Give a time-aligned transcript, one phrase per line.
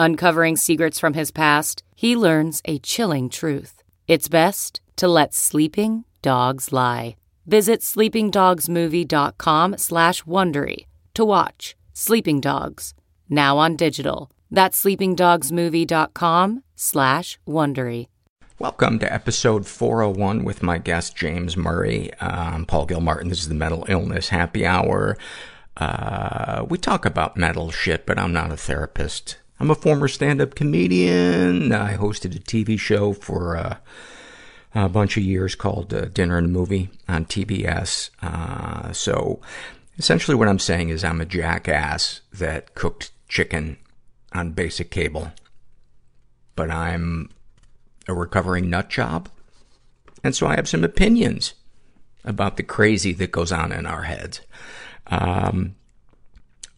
[0.00, 3.82] Uncovering secrets from his past, he learns a chilling truth.
[4.06, 7.16] It's best to let sleeping dogs lie.
[7.46, 12.94] Visit sleepingdogsmovie.com slash Wondery to watch Sleeping Dogs,
[13.28, 14.30] now on digital.
[14.52, 18.06] That's sleepingdogsmovie.com slash Wondery.
[18.60, 22.12] Welcome to episode 401 with my guest, James Murray.
[22.20, 23.30] I'm Paul Gilmartin.
[23.30, 25.18] This is the Mental Illness Happy Hour.
[25.76, 29.38] Uh, we talk about mental shit, but I'm not a therapist.
[29.60, 31.72] I'm a former stand-up comedian.
[31.72, 33.76] I hosted a TV show for uh,
[34.74, 38.10] a bunch of years called uh, Dinner and a Movie on TBS.
[38.22, 39.40] Uh, so
[39.98, 43.78] essentially what I'm saying is I'm a jackass that cooked chicken
[44.32, 45.32] on basic cable.
[46.54, 47.30] But I'm
[48.06, 49.28] a recovering nut job.
[50.22, 51.54] And so I have some opinions
[52.24, 54.40] about the crazy that goes on in our heads.
[55.08, 55.74] Um,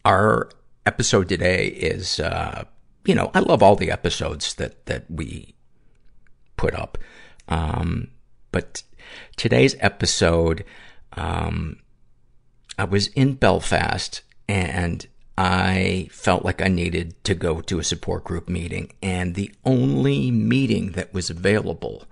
[0.03, 0.49] our
[0.85, 2.65] episode today is, uh,
[3.05, 5.55] you know, I love all the episodes that, that we
[6.55, 6.97] put up.
[7.47, 8.09] Um,
[8.51, 8.83] but
[9.35, 10.63] today's episode,
[11.13, 11.77] um,
[12.77, 15.05] I was in Belfast and
[15.37, 20.29] I felt like I needed to go to a support group meeting and the only
[20.29, 22.05] meeting that was available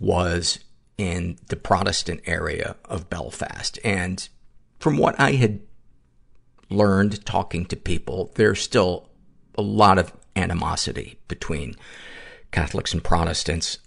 [0.00, 0.60] was
[0.98, 3.78] in the Protestant area of Belfast.
[3.84, 4.28] And
[4.78, 5.60] from what I had
[6.70, 9.08] learned talking to people, there's still
[9.56, 11.76] a lot of animosity between
[12.50, 13.78] Catholics and Protestants,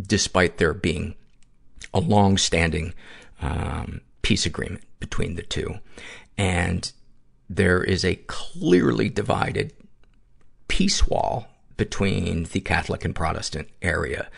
[0.00, 1.14] despite there being
[1.92, 2.94] a long-standing
[3.42, 5.78] um, peace agreement between the two.
[6.38, 6.90] And
[7.48, 9.72] there is a clearly divided
[10.68, 14.28] peace wall between the Catholic and Protestant area.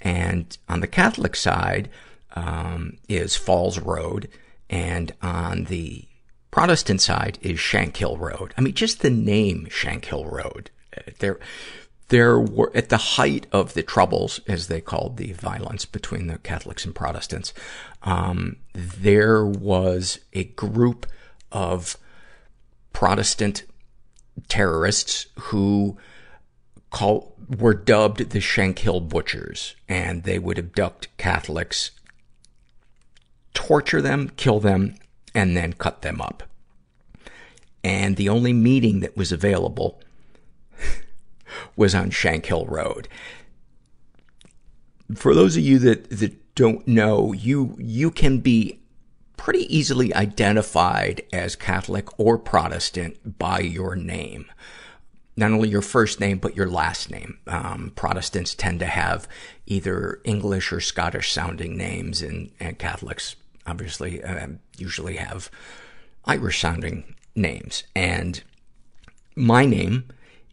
[0.00, 1.90] And on the Catholic side
[2.34, 4.28] um, is Falls Road,
[4.70, 6.06] and on the
[6.54, 8.54] Protestant side is Shankill Road.
[8.56, 10.70] I mean, just the name Shankill Road.
[11.18, 11.40] There,
[12.10, 16.38] there were, at the height of the troubles, as they called the violence between the
[16.38, 17.52] Catholics and Protestants,
[18.04, 21.06] um, there was a group
[21.50, 21.96] of
[22.92, 23.64] Protestant
[24.46, 25.98] terrorists who
[26.90, 31.90] call, were dubbed the Shankill Butchers, and they would abduct Catholics,
[33.54, 34.94] torture them, kill them,
[35.34, 36.42] and then cut them up.
[37.82, 40.00] And the only meeting that was available
[41.76, 43.08] was on Shankill Road.
[45.14, 48.80] For those of you that, that don't know, you, you can be
[49.36, 54.46] pretty easily identified as Catholic or Protestant by your name.
[55.36, 57.38] Not only your first name, but your last name.
[57.46, 59.28] Um, Protestants tend to have
[59.66, 63.34] either English or Scottish sounding names, and, and Catholics
[63.66, 65.50] obviously uh, usually have
[66.24, 67.84] Irish sounding names.
[67.94, 68.42] And
[69.36, 70.08] my name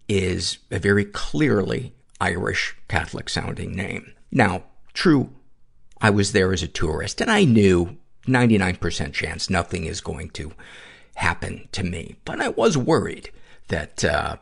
[0.08, 4.14] is a very clearly Irish Catholic sounding name.
[4.32, 4.64] Now,
[4.94, 5.32] true,
[6.02, 7.98] I was there as a tourist and I knew
[8.28, 10.54] 99% chance nothing is going to
[11.16, 12.18] happen to me.
[12.26, 13.32] But I was worried
[13.68, 14.38] that, uh,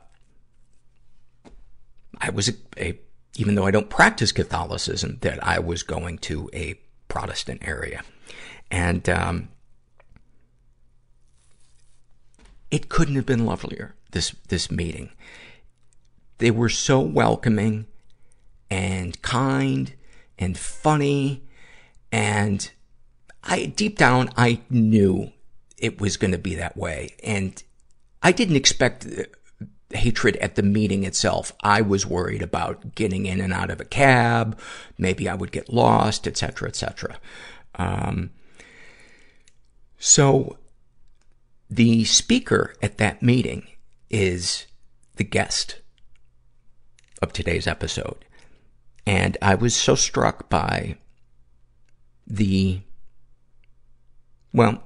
[2.19, 2.99] I was a, a,
[3.35, 8.03] even though I don't practice Catholicism, that I was going to a Protestant area.
[8.71, 9.49] And, um,
[12.71, 15.11] it couldn't have been lovelier, this, this meeting.
[16.39, 17.85] they were so welcoming
[18.69, 19.93] and kind
[20.37, 21.43] and funny.
[22.11, 22.69] And
[23.43, 25.31] I, deep down, I knew
[25.77, 27.15] it was going to be that way.
[27.23, 27.61] And
[28.21, 29.07] I didn't expect
[29.91, 31.53] hatred at the meeting itself.
[31.63, 34.59] I was worried about getting in and out of a cab.
[34.97, 37.19] Maybe I would get lost, etc., etc.
[37.75, 38.31] Um,
[39.99, 40.57] so
[41.69, 43.67] the speaker at that meeting
[44.09, 44.65] is
[45.17, 45.81] the guest
[47.21, 48.25] of today's episode.
[49.05, 50.97] And I was so struck by
[52.25, 52.81] the,
[54.53, 54.83] well,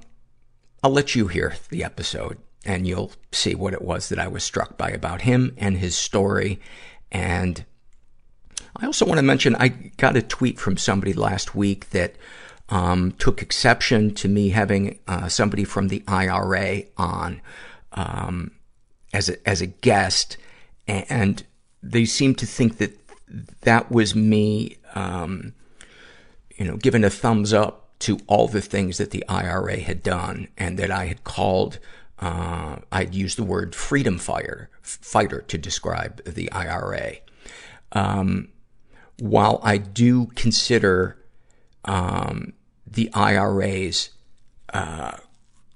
[0.82, 4.42] I'll let you hear the episode and you'll see what it was that I was
[4.42, 6.60] struck by about him and his story.
[7.12, 7.64] And
[8.76, 12.16] I also want to mention, I got a tweet from somebody last week that
[12.68, 17.40] um, took exception to me having uh, somebody from the IRA on
[17.92, 18.52] um,
[19.12, 20.36] as a, as a guest,
[20.86, 21.44] and
[21.82, 22.98] they seemed to think that
[23.62, 25.52] that was me, um,
[26.56, 30.48] you know, giving a thumbs up to all the things that the IRA had done,
[30.56, 31.78] and that I had called
[32.18, 37.16] uh, I'd use the word freedom fighter, fighter to describe the IRA.
[37.92, 38.48] Um,
[39.18, 41.18] while I do consider
[41.84, 42.52] um,
[42.86, 44.10] the IRA's
[44.72, 45.16] uh,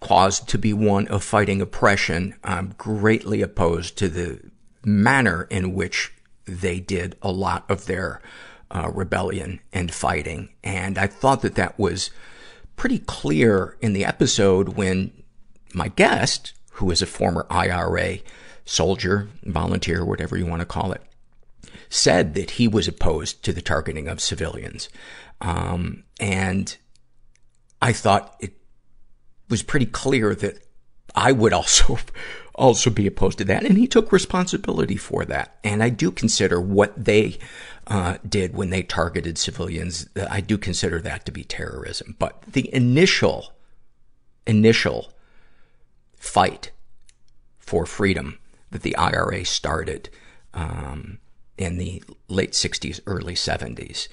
[0.00, 4.40] cause to be one of fighting oppression, I'm greatly opposed to the
[4.84, 6.12] manner in which
[6.46, 8.22] they did a lot of their
[8.70, 10.50] uh, rebellion and fighting.
[10.62, 12.10] And I thought that that was
[12.76, 15.12] pretty clear in the episode when
[15.74, 18.18] my guest, who is a former IRA
[18.64, 21.02] soldier, volunteer, whatever you want to call it,
[21.88, 24.88] said that he was opposed to the targeting of civilians.
[25.40, 26.76] Um, and
[27.80, 28.54] I thought it
[29.48, 30.58] was pretty clear that
[31.14, 31.98] I would also,
[32.54, 33.64] also be opposed to that.
[33.64, 35.58] And he took responsibility for that.
[35.64, 37.38] And I do consider what they,
[37.86, 42.16] uh, did when they targeted civilians, I do consider that to be terrorism.
[42.18, 43.52] But the initial,
[44.46, 45.12] initial
[46.16, 46.72] fight
[47.58, 48.38] for freedom
[48.70, 50.10] that the IRA started
[50.52, 51.18] um,
[51.56, 54.08] in the late 60s, early 70s.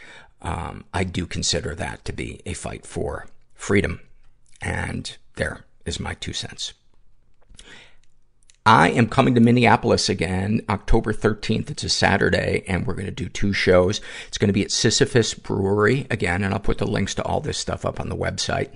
[0.45, 3.99] Um, I do consider that to be a fight for freedom.
[4.61, 6.73] And there is my two cents.
[8.67, 11.69] I am coming to Minneapolis again, October 13th.
[11.69, 14.01] It's a Saturday, and we're going to do two shows.
[14.27, 17.41] It's going to be at Sisyphus Brewery again, and I'll put the links to all
[17.41, 18.71] this stuff up on the website.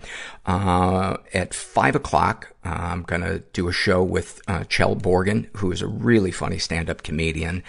[0.46, 5.72] Uh, at 5 o'clock, I'm going to do a show with uh, Kjell Bjorgen, who
[5.72, 7.64] is a really funny stand-up comedian.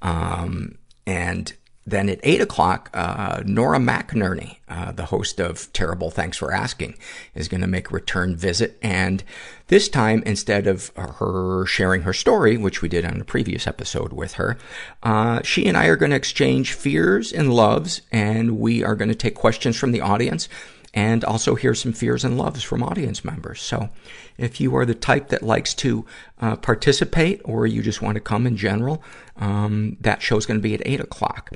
[0.00, 1.52] Um, and
[1.86, 6.96] then at 8 o'clock, uh, Nora McInerny, uh, the host of Terrible Thanks for Asking,
[7.34, 8.76] is going to make a return visit.
[8.82, 9.22] And
[9.68, 14.12] this time, instead of her sharing her story, which we did on a previous episode
[14.12, 14.58] with her,
[15.04, 19.08] uh, she and I are going to exchange fears and loves, and we are going
[19.08, 20.48] to take questions from the audience
[20.96, 23.60] and also hear some fears and loves from audience members.
[23.60, 23.90] So
[24.38, 26.06] if you are the type that likes to
[26.40, 29.04] uh, participate or you just want to come in general,
[29.36, 31.50] um, that show's going to be at 8 o'clock.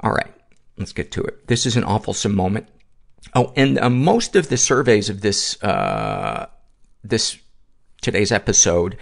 [0.00, 0.30] All right,
[0.76, 1.48] let's get to it.
[1.48, 2.68] This is an awful moment.
[3.34, 6.46] Oh, and uh, most of the surveys of this, uh,
[7.02, 7.38] this
[8.02, 8.98] today's episode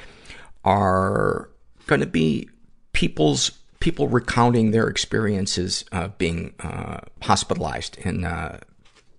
[0.64, 1.50] are
[1.88, 2.49] going to be
[2.93, 3.50] people's
[3.81, 8.61] people recounting their experiences uh, being uh, hospitalized in uh,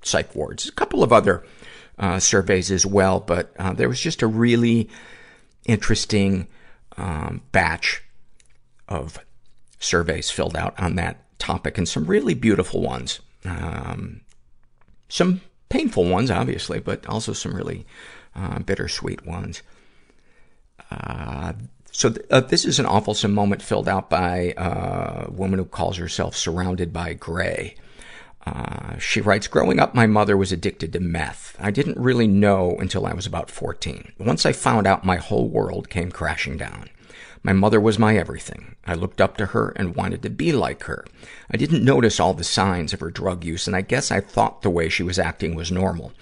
[0.04, 0.68] psych wards.
[0.68, 1.44] A couple of other
[1.98, 4.90] uh, surveys as well, but uh, there was just a really
[5.66, 6.48] interesting
[6.98, 8.04] um, batch
[8.88, 9.20] of
[9.80, 13.20] surveys filled out on that topic, and some really beautiful ones.
[13.46, 14.22] Um,
[15.10, 17.86] some painful ones, obviously, but also some really
[18.36, 19.62] uh, bittersweet ones.
[20.90, 21.54] Uh,
[21.92, 25.66] so th- uh, this is an awful moment filled out by uh, a woman who
[25.66, 27.76] calls herself Surrounded by Gray.
[28.46, 31.56] Uh, she writes, growing up, my mother was addicted to meth.
[31.60, 34.14] I didn't really know until I was about 14.
[34.18, 36.90] Once I found out, my whole world came crashing down.
[37.44, 38.76] My mother was my everything.
[38.86, 41.06] I looked up to her and wanted to be like her.
[41.50, 44.62] I didn't notice all the signs of her drug use, and I guess I thought
[44.62, 46.14] the way she was acting was normal.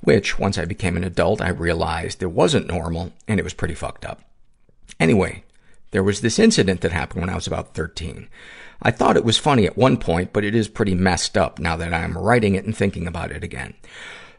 [0.00, 3.74] Which, once I became an adult, I realized it wasn't normal, and it was pretty
[3.74, 4.20] fucked up.
[4.98, 5.44] Anyway,
[5.92, 8.28] there was this incident that happened when I was about 13.
[8.86, 11.74] I thought it was funny at one point, but it is pretty messed up now
[11.76, 13.72] that I'm writing it and thinking about it again.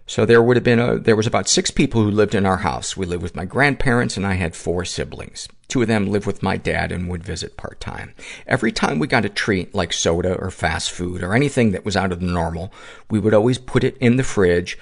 [0.05, 2.57] So there would have been a, there was about six people who lived in our
[2.57, 2.95] house.
[2.95, 5.47] We lived with my grandparents and I had four siblings.
[5.67, 8.13] Two of them lived with my dad and would visit part time.
[8.45, 11.97] Every time we got a treat like soda or fast food or anything that was
[11.97, 12.71] out of the normal,
[13.09, 14.77] we would always put it in the fridge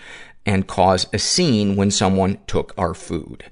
[0.45, 3.45] and cause a scene when someone took our food.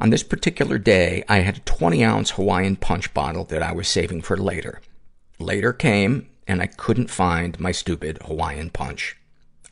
[0.00, 3.86] On this particular day, I had a 20 ounce Hawaiian punch bottle that I was
[3.86, 4.80] saving for later.
[5.42, 9.16] Later came, and I couldn't find my stupid Hawaiian punch.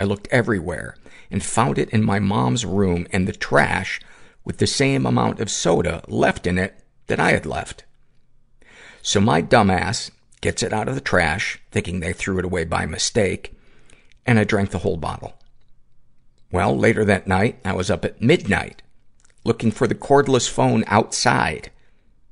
[0.01, 0.97] I looked everywhere
[1.31, 4.01] and found it in my mom's room in the trash
[4.45, 7.85] with the same amount of soda left in it that I had left.
[9.01, 10.11] So my dumbass
[10.41, 13.55] gets it out of the trash, thinking they threw it away by mistake,
[14.27, 15.35] and I drank the whole bottle.
[16.51, 18.83] Well, later that night, I was up at midnight
[19.45, 21.71] looking for the cordless phone outside.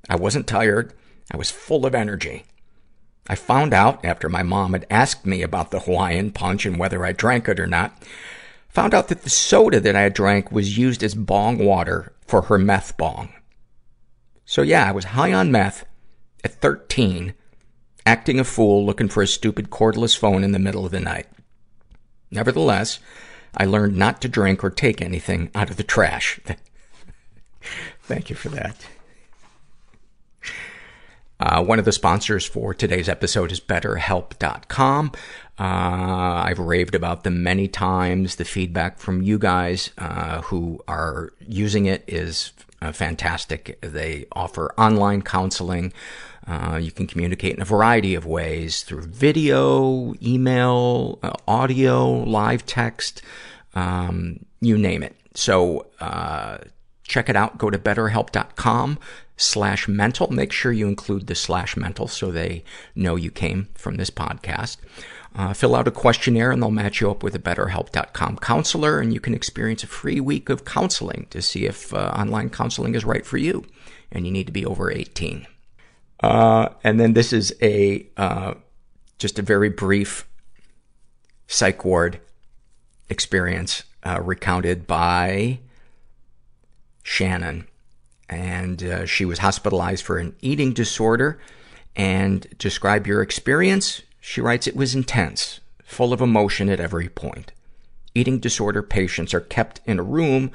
[0.09, 0.93] I wasn't tired.
[1.31, 2.45] I was full of energy.
[3.29, 7.05] I found out after my mom had asked me about the Hawaiian punch and whether
[7.05, 8.01] I drank it or not,
[8.69, 12.59] found out that the soda that I drank was used as bong water for her
[12.59, 13.33] meth bong.
[14.45, 15.85] So yeah, I was high on meth
[16.43, 17.35] at 13,
[18.07, 21.27] acting a fool looking for a stupid cordless phone in the middle of the night.
[22.31, 22.99] Nevertheless,
[23.55, 26.41] I learned not to drink or take anything out of the trash.
[28.03, 28.87] Thank you for that.
[31.41, 35.13] Uh, one of the sponsors for today's episode is BetterHelp.com.
[35.59, 35.63] Uh,
[36.45, 38.37] I've raved about them many times.
[38.37, 43.81] The feedback from you guys uh, who are using it is uh, fantastic.
[43.81, 45.93] They offer online counseling.
[46.47, 52.65] Uh, you can communicate in a variety of ways through video, email, uh, audio, live
[52.65, 53.23] text,
[53.75, 55.15] um, you name it.
[55.35, 56.59] So uh,
[57.09, 57.59] check it out.
[57.59, 58.99] Go to betterhelp.com
[59.37, 60.29] slash mental.
[60.31, 62.63] Make sure you include the slash mental so they
[62.95, 64.77] know you came from this podcast.
[65.35, 69.13] Uh, fill out a questionnaire and they'll match you up with a betterhelp.com counselor and
[69.13, 73.05] you can experience a free week of counseling to see if uh, online counseling is
[73.05, 73.65] right for you.
[74.11, 75.47] And you need to be over 18.
[76.21, 78.55] Uh, and then this is a, uh,
[79.19, 80.27] just a very brief
[81.47, 82.21] psych ward
[83.09, 85.61] experience, uh, recounted by
[87.09, 87.67] Shannon.
[88.29, 91.41] And uh, she was hospitalized for an eating disorder.
[91.97, 94.03] And describe your experience.
[94.21, 97.53] She writes, it was intense, full of emotion at every point.
[98.15, 100.51] Eating disorder patients are kept in a room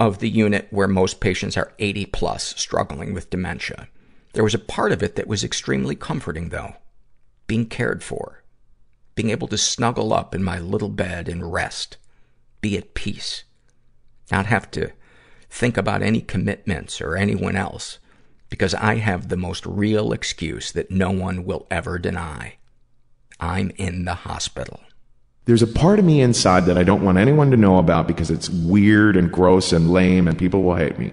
[0.00, 3.88] of the unit where most patients are 80 plus, struggling with dementia.
[4.32, 6.76] There was a part of it that was extremely comforting, though.
[7.46, 8.42] Being cared for.
[9.14, 11.98] Being able to snuggle up in my little bed and rest.
[12.62, 13.44] Be at peace.
[14.30, 14.92] Not have to
[15.56, 17.98] think about any commitments or anyone else
[18.50, 22.56] because I have the most real excuse that no one will ever deny.
[23.40, 24.80] I'm in the hospital.
[25.46, 28.30] There's a part of me inside that I don't want anyone to know about because
[28.30, 31.12] it's weird and gross and lame and people will hate me.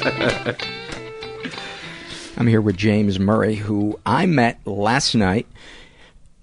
[2.36, 5.46] I'm here with James Murray, who I met last night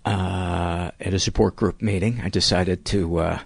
[0.05, 2.21] uh, at a support group meeting.
[2.23, 3.39] I decided to uh,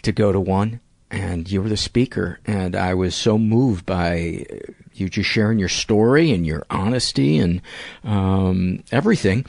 [0.00, 0.80] to go to one,
[1.10, 4.46] and you were the speaker, and I was so moved by
[4.94, 7.60] you just sharing your story and your honesty and
[8.04, 9.44] um, everything.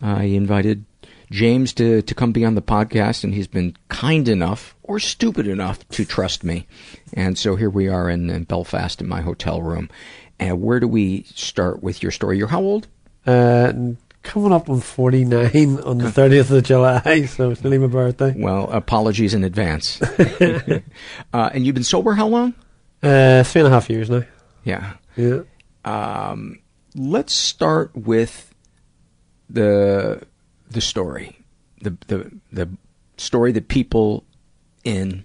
[0.00, 0.84] I invited
[1.34, 5.48] James to, to come be on the podcast, and he's been kind enough or stupid
[5.48, 6.64] enough to trust me.
[7.12, 9.90] And so here we are in, in Belfast in my hotel room.
[10.38, 12.38] And where do we start with your story?
[12.38, 12.86] You're how old?
[13.26, 13.72] Uh,
[14.22, 18.32] coming up on 49 on the 30th of July, so it's nearly my birthday.
[18.36, 20.00] Well, apologies in advance.
[20.02, 20.80] uh,
[21.32, 22.54] and you've been sober how long?
[23.02, 24.22] Uh, three and a half years now.
[24.62, 24.92] Yeah.
[25.16, 25.40] Yeah.
[25.84, 26.60] Um,
[26.94, 28.54] let's start with
[29.50, 30.22] the
[30.74, 31.38] the story,
[31.80, 32.68] the the the
[33.16, 34.24] story that people
[34.84, 35.24] in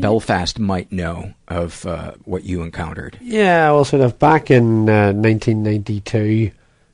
[0.00, 3.18] Belfast might know of uh, what you encountered.
[3.20, 6.50] Yeah, well, sort of back in uh, 1992,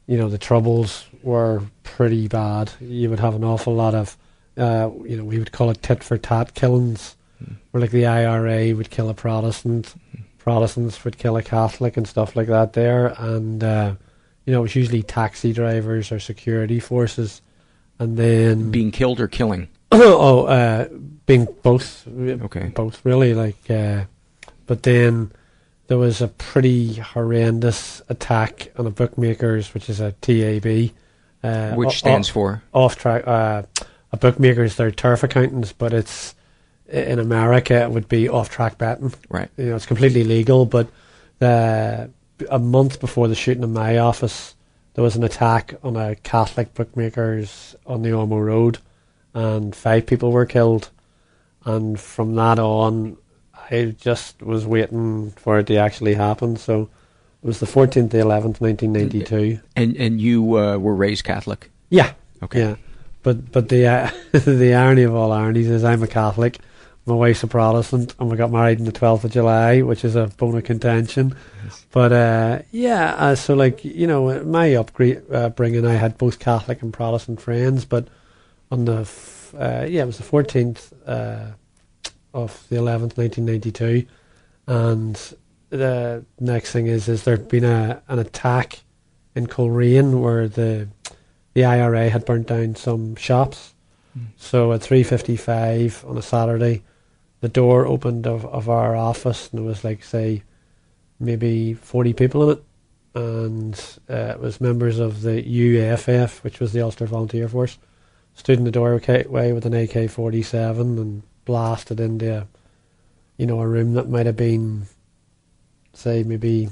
[0.06, 2.72] you know, the troubles were pretty bad.
[2.80, 4.16] You would have an awful lot of,
[4.56, 7.56] uh, you know, we would call it tit for tat killings, mm.
[7.70, 10.22] where like the IRA would kill a Protestant, mm.
[10.38, 13.94] Protestants would kill a Catholic and stuff like that there, and uh,
[14.48, 17.42] you know, it was usually taxi drivers or security forces,
[17.98, 19.68] and then being killed or killing.
[19.92, 20.88] oh, uh,
[21.26, 22.08] being both.
[22.08, 22.68] Okay.
[22.74, 24.04] Both really like, uh,
[24.66, 25.32] but then
[25.88, 30.92] there was a pretty horrendous attack on a bookmakers, which is a TAB,
[31.42, 32.62] uh, Which stands o- for?
[32.72, 33.26] off track.
[33.26, 33.64] Uh,
[34.12, 36.34] a bookmakers, they're turf accountants, but it's
[36.88, 39.12] in America it would be off track betting.
[39.28, 39.50] Right.
[39.58, 40.88] You know, it's completely legal, but
[41.38, 42.10] the,
[42.50, 44.54] a month before the shooting in my office,
[44.94, 48.78] there was an attack on a Catholic bookmakers on the Ormeau Road,
[49.34, 50.90] and five people were killed.
[51.64, 53.16] And from that on,
[53.70, 56.56] I just was waiting for it to actually happen.
[56.56, 56.88] So
[57.42, 59.60] it was the 14th the 11th, 1992.
[59.76, 61.70] And and you uh, were raised Catholic.
[61.90, 62.12] Yeah.
[62.42, 62.60] Okay.
[62.60, 62.76] Yeah.
[63.22, 66.58] But but the uh, the irony of all ironies is I'm a Catholic,
[67.08, 70.14] my wife's a Protestant, and we got married on the 12th of July, which is
[70.14, 71.34] a bone of contention.
[71.90, 76.92] But uh, yeah, uh, so like you know, my upbringing, I had both Catholic and
[76.92, 78.08] Protestant friends, but
[78.70, 81.52] on the f- uh, yeah, it was the 14th uh,
[82.34, 84.06] of the 11th, 1992,
[84.66, 85.34] and
[85.70, 88.80] the next thing is is there'd been a an attack
[89.34, 90.88] in Coleraine where the
[91.54, 93.74] the IRA had burnt down some shops.
[94.36, 96.82] So at three fifty five on a Saturday,
[97.40, 100.42] the door opened of, of our office and there was like say
[101.20, 102.64] maybe forty people in it,
[103.14, 107.78] and uh, it was members of the UFF, which was the Ulster Volunteer Force,
[108.34, 112.46] stood in the doorway with an AK forty seven and blasted into,
[113.36, 114.86] you know, a room that might have been,
[115.92, 116.68] say maybe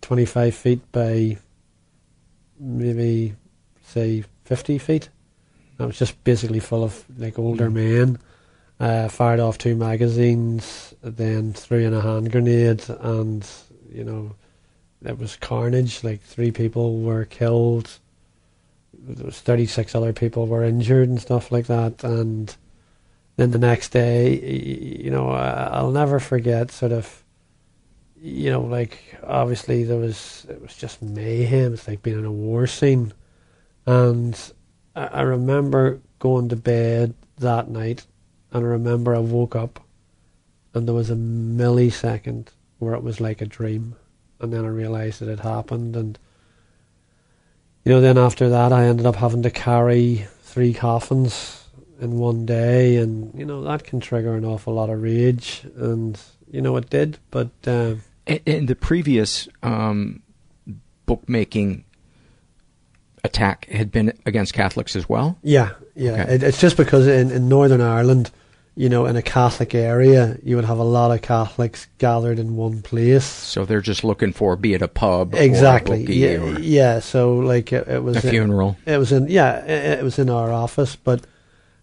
[0.00, 1.38] twenty five feet by
[2.62, 3.34] maybe
[3.82, 5.08] say 50 feet.
[5.78, 8.18] It was just basically full of like older men.
[8.82, 13.48] Uh, fired off two magazines, then threw in a hand grenade, and
[13.92, 14.34] you know,
[15.04, 16.02] it was carnage.
[16.02, 17.98] Like three people were killed.
[18.92, 22.02] There was 36 other people were injured and stuff like that.
[22.02, 22.54] And
[23.36, 27.22] then the next day, you know, I'll never forget sort of
[28.22, 31.74] you know, like obviously there was it was just mayhem.
[31.74, 33.12] It's like being in a war scene,
[33.84, 34.38] and
[34.94, 38.06] I, I remember going to bed that night,
[38.52, 39.80] and I remember I woke up,
[40.74, 43.96] and there was a millisecond where it was like a dream,
[44.40, 46.18] and then I realised it had happened, and
[47.84, 51.64] you know, then after that I ended up having to carry three coffins
[52.00, 56.20] in one day, and you know that can trigger an awful lot of rage, and
[56.50, 57.50] you know it did, but.
[57.66, 57.94] Uh,
[58.26, 60.22] and the previous um,
[61.06, 61.84] bookmaking
[63.24, 65.38] attack had been against Catholics as well.
[65.42, 66.12] Yeah, yeah.
[66.12, 66.34] Okay.
[66.34, 68.30] It, it's just because in, in Northern Ireland,
[68.74, 72.56] you know, in a Catholic area, you would have a lot of Catholics gathered in
[72.56, 73.24] one place.
[73.24, 76.04] So they're just looking for, be it a pub, Exactly.
[76.06, 76.98] or a yeah, yeah.
[77.00, 78.78] So like it, it was a funeral.
[78.86, 81.20] It was in yeah, it, it was in our office, but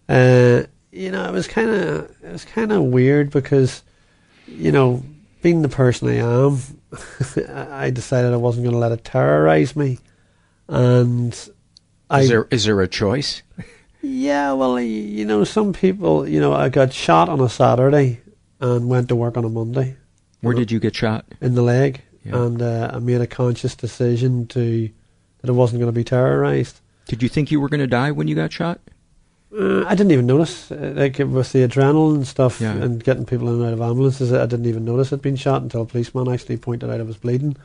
[0.08, 3.82] uh, you know, it was kind of it was kind of weird because
[4.48, 5.04] you know,
[5.42, 6.58] being the person I am,
[7.80, 10.00] I decided I wasn't going to let it terrorize me,
[10.66, 11.38] and
[12.10, 13.42] I Is there is there a choice?
[14.02, 18.20] yeah, well, you know, some people, you know, I got shot on a Saturday
[18.60, 19.96] and went to work on a Monday.
[20.40, 21.26] Where did you get shot?
[21.40, 22.42] In the leg, Yeah.
[22.42, 24.88] and uh, I made a conscious decision to
[25.40, 26.80] that I wasn't going to be terrorized.
[27.06, 28.80] Did you think you were going to die when you got shot?
[29.52, 32.72] Uh, I didn't even notice, uh, like with the adrenaline and stuff, Yeah.
[32.72, 34.32] and getting people in and out of ambulances.
[34.32, 37.16] I didn't even notice I'd been shot until a policeman actually pointed out I was
[37.16, 37.56] bleeding.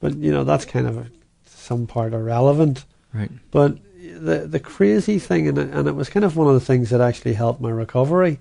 [0.00, 1.08] But you know, that's kind of
[1.46, 2.84] some part irrelevant.
[3.14, 3.30] Right.
[3.52, 3.78] But
[4.18, 6.90] the the crazy thing, and it, and it was kind of one of the things
[6.90, 8.38] that actually helped my recovery,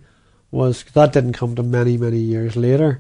[0.52, 3.00] was that didn't come to many many years later.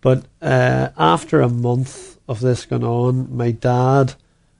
[0.00, 4.14] But uh, after a month of this going on, my dad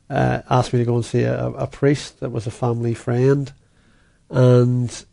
[0.08, 3.52] uh, asked me to go and see a, a priest that was a family friend,
[4.30, 5.04] and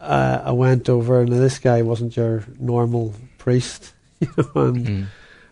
[0.00, 1.20] uh, I went over.
[1.20, 5.08] And this guy wasn't your normal priest, you know, and.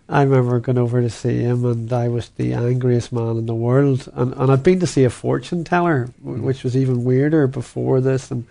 [0.08, 3.54] I remember going over to see him, and I was the angriest man in the
[3.54, 4.08] world.
[4.14, 6.44] And and I'd been to see a fortune teller, w- hmm.
[6.44, 8.30] which was even weirder before this.
[8.30, 8.46] And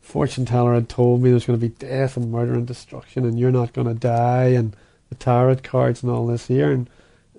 [0.00, 3.38] fortune teller had told me there's going to be death and murder and destruction, and
[3.38, 4.74] you're not going to die, and
[5.10, 6.72] the tarot cards and all this here.
[6.72, 6.88] And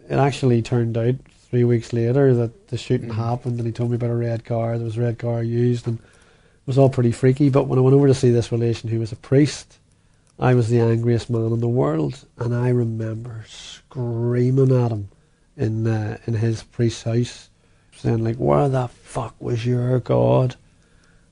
[0.10, 1.16] it actually turned out
[1.50, 3.20] three weeks later that the shooting hmm.
[3.20, 4.78] happened, and he told me about a red car.
[4.78, 7.50] There was a red car used, and it was all pretty freaky.
[7.50, 9.80] But when I went over to see this relation, who was a priest.
[10.38, 15.10] I was the angriest man in the world, and I remember screaming at him
[15.56, 17.50] in uh, in his priest's house,
[17.96, 20.56] saying like, "Where the fuck was your God?"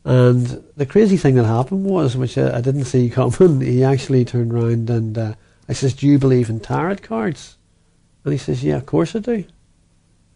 [0.05, 4.25] And the crazy thing that happened was, which I, I didn't see coming, he actually
[4.25, 5.33] turned round and uh,
[5.67, 7.57] I says, "Do you believe in tarot cards?"
[8.23, 9.45] And he says, "Yeah, of course I do."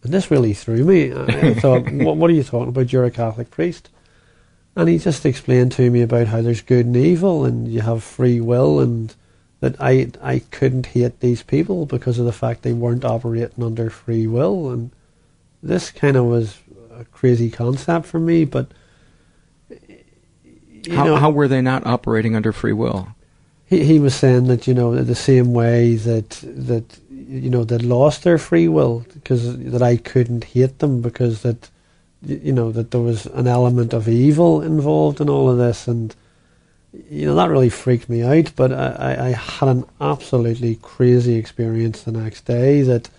[0.03, 1.13] And this really threw me.
[1.13, 2.93] I thought, what, what are you talking about?
[2.93, 3.89] You're a Catholic priest.
[4.77, 8.03] And he just explained to me about how there's good and evil and you have
[8.03, 9.13] free will and
[9.59, 13.89] that I I couldn't hate these people because of the fact they weren't operating under
[13.89, 14.91] free will and
[15.63, 16.57] this kind of was
[16.95, 18.67] a crazy concept for me but
[20.91, 23.09] How, know, how were they not operating under free will?
[23.65, 27.77] he he was saying that you know the same way that that you know they
[27.79, 31.69] lost their free will because that I couldn't hate them because that
[32.21, 36.15] you know that there was an element of evil involved in all of this and
[37.09, 42.03] you know that really freaked me out but I, I had an absolutely crazy experience
[42.03, 43.09] the next day that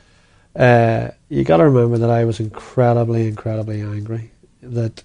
[0.56, 4.32] uh, you got to remember that I was incredibly incredibly angry
[4.62, 5.02] that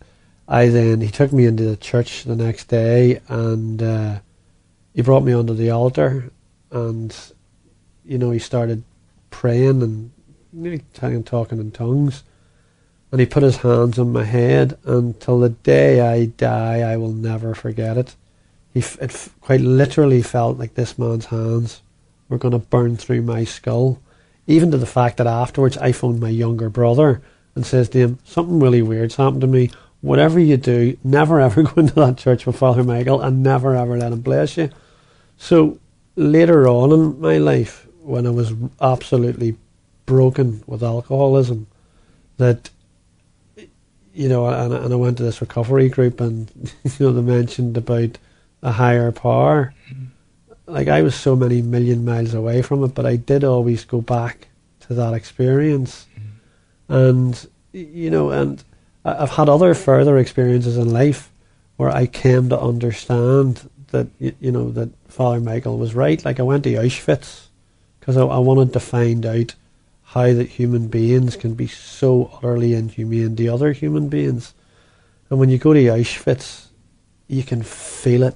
[0.48, 4.20] I then he took me into the church the next day and uh,
[4.94, 6.32] he brought me onto the altar
[6.72, 7.16] and
[8.06, 8.84] you know he started
[9.30, 10.12] praying and
[11.26, 12.24] talking in tongues
[13.14, 16.98] and he put his hands on my head and till the day I die I
[16.98, 18.16] will never forget it.
[18.74, 21.84] He f- it f- quite literally felt like this man's hands
[22.28, 24.02] were going to burn through my skull.
[24.48, 27.22] Even to the fact that afterwards I phoned my younger brother
[27.54, 29.70] and says to him something really weird's happened to me.
[30.02, 33.96] Whatever you do never ever go into that church with Father Michael and never ever
[33.96, 34.72] let him bless you.
[35.38, 35.78] So
[36.16, 39.56] later on in my life, when I was absolutely
[40.08, 41.68] broken with alcoholism,
[42.38, 42.72] that
[44.14, 46.52] you know, and, and I went to this recovery group, and
[46.84, 48.18] you know, they mentioned about
[48.62, 49.74] a higher power.
[50.66, 54.02] Like I was so many million miles away from it, but I did always go
[54.02, 54.48] back
[54.82, 56.08] to that experience,
[56.88, 58.64] and you know, and
[59.04, 61.32] I've had other further experiences in life
[61.78, 66.24] where I came to understand that you know that Father Michael was right.
[66.24, 67.48] Like I went to Auschwitz
[68.00, 69.56] because I, I wanted to find out
[70.14, 74.54] how that human beings can be so utterly inhumane to other human beings.
[75.30, 76.68] And when you go to Auschwitz,
[77.28, 78.36] you can feel it.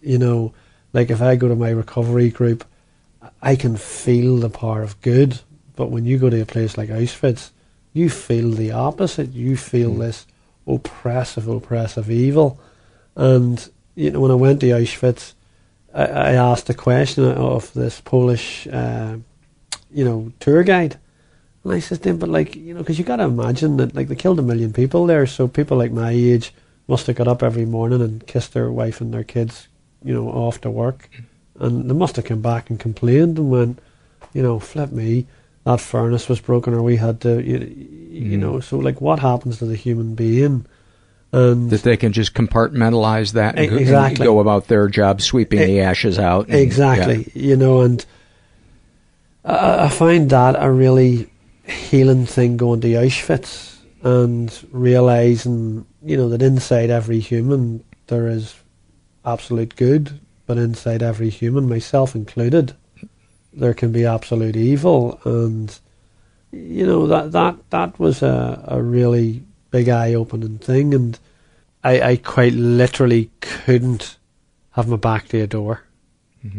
[0.00, 0.54] You know,
[0.92, 2.64] like if I go to my recovery group,
[3.40, 5.38] I can feel the power of good.
[5.76, 7.50] But when you go to a place like Auschwitz,
[7.92, 9.32] you feel the opposite.
[9.32, 10.26] You feel this
[10.66, 12.58] oppressive, oppressive evil.
[13.14, 15.34] And you know, when I went to Auschwitz,
[15.94, 19.18] I, I asked a question of this Polish, uh,
[19.92, 20.98] you know, tour guide,
[21.64, 23.94] and I said to him, "But like, you know, because you got to imagine that
[23.94, 26.52] like they killed a million people there, so people like my age
[26.88, 29.68] must have got up every morning and kissed their wife and their kids,
[30.04, 31.08] you know, off to work,
[31.58, 33.78] and they must have come back and complained and went,
[34.32, 35.26] you know, flip me."
[35.64, 37.56] That furnace was broken, or we had to, you,
[38.10, 38.40] you Mm.
[38.40, 38.60] know.
[38.60, 40.66] So, like, what happens to the human being?
[41.32, 44.26] And That they can just compartmentalize that and, exactly.
[44.26, 46.48] go about their job sweeping E- the ashes out.
[46.48, 48.04] and- Exactly, you know, and
[49.44, 51.28] I, I find that a really
[51.66, 58.54] healing thing going to Auschwitz and realizing, you know, that inside every human there is
[59.24, 62.74] absolute good, but inside every human, myself included,
[63.52, 65.78] there can be absolute evil, and
[66.52, 71.18] you know that that that was a a really big eye opening thing, and
[71.82, 74.18] I I quite literally couldn't
[74.72, 75.82] have my back to a door.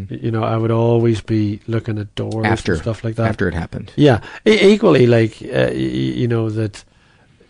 [0.10, 3.28] You know, I would always be looking at doors After- and stuff like that.
[3.30, 3.92] after it happened.
[3.96, 5.74] Yeah, e- equally like uh, y-
[6.22, 6.84] you know that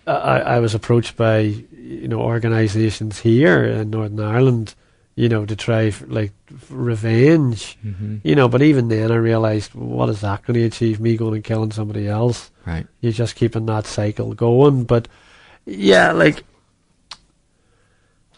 [0.06, 4.76] I, I was approached by you know organisations here in Northern Ireland,
[5.15, 7.78] you know, to try f- like f- revenge.
[7.86, 8.19] Mhm.
[8.24, 11.00] You know, but even then I realised what is that going to achieve?
[11.00, 12.52] Me going and killing somebody else?
[12.65, 12.86] Right.
[13.00, 14.84] You're just keeping that cycle going.
[14.84, 15.08] But
[15.65, 16.43] yeah, like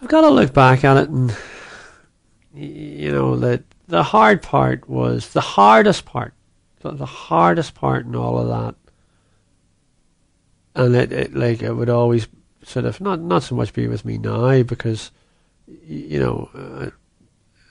[0.02, 1.32] I've got to look back at it and
[2.54, 6.34] y- you know that the hard part was the hardest part
[6.82, 8.76] the, hardest part in all of that
[10.76, 12.28] and it, it like it would always
[12.64, 15.12] sort of not not so much be with me now because
[15.86, 16.90] you know uh,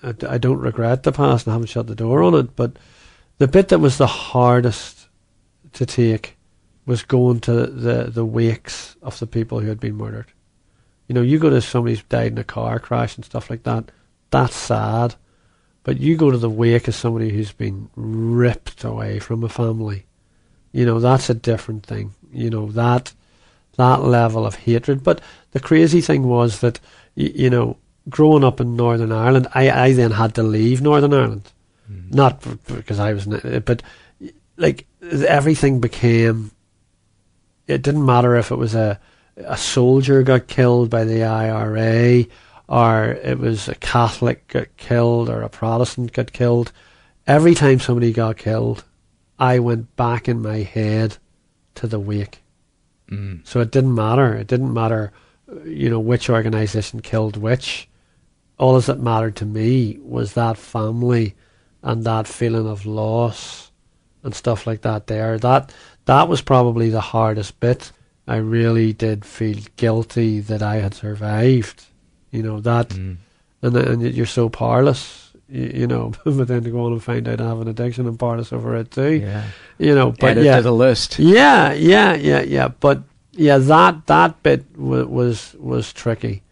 [0.02, 2.72] I, I don't regret the past and I haven't shut the door on it but
[3.38, 5.09] the bit that was the hardest
[5.72, 6.37] to take
[6.85, 10.33] was going to the the wakes of the people who had been murdered
[11.09, 13.90] you know, you go to somebody's died in a car crash and stuff like that,
[14.31, 15.14] that's sad.
[15.87, 20.05] But you go to the wake of somebody who's been ripped away from a family,
[20.72, 22.12] you know, that's a different thing.
[22.33, 23.12] You know, that
[23.77, 25.05] that level of hatred.
[25.05, 25.20] But
[25.53, 26.81] the crazy thing was that,
[27.16, 27.77] y- you know,
[28.09, 31.53] growing up in Northern Ireland, I, I then had to leave Northern Ireland.
[31.87, 32.11] Hmm.
[32.11, 33.81] Not b- because I was, uh, but
[34.57, 36.51] like everything became
[37.68, 38.99] it didn't matter if it was a
[39.37, 42.25] a soldier got killed by the IRA
[42.68, 46.72] or it was a Catholic got killed or a Protestant got killed.
[47.26, 48.85] Every time somebody got killed,
[49.38, 51.18] I went back in my head
[51.76, 52.42] to the wake.
[53.11, 53.46] Mm.
[53.46, 54.35] So it didn't matter.
[54.35, 55.12] It didn't matter,
[55.64, 57.88] you know, which organisation killed which.
[58.59, 61.35] All that mattered to me was that family
[61.83, 63.70] and that feeling of loss
[64.22, 65.07] and stuff like that.
[65.07, 65.72] There, that
[66.07, 67.92] that was probably the hardest bit.
[68.26, 71.85] I really did feel guilty that I had survived.
[72.37, 73.16] You know that, Mm.
[73.62, 75.33] and and you're so powerless.
[75.49, 78.07] You, you know, but then to go on and find out I have an addiction
[78.07, 79.12] and powerless over it too.
[79.22, 79.44] Yeah.
[79.79, 81.18] You know, but yeah, the list.
[81.18, 82.68] yeah, yeah, yeah, yeah.
[82.81, 86.42] But yeah, that that bit w- was was tricky,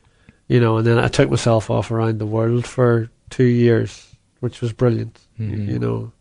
[0.48, 0.76] you know.
[0.78, 4.06] And then I took myself off around the world for two years,
[4.40, 5.18] which was brilliant.
[5.40, 5.66] Mhm.
[5.68, 6.12] You, know,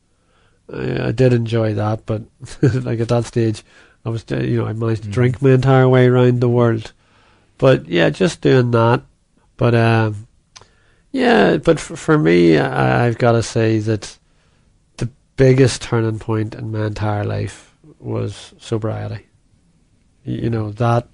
[0.74, 2.24] I, I did enjoy that, but
[2.62, 3.64] like at that stage,
[4.06, 6.94] I was uh, you know I managed to drink my entire way around the world.
[7.60, 9.02] But yeah, just doing that.
[9.58, 10.28] But um,
[11.12, 14.18] yeah, but for, for me, I, I've got to say that
[14.98, 19.26] the biggest turning point in my entire life was sobriety.
[20.26, 21.08] You know, that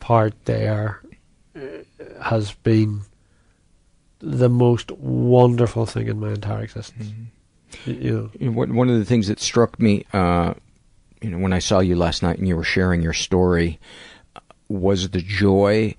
[0.00, 1.00] part there
[1.56, 1.60] uh,
[2.22, 3.02] has been
[4.18, 7.10] the most wonderful thing in my entire existence.
[7.86, 10.54] Y- You know, You know, one one of the things that struck me, uh,
[11.20, 13.78] you know, when I saw you last night and you were sharing your story,
[14.36, 15.94] uh, was the joy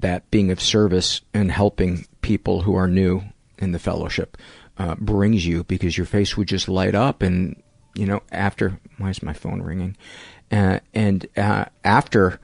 [0.00, 3.22] that being of service and helping people who are new
[3.58, 4.36] in the fellowship
[4.78, 7.62] uh, brings you, because your face would just light up, and
[7.94, 9.96] you know, after why is my phone ringing?
[10.50, 12.40] Uh, and uh, after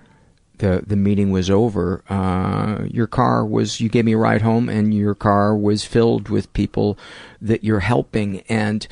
[0.58, 4.68] the the meeting was over, uh, your car was you gave me a ride home,
[4.68, 6.96] and your car was filled with people
[7.40, 8.86] that you're helping, and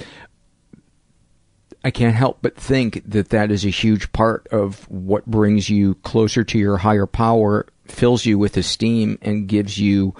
[1.84, 5.94] I can't help but think that that is a huge part of what brings you
[5.96, 10.14] closer to your higher power, fills you with esteem, and gives you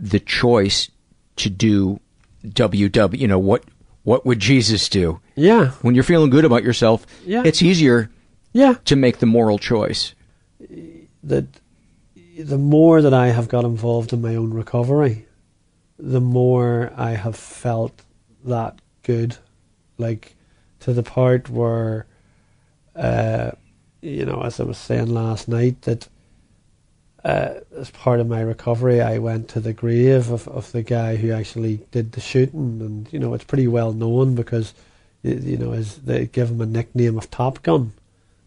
[0.00, 0.90] the choice
[1.36, 2.00] to do
[2.46, 3.18] WW.
[3.18, 3.64] You know what?
[4.04, 5.20] What would Jesus do?
[5.36, 5.70] Yeah.
[5.82, 7.42] When you're feeling good about yourself, Yeah.
[7.44, 8.10] it's easier.
[8.52, 8.74] Yeah.
[8.86, 10.14] To make the moral choice.
[11.24, 11.46] that
[12.38, 15.26] the more that I have got involved in my own recovery,
[15.98, 18.02] the more I have felt
[18.44, 19.36] that good,
[19.98, 20.34] like
[20.82, 22.06] to the part where,
[22.94, 23.52] uh,
[24.00, 26.08] you know, as I was saying last night, that
[27.24, 31.16] uh, as part of my recovery, I went to the grave of, of the guy
[31.16, 34.74] who actually did the shooting, and you know, it's pretty well known because,
[35.22, 37.92] you know, as they give him a nickname of Top Gun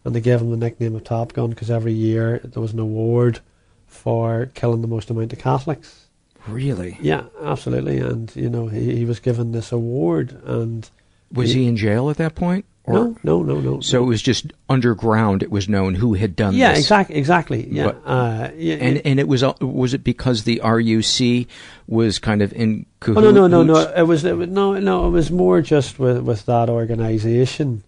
[0.06, 2.78] and they gave him the nickname of Top Gun because every year there was an
[2.78, 3.40] award
[3.88, 6.06] for killing the most amount of Catholics.
[6.46, 6.96] Really?
[7.00, 7.98] Yeah, absolutely.
[7.98, 10.88] And you know, he, he was given this award, and
[11.32, 12.64] Was he in jail at that point?
[12.88, 13.80] No, no, no, no.
[13.80, 15.42] So it was just underground.
[15.42, 16.80] It was known who had done yeah, this.
[16.80, 17.68] exactly, exactly.
[17.68, 18.76] Yeah, But- uh, yeah.
[18.76, 21.48] and and it was uh, was it because the RUC
[21.88, 23.92] was kind of in oh no, no, no, no.
[23.96, 25.08] It was, it was no, no.
[25.08, 27.82] It was more just with with that organisation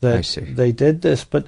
[0.00, 1.46] that they did this, but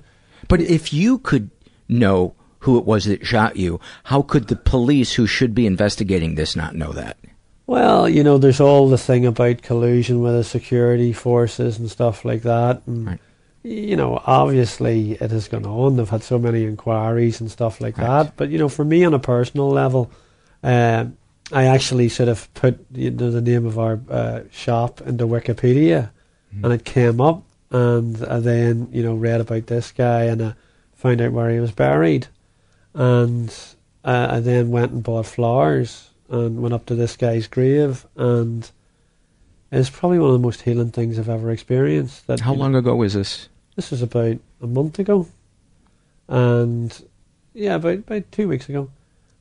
[0.48, 1.50] But if you could
[1.88, 6.34] know who it was that shot you, how could the police, who should be investigating
[6.36, 7.18] this, not know that?
[7.66, 12.24] Well, you know, there's all the thing about collusion with the security forces and stuff
[12.24, 12.82] like that.
[12.86, 13.18] And,
[13.62, 15.96] you know, obviously it has gone on.
[15.96, 18.36] They've had so many inquiries and stuff like that.
[18.36, 20.10] But, you know, for me on a personal level,
[20.62, 21.16] um,
[21.52, 26.10] I actually sort of put you know, the name of our uh, shop into Wikipedia
[26.62, 27.44] and it came up.
[27.70, 30.54] And I then, you know, read about this guy and I
[30.94, 32.26] found out where he was buried.
[32.92, 33.48] And
[34.04, 38.70] uh, I then went and bought flowers and went up to this guy's grave and
[39.80, 42.26] it's probably one of the most healing things I've ever experienced.
[42.26, 43.48] That How you know, long ago was this?
[43.76, 45.26] This was about a month ago,
[46.28, 46.96] and
[47.54, 48.90] yeah, about about two weeks ago.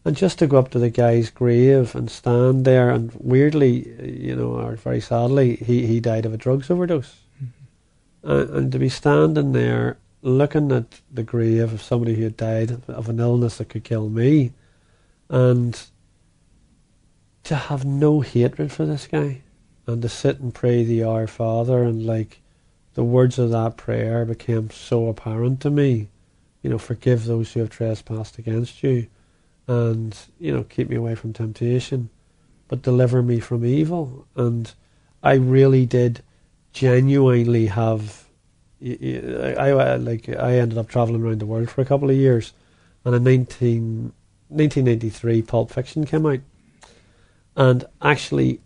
[0.05, 4.35] And just to go up to the guy's grave and stand there, and weirdly, you
[4.35, 7.15] know, or very sadly, he he died of a drugs overdose.
[7.41, 8.31] Mm-hmm.
[8.31, 12.81] And, and to be standing there looking at the grave of somebody who had died
[12.87, 14.51] of an illness that could kill me,
[15.29, 15.79] and
[17.43, 19.41] to have no hatred for this guy
[19.85, 22.41] and to sit and pray the Our Father and like
[22.93, 26.09] the words of that prayer became so apparent to me.
[26.61, 29.07] You know, forgive those who have trespassed against you
[29.67, 32.09] and, you know, keep me away from temptation,
[32.67, 34.25] but deliver me from evil.
[34.35, 34.71] And
[35.21, 36.23] I really did
[36.71, 38.25] genuinely have
[38.81, 42.51] I, I like I ended up traveling around the world for a couple of years
[43.05, 44.11] and in 19,
[44.49, 46.39] 1993 Pulp Fiction came out
[47.55, 48.59] and actually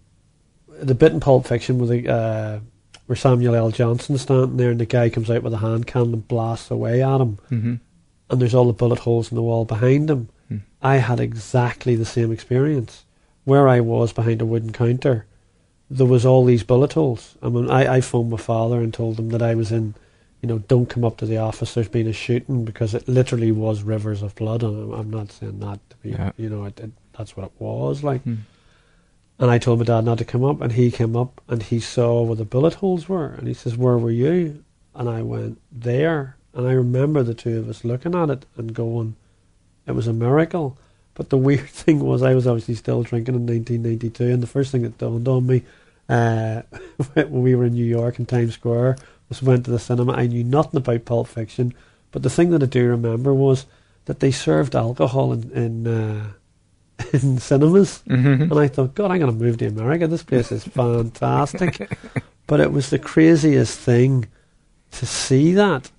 [0.82, 2.60] the bit in Pulp Fiction with the, uh,
[3.08, 3.72] where Samuel L.
[3.72, 7.02] Johnson standing there and the guy comes out with a hand cannon and blasts away
[7.02, 7.80] at him, Mhm.
[8.30, 10.30] and there's all the bullet holes in the wall behind him.
[10.50, 10.58] Hmm.
[10.82, 13.04] I had exactly the same experience.
[13.46, 15.26] Where I was behind a wooden counter,
[15.90, 17.36] there was all these bullet holes.
[17.42, 19.94] I mean, I, I phoned my father and told him that I was in,
[20.42, 21.74] you know, don't come up to the office.
[21.74, 24.64] There's been a shooting because it literally was rivers of blood.
[24.64, 26.32] And I'm- I'm not saying that to be, Yeah.
[26.38, 28.22] you know, it, it, that's what it was like.
[28.24, 28.36] Hmm.
[29.40, 31.80] And I told my dad not to come up, and he came up and he
[31.80, 34.64] saw where the bullet holes were, and he says, "Where were you?"
[34.96, 38.74] And I went there, and I remember the two of us looking at it and
[38.74, 39.16] going,
[39.86, 40.78] "It was a miracle."
[41.14, 44.72] But the weird thing was, I was obviously still drinking in 1992, and the first
[44.72, 45.64] thing that dawned on me
[46.10, 46.64] uh,
[47.14, 48.98] when we were in New York in Times Square
[49.30, 50.14] was went to the cinema.
[50.14, 51.76] I knew nothing about Pulp Fiction,
[52.12, 53.68] but the thing that I do remember was
[54.06, 56.28] that they served alcohol in in, uh,
[57.14, 58.50] in cinemas, Mhm.
[58.52, 60.08] and I thought, God, I'm going to move to America.
[60.08, 61.90] This place is fantastic.
[62.48, 64.26] but it was the craziest thing
[64.92, 65.92] to see that,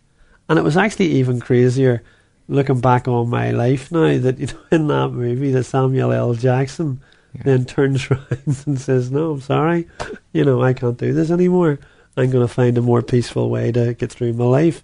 [0.49, 2.03] and it was actually even crazier
[2.49, 6.35] looking back on my life now that you know in that movie that Samuel L.
[6.35, 7.01] Jackson
[7.45, 9.87] then turns around and says, "No, I'm sorry,
[10.33, 11.79] you know I can't do this anymore.
[12.17, 14.83] I'm going to find a more peaceful way to get through my life,"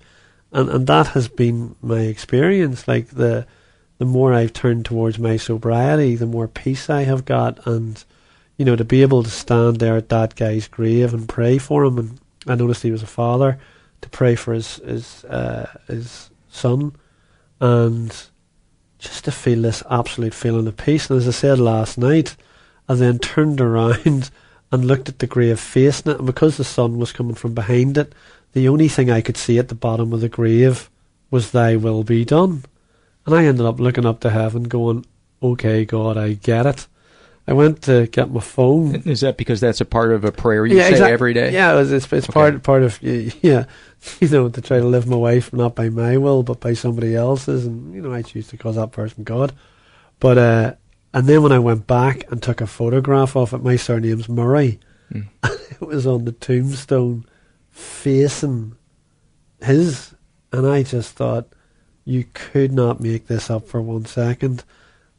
[0.53, 2.87] and and that has been my experience.
[2.87, 3.47] Like the
[3.99, 8.03] the more I've turned towards my sobriety, the more peace I have got, and
[8.57, 11.85] you know to be able to stand there at that guy's grave and pray for
[11.85, 13.59] him, and I noticed he was a father
[14.03, 16.95] to pray for his his uh, his son,
[17.61, 18.11] and
[18.99, 21.11] just to feel this absolute feeling of peace.
[21.11, 22.37] And as I said last night,
[22.89, 24.31] I then turned around
[24.73, 27.97] and looked at the grave facing it, and because the sun was coming from behind
[27.97, 28.13] it,
[28.53, 30.91] the only thing I could see at the bottom of the grave
[31.31, 32.65] was "Thy will be done."
[33.27, 35.07] And I ended up looking up to heaven, going,
[35.43, 36.87] "Okay, God, I get it."
[37.47, 39.03] I went to get my phone.
[39.05, 41.53] Is that because that's a part of a prayer you say exact- every day?
[41.53, 42.33] Yeah, it's, it's, it's Okay.
[42.33, 43.67] part part of yeah,
[44.21, 47.15] you know, to try to live my life not by my will but by somebody
[47.15, 49.53] else's, and you know, I choose to call that person God.
[50.21, 50.75] But uh,
[51.13, 54.81] and then when I went back and took a photograph of it, my surname's Murray.
[55.13, 55.21] Hmm.
[55.45, 57.27] it was on the tombstone,
[57.71, 58.75] facing
[59.63, 60.15] his,
[60.51, 61.49] and I just thought,
[62.05, 64.65] you could not make this up for one second.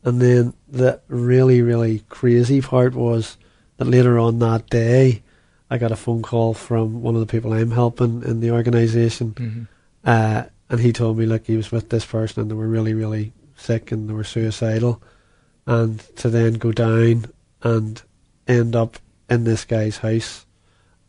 [0.04, 3.38] And then the really, really crazy part was
[3.78, 5.24] that later on that day,
[5.70, 9.32] I got a phone call from one of the people I'm helping in the organisation.
[9.34, 9.68] Mhm.
[10.06, 12.94] Uh, and he told me, look, he was with this person and they were really,
[12.94, 15.02] really sick and they were suicidal.
[15.66, 17.26] And to then go down
[17.64, 18.02] and
[18.48, 20.46] end up in this guy's house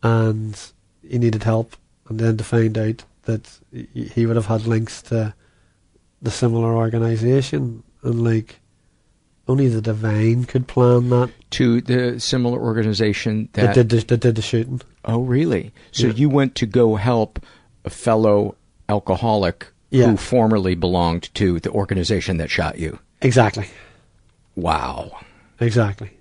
[0.01, 0.59] and
[1.07, 1.75] he needed help.
[2.09, 3.59] And then to find out that
[3.93, 5.35] he would have had links to
[6.21, 8.59] the similar organisation and like
[9.47, 11.31] only the divine could plan that.
[11.51, 14.81] To the similar organization that, That did the, that did the shooting.
[15.05, 15.71] Oh, really?
[15.91, 16.13] So Yeah.
[16.13, 17.39] you went to go help
[17.85, 18.55] a fellow
[18.89, 20.07] alcoholic Yeah.
[20.11, 22.99] who formerly belonged to the organization that shot you.
[23.21, 23.67] Exactly.
[24.55, 25.17] Wow.
[25.59, 26.11] Exactly.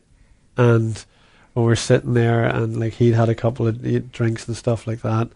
[0.56, 1.04] And
[1.54, 5.02] we were sitting there, and like he'd had a couple of drinks and stuff like
[5.02, 5.28] that.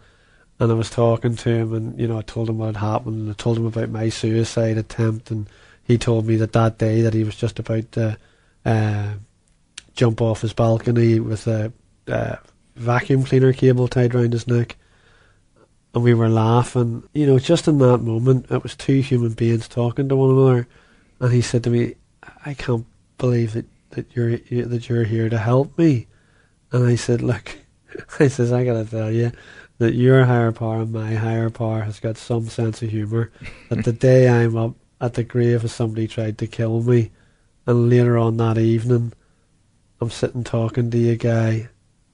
[0.61, 3.15] And I was talking to him, and you know, I told him what had happened,
[3.15, 5.49] and I told him about my suicide attempt, and
[5.83, 8.15] he told me that that day that he was just about to
[8.63, 9.13] uh,
[9.95, 11.73] jump off his balcony with a
[12.75, 14.75] vacuum cleaner cable tied round his neck.
[15.95, 19.67] And we were laughing, you know, just in that moment, it was two human beings
[19.67, 20.67] talking to one another.
[21.19, 21.95] And he said to me,
[22.45, 22.85] I can't
[23.17, 26.05] believe that, that you're that you're here to help me.
[26.71, 27.57] And I said, look,
[28.19, 29.31] I says I gotta tell you
[29.81, 33.31] that your higher power and my higher power has got some sense of humour.
[33.69, 37.09] that the day I'm up at the grave of somebody tried to kill me,
[37.65, 39.13] and later on that evening,
[39.99, 41.69] I'm sitting talking to you, guy,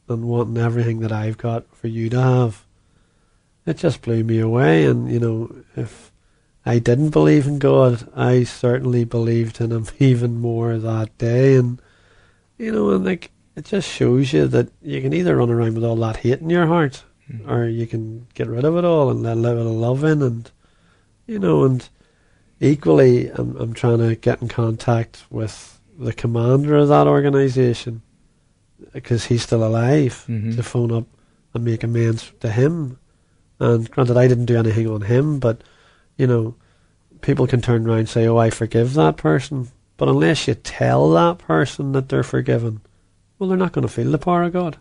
[0.08, 2.65] and wanting everything that I've got for you to have.
[3.65, 6.13] It just blew me away, and you know, if
[6.65, 11.82] I didn't believe in God, I certainly believed in Him even more that day, and
[12.58, 15.84] you know, and like it just shows you that you can either run around with
[15.84, 17.03] all that hate in your heart,
[17.47, 20.49] or you can get rid of it all and let a little love in, and
[21.25, 21.87] you know, and
[22.59, 28.01] equally, I'm I'm trying to get in contact with the commander of that organisation
[28.93, 30.55] because he's still alive Mhm.
[30.55, 31.05] to phone up
[31.53, 32.97] and make amends to him.
[33.59, 35.61] And granted, I didn't do anything on him, but
[36.17, 36.55] you know,
[37.21, 41.11] people can turn around and say, "Oh, I forgive that person," but unless you tell
[41.13, 42.82] that person that they're forgiven,
[43.38, 44.78] well, they're not going to feel the power of God.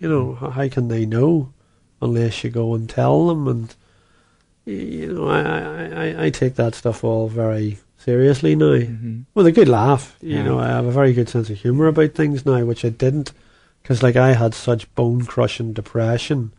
[0.00, 1.52] You know, how can they know
[2.00, 3.48] unless you go and tell them?
[3.48, 3.74] And
[4.64, 5.40] you know, I
[6.20, 8.76] I, I, take that stuff all very seriously now.
[8.76, 9.20] Mm-hmm.
[9.34, 10.44] With a good laugh, you Yeah.
[10.44, 13.32] know, I have a very good sense of humour about things now, which I didn't,
[13.82, 16.52] because like I had such bone crushing depression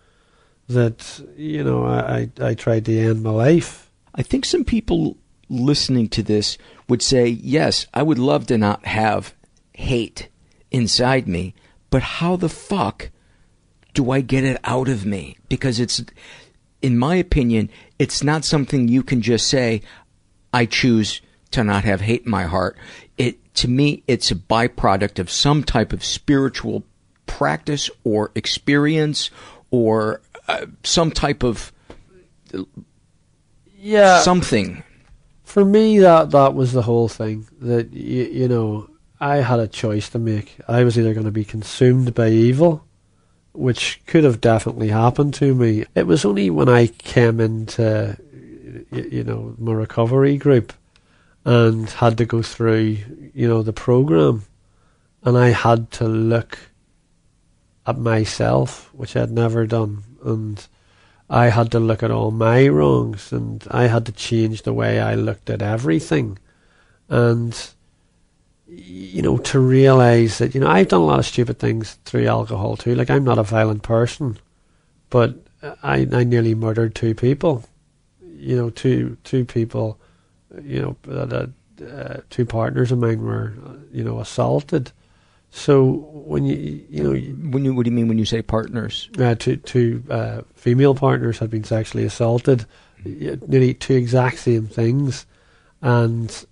[0.68, 3.90] that you know I, I I tried to end my life.
[4.16, 5.18] I think some people
[5.50, 9.34] listening to this would say, yes, I would love to not have
[9.74, 10.28] hate
[10.72, 11.54] inside me,
[11.90, 13.10] but how the fuck
[13.94, 15.38] do I get it out of me?
[15.48, 16.04] Because it's
[16.82, 19.82] in my opinion, it's not something you can just say,
[20.54, 21.22] I choose
[21.52, 22.78] to not have hate in my heart.
[23.18, 26.84] It, to me, it's a byproduct of some type of spiritual
[27.26, 29.30] practice or experience
[29.72, 31.72] or uh, some type of
[33.78, 34.84] yeah something.
[35.44, 37.48] For me, that that was the whole thing.
[37.60, 40.58] That you, you know, I had a choice to make.
[40.68, 42.86] I was either going to be consumed by evil,
[43.54, 45.86] which could have definitely happened to me.
[45.96, 48.18] It was only when I came into,
[48.92, 50.74] you, know, my recovery group,
[51.46, 52.98] and had to go through,
[53.34, 54.44] you know, the program,
[55.24, 56.60] and I had to look
[57.88, 60.66] at myself, which I'd never done, and
[61.30, 65.00] I had to look at all my wrongs, and I had to change the way
[65.00, 66.38] I looked at everything,
[67.08, 67.70] and
[68.70, 72.28] you know, to realize that you know I've done a lot of stupid things through
[72.28, 72.96] alcohol too.
[72.96, 74.38] Like I'm not a violent person,
[75.10, 75.36] but
[75.84, 77.64] I I nearly murdered two people,
[78.22, 80.00] you know, two two people,
[80.62, 81.52] you know, that
[81.82, 83.54] uh, two partners of mine were,
[83.92, 84.92] you know, assaulted
[85.52, 89.10] so when you you know when you what do you mean when you say partners?
[89.18, 92.66] Uh, two two uh, female partners had been sexually assaulted,
[93.04, 95.26] nearly two exact same things,
[95.82, 96.46] and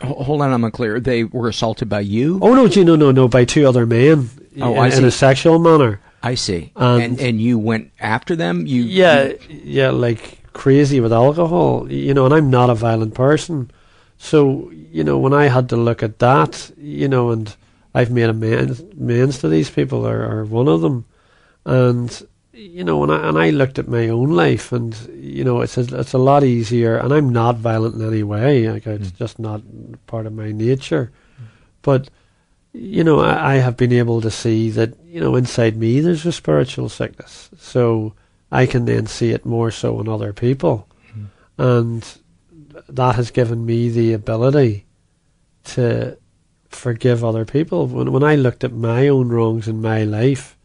[0.00, 1.00] hold on, I'm unclear.
[1.00, 2.38] They were assaulted by you?
[2.42, 4.30] Oh no, no, no, no, by two other men.
[4.60, 4.98] Oh, in, I see.
[4.98, 6.00] in a sexual manner.
[6.22, 6.72] I see.
[6.76, 8.66] And, and and you went after them.
[8.66, 12.24] You yeah you, yeah like crazy with alcohol, you know.
[12.24, 13.70] And I'm not a violent person,
[14.18, 17.54] so you know when I had to look at that, you know, and
[17.94, 21.04] I've made amends, amends to these people, or, or one of them,
[21.64, 25.60] and you know, and I and I looked at my own life, and you know,
[25.60, 28.70] it's a, it's a lot easier, and I'm not violent in any way.
[28.70, 29.16] Like it's mm.
[29.16, 29.62] just not
[30.06, 31.46] part of my nature, mm.
[31.82, 32.08] but
[32.72, 36.24] you know, I, I have been able to see that you know inside me there's
[36.26, 38.14] a spiritual sickness, so
[38.52, 40.86] I can then see it more so in other people,
[41.16, 41.26] mm.
[41.58, 42.18] and
[42.88, 44.86] that has given me the ability
[45.64, 46.16] to
[46.68, 47.88] forgive other people.
[47.88, 50.56] When when I looked at my own wrongs in my life,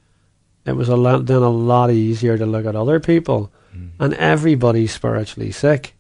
[0.65, 3.51] it was a lot then a lot easier to look at other people.
[3.75, 3.91] Mm.
[3.99, 5.93] And everybody's spiritually sick.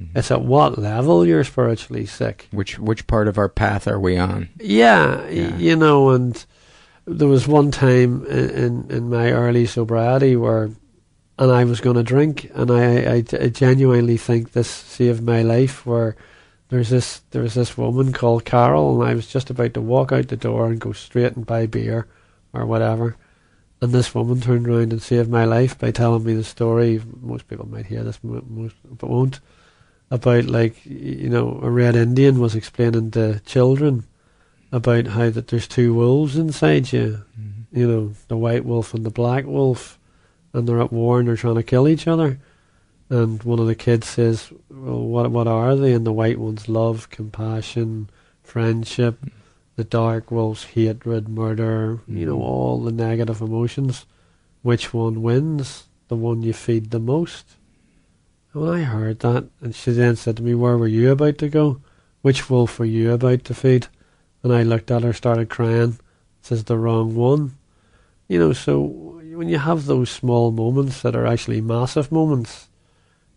[0.00, 0.18] Mm-hmm.
[0.18, 2.48] It's at what level you're spiritually sick.
[2.50, 4.48] Which which part of our path are we on?
[4.58, 5.56] Yeah, yeah.
[5.56, 6.44] you know, and
[7.06, 10.70] there was one time in, in, in my early sobriety where
[11.40, 15.40] and I was going to drink, and I, I, I genuinely think this saved my
[15.40, 15.86] life.
[15.86, 16.14] Where
[16.68, 20.12] there's this there was this woman called Carol, and I was just about to walk
[20.12, 22.06] out the door and go straight and buy beer
[22.52, 23.16] or whatever.
[23.82, 27.00] And this woman turned around and saved my life by telling me the story.
[27.20, 29.40] Most people might hear this, most but won't.
[30.10, 34.04] About like you know, a red Indian was explaining to children
[34.72, 37.22] about how that there's two wolves inside you.
[37.40, 37.78] Mm-hmm.
[37.78, 39.98] You know, the white wolf and the black wolf,
[40.52, 42.38] and they're at war and they're trying to kill each other.
[43.08, 46.68] And one of the kids says, "Well, what what are they?" And the white ones
[46.68, 48.10] love, compassion,
[48.42, 49.18] friendship.
[49.80, 52.00] The dark wolves hatred, murder.
[52.06, 52.42] You know mm-hmm.
[52.42, 54.04] all the negative emotions.
[54.60, 55.86] Which one wins?
[56.08, 57.56] The one you feed the most.
[58.52, 61.38] And when I heard that, and she then said to me, "Where were you about
[61.38, 61.80] to go?
[62.20, 63.86] Which wolf were you about to feed?"
[64.42, 65.98] And I looked at her, started crying.
[66.42, 67.56] Says the wrong one.
[68.28, 72.68] You know, so when you have those small moments that are actually massive moments,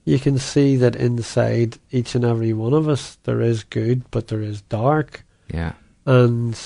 [0.03, 4.27] you can see that inside each and every one of us there is good, but
[4.27, 5.23] there is dark.
[5.47, 5.75] Yeah.
[6.05, 6.59] And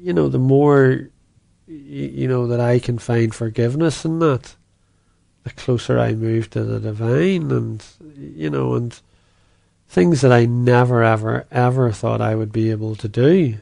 [0.00, 1.08] you know, the more
[1.66, 4.54] you know that I can find forgiveness in that,
[5.44, 7.84] the closer I move to the divine, and
[8.16, 8.98] you know, and
[9.88, 13.58] things that I never, ever, ever thought I would be able to do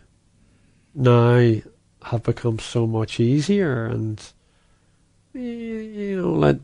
[0.95, 1.61] now
[2.03, 4.21] have become so much easier, and
[5.35, 6.61] you know, let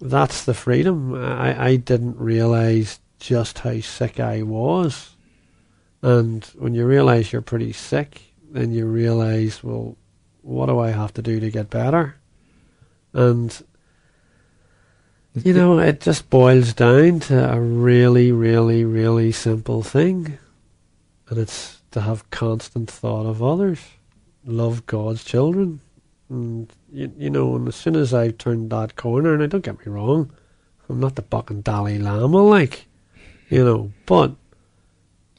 [0.00, 1.14] that's the freedom.
[1.14, 5.16] I, I didn't realize just how sick I was.
[6.02, 9.96] And when you realize you're pretty sick, then you realize, well,
[10.42, 12.16] what do I have to do to get better?
[13.12, 13.62] And,
[15.34, 20.38] you know, it just boils down to a really, really, really simple thing.
[21.28, 23.80] And it's to have constant thought of others,
[24.44, 25.80] love God's children,
[26.28, 29.64] and you, you know, and as soon as I turned that corner, and I don't
[29.64, 30.30] get me wrong,
[30.88, 32.86] I'm not the fucking Dalai Lama, like,
[33.48, 34.34] you know, but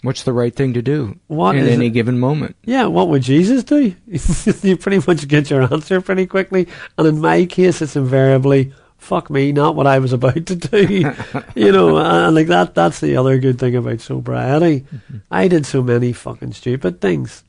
[0.01, 1.91] what's the right thing to do what in any it?
[1.91, 2.55] given moment?
[2.63, 3.95] Yeah, what would Jesus do?
[4.67, 9.31] you pretty much get your answer pretty quickly, and in my case, it's invariably fuck
[9.31, 11.11] me, not what I was about to do.
[11.55, 14.81] you know, and like that that's the other good thing about sobriety.
[14.81, 15.17] Mm-hmm.
[15.29, 17.43] I did so many fucking stupid things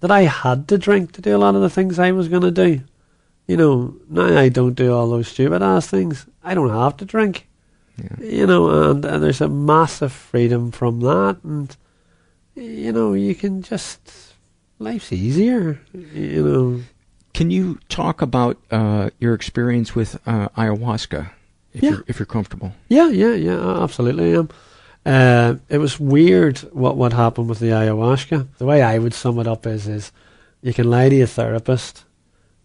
[0.00, 2.42] that I had to drink to do a lot of the things I was going
[2.42, 2.80] to do.
[3.46, 6.26] You know, now I don't do all those stupid ass things.
[6.42, 7.48] I don't have to drink.
[8.18, 11.76] You know, and, and there's a massive freedom from that, and
[12.54, 14.34] you know, you can just
[14.78, 15.80] life's easier.
[15.92, 16.80] You know.
[17.32, 21.30] Can you talk about uh, your experience with uh, ayahuasca,
[21.72, 21.90] if Yeah.
[21.90, 22.72] you're if you're comfortable?
[22.88, 24.36] Yeah, yeah, yeah, absolutely.
[24.36, 24.48] Um,
[25.06, 28.46] uh, it was weird what what happened with the ayahuasca.
[28.58, 30.12] The way I would sum it up is is
[30.62, 32.04] you can lie to your therapist,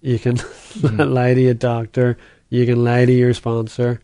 [0.02, 0.38] you can
[1.14, 2.18] lie to your doctor,
[2.50, 4.02] you can lie to your sponsor.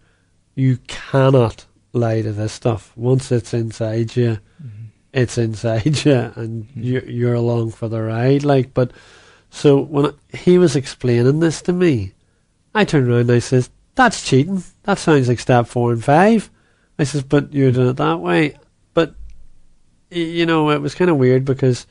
[0.58, 2.92] You cannot lie to this stuff.
[2.96, 4.38] Once it's inside you,
[5.16, 8.43] it's inside you, and you're, you're along for the ride.
[8.43, 8.91] Like, but
[9.49, 12.11] so when I- he was explaining this to me,
[12.76, 14.63] I turned around and I says, "That's cheating.
[14.84, 16.49] That sounds like step four and five.
[16.99, 18.57] I says, "But you're doing it that way."
[18.93, 19.16] But
[20.11, 21.88] you know, it was kind of weird because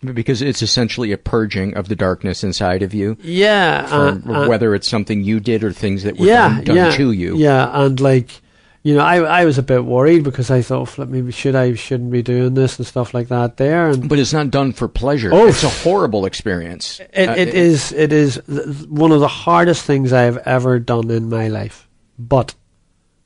[0.00, 3.16] Because it's essentially a purging of the darkness inside of you.
[3.20, 6.76] Yeah, uh, uh, whether it's something you did or things that were yeah, done, done
[6.76, 7.36] yeah, to you.
[7.36, 8.40] Yeah, and like,
[8.88, 11.74] you know, I I was a bit worried because I thought, flip, maybe should I
[11.74, 13.90] shouldn't be doing this and stuff like that there.
[13.90, 15.30] And But it's not done for pleasure.
[15.32, 15.46] Oh.
[15.48, 17.00] it's a horrible experience.
[17.12, 20.78] It, Uh, it is it is th- one of the hardest things I have ever
[20.78, 21.86] done in my life.
[22.18, 22.54] But,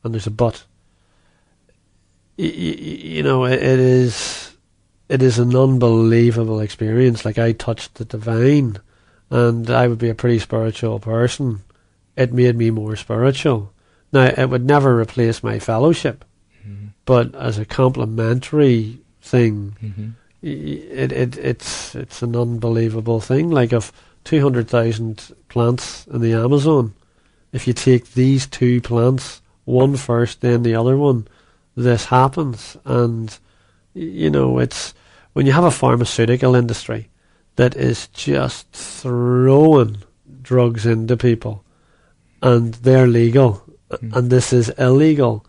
[0.02, 0.64] and there's a but.
[2.38, 4.56] Y- y- y- you know, it, it is
[5.08, 7.24] it is an unbelievable experience.
[7.24, 8.78] Like I touched the divine,
[9.30, 11.60] and I would be a pretty spiritual person.
[12.16, 13.72] It made me more spiritual.
[14.12, 16.24] Now it would never replace my fellowship,
[17.04, 20.12] but as a complementary thing, Mhm.
[20.42, 23.50] it, it it's it's an unbelievable thing.
[23.50, 23.92] Like of
[24.24, 26.92] two hundred thousand plants in the Amazon,
[27.52, 31.26] if you take these two plants, one first, then the other one,
[31.76, 32.76] this happens.
[32.84, 33.36] And
[33.94, 34.94] you know, it's
[35.32, 37.08] when you have a pharmaceutical industry
[37.56, 39.96] that is just throwing
[40.42, 41.64] drugs into people,
[42.42, 43.61] and they're legal,
[44.00, 44.16] Mm.
[44.16, 45.44] and this is illegal.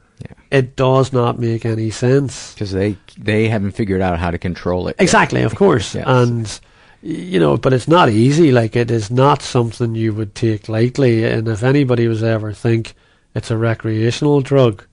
[0.52, 2.54] It does not make any sense.
[2.54, 4.96] because they they haven't figured out how to control it.
[4.98, 5.04] yet.
[5.04, 5.96] Exactly, of course.
[5.96, 6.06] Yes.
[6.08, 6.60] And
[7.02, 8.52] you know, but it's not easy.
[8.52, 11.26] Like it is not something you would take lightly.
[11.26, 12.94] And if anybody was ever think
[13.36, 14.86] it's a recreational drug,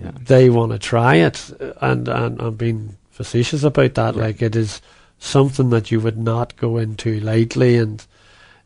[0.00, 0.12] Yeah.
[0.26, 1.50] they want to try it.
[1.80, 4.16] And and I'm being facetious about that.
[4.16, 4.80] Like it is
[5.18, 7.76] something that you would not go into lightly.
[7.76, 8.02] And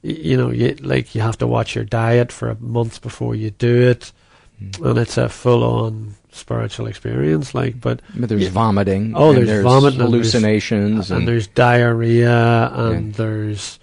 [0.07, 3.50] you know, you like you have to watch your diet for a month before you
[3.50, 4.12] do it.
[4.62, 4.90] Mm.
[4.90, 7.80] And it's a full-on spiritual experience, like.
[7.80, 8.50] But But there's Yeah.
[8.50, 9.12] vomiting.
[9.16, 13.78] Oh, and there's, there's vomiting, and hallucinations, and, and- there's diarrhea, and there's,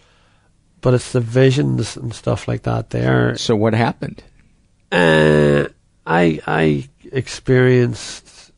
[0.82, 2.90] but it's the visions and stuff like that.
[2.92, 3.36] There.
[3.38, 4.24] So what happened?
[4.92, 5.66] Uh,
[6.06, 8.52] I I experienced.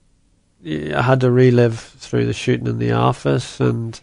[0.66, 4.00] I had to relive through the shooting in the office, and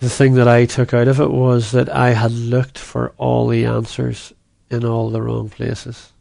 [0.00, 3.48] the thing that I took out of it was that I had looked for all
[3.48, 4.32] the answers
[4.70, 6.12] in all the wrong places,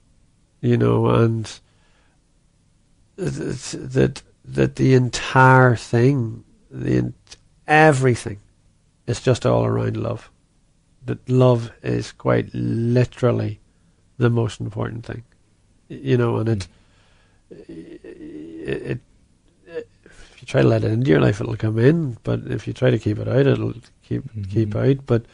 [0.61, 1.59] you know, and
[3.17, 7.13] that that the entire thing, the
[7.67, 8.39] everything,
[9.05, 10.31] is just all around love.
[11.05, 13.59] That love is quite literally
[14.17, 15.23] the most important thing,
[15.89, 16.67] you know, and it,
[17.49, 17.71] hmm.
[17.71, 18.99] it, it,
[20.47, 22.17] you try to let it into your life, it'll come in.
[22.23, 23.73] But if you try to keep it out, it'll
[24.03, 24.43] keep mm-hmm.
[24.43, 25.05] keep out.
[25.05, 25.25] But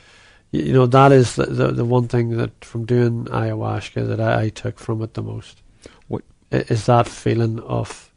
[0.51, 4.43] you know that is the, the the one thing that from doing ayahuasca that I,
[4.43, 5.61] I took from it the most.
[6.07, 8.11] What is that feeling of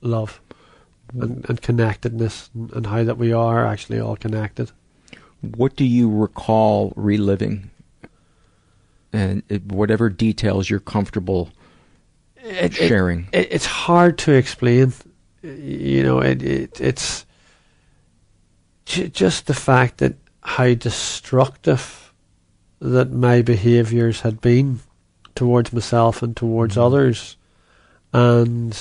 [0.00, 0.40] love
[1.14, 4.70] and, and connectedness, and, and how that we are actually all connected.
[5.40, 7.70] What do you recall reliving?
[9.12, 11.50] And it, whatever details you're comfortable
[12.36, 13.28] it- sharing.
[13.32, 14.92] it- it's hard to explain.
[15.42, 17.26] You know, it, it it's
[18.84, 22.12] ju- just the fact that how destructive
[22.80, 24.80] that my behaviours had been
[25.34, 26.82] towards myself and towards mm-hmm.
[26.82, 27.36] others,
[28.12, 28.78] and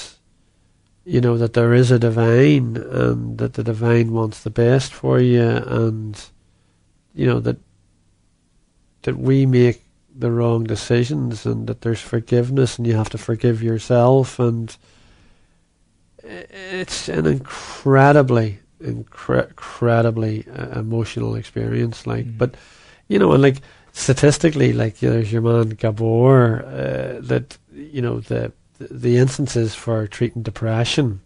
[1.06, 5.20] you know that there is a divine, and that the divine wants the best for
[5.20, 6.30] you, and
[7.14, 7.58] you know that
[9.04, 9.84] that we make
[10.16, 14.76] the wrong decisions and that there's forgiveness and you have to forgive yourself and
[16.30, 22.56] it's an incredibly incre- incredibly uh, emotional experience like but
[23.08, 23.62] you know and like
[23.94, 30.44] statistically like there's your man Gabor uh, that you know the the instances for treating
[30.44, 31.22] depression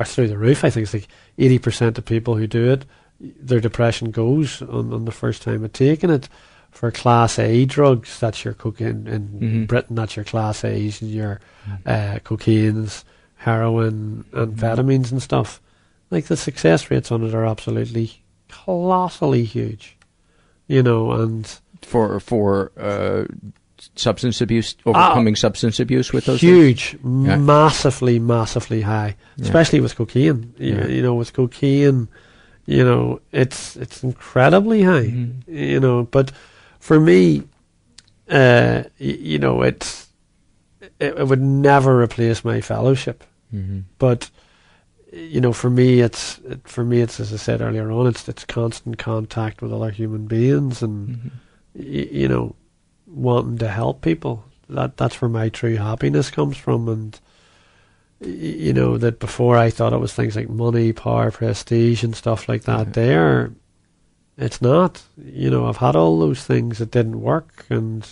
[0.00, 0.64] are through the roof.
[0.64, 2.84] I think it's like 80% of people who do it
[3.20, 6.28] their depression goes on, on the first time of taking it.
[6.70, 9.66] For class A drugs, that's your cocaine in Mhm.
[9.66, 11.40] Britain, that's your class A's and your
[11.86, 13.02] uh, cocaines,
[13.38, 15.60] heroin, amphetamines and stuff.
[16.10, 19.96] Like the success rates on it are absolutely colossally huge,
[20.66, 21.12] you know.
[21.12, 21.46] And
[21.82, 23.24] for for uh,
[23.94, 26.40] substance abuse, overcoming substance abuse with those?
[26.40, 26.94] Huge.
[27.04, 27.36] Yeah.
[27.36, 29.44] massively, massively high, Yeah.
[29.44, 30.54] especially with cocaine.
[30.58, 30.86] You, Yeah.
[30.86, 32.08] you know, with cocaine,
[32.66, 35.06] you know, it's it's incredibly high.
[35.12, 35.54] Mm-hmm.
[35.54, 36.32] You know, but
[36.80, 37.42] for me,
[38.30, 40.07] uh, y- you know, it's
[41.00, 43.24] it, it would never replace my fellowship.
[43.54, 43.84] Mhm.
[43.98, 44.30] But
[45.12, 48.28] you know, for me, it's it, for me, it's as I said earlier on, it's
[48.28, 51.28] it's constant contact with other human beings, and Mm-hmm.
[51.74, 52.54] y- you know,
[53.06, 54.44] wanting to help people.
[54.68, 57.18] That that's where my true happiness comes from, and
[58.20, 62.14] y- you know that before I thought it was things like money, power, prestige, and
[62.14, 62.92] stuff like that.
[62.92, 63.52] There,
[64.36, 65.02] it's not.
[65.16, 68.06] You know, I've had all those things that didn't work, and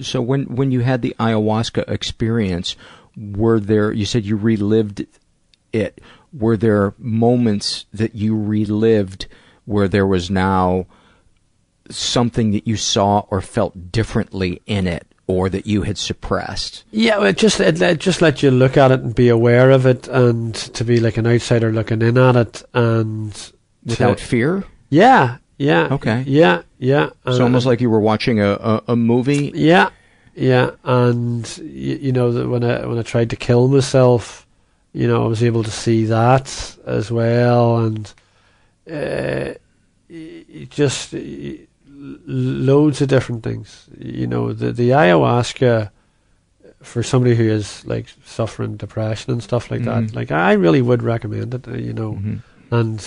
[0.00, 2.76] So when when you had the ayahuasca experience,
[3.16, 3.92] were there?
[3.92, 5.06] You said you relived
[5.72, 6.00] it.
[6.32, 9.26] Were there moments that you relived
[9.64, 10.86] where there was now
[11.90, 16.84] something that you saw or felt differently in it, or that you had suppressed?
[16.90, 19.70] Yeah, well, it just it, it just let you look at it and be aware
[19.70, 23.52] of it, and to be like an outsider looking in at it, and
[23.84, 24.64] Without to, fear?
[24.88, 25.94] Yeah, yeah.
[25.96, 26.18] Okay.
[26.26, 27.06] Yeah, yeah.
[27.26, 29.50] It's and- almost like you were watching a, a, a movie.
[29.54, 29.88] Yeah,
[30.34, 34.46] yeah, and you, you know that when I when I tried to kill myself,
[34.92, 36.46] you know I was able to see that
[36.86, 38.04] as well, and
[38.90, 39.54] uh,
[40.10, 41.58] y- y- just y-
[42.26, 43.86] loads of different things.
[43.98, 45.90] You know the the ayahuasca
[46.82, 50.08] for somebody who is like suffering depression and stuff like Mhm.
[50.08, 50.14] that.
[50.14, 51.66] Like I really would recommend it.
[51.68, 52.18] uh, You know,
[52.70, 53.00] and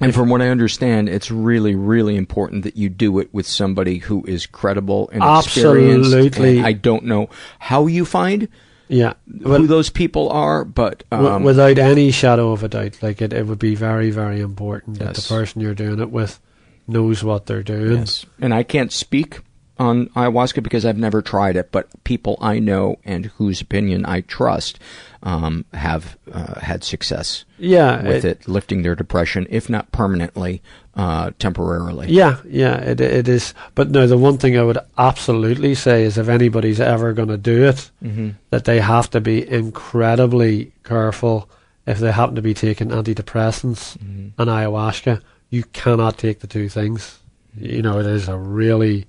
[0.00, 3.98] And from what I understand, it's really, really important that you do it with somebody
[3.98, 6.12] who is credible and experienced.
[6.12, 6.58] Absolutely.
[6.58, 8.48] And I don't know how you find
[8.88, 13.32] yeah, who those people are, but um, without any shadow of a doubt, like it,
[13.32, 16.40] it would be very, very important that the person you're doing it with
[16.86, 17.98] knows what they're doing.
[17.98, 18.26] Yes.
[18.40, 19.40] And I can't speak
[19.78, 24.20] on ayahuasca because I've never tried it, but people I know and whose opinion I
[24.20, 24.78] trust
[25.26, 30.62] um, have uh, had success Yeah, with it- it, lifting their depression, if not permanently,
[30.94, 32.06] uh, temporarily.
[32.08, 33.52] Yeah, yeah, it it is.
[33.74, 37.36] But no, the one thing I would absolutely say is if anybody's ever going to
[37.52, 38.34] do it, Mhm.
[38.50, 41.48] that they have to be incredibly careful
[41.86, 44.40] if they happen to be taking antidepressants Mm-hmm.
[44.40, 45.20] and ayahuasca.
[45.50, 47.18] You cannot take the two things.
[47.58, 49.06] You know, it is a really,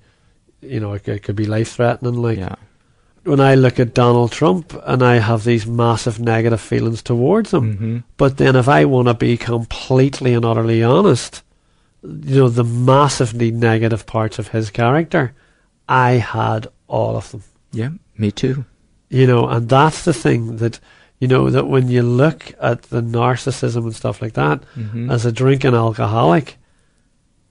[0.62, 2.14] you know, it, could- it could be life threatening.
[2.14, 2.38] Like
[3.28, 7.76] when I look at Donald Trump and I have these massive negative feelings towards him,
[7.78, 8.04] Mhm.
[8.16, 11.42] but then if I want to be completely and utterly honest,
[12.02, 15.32] you know, the massively negative parts of his character,
[15.88, 17.42] I had all of them.
[17.72, 18.64] Yeah, me too.
[19.10, 20.80] You know, and that's the thing that,
[21.20, 25.10] you know, that when you look at the narcissism and stuff like that, Mhm.
[25.10, 26.56] as a drinking alcoholic,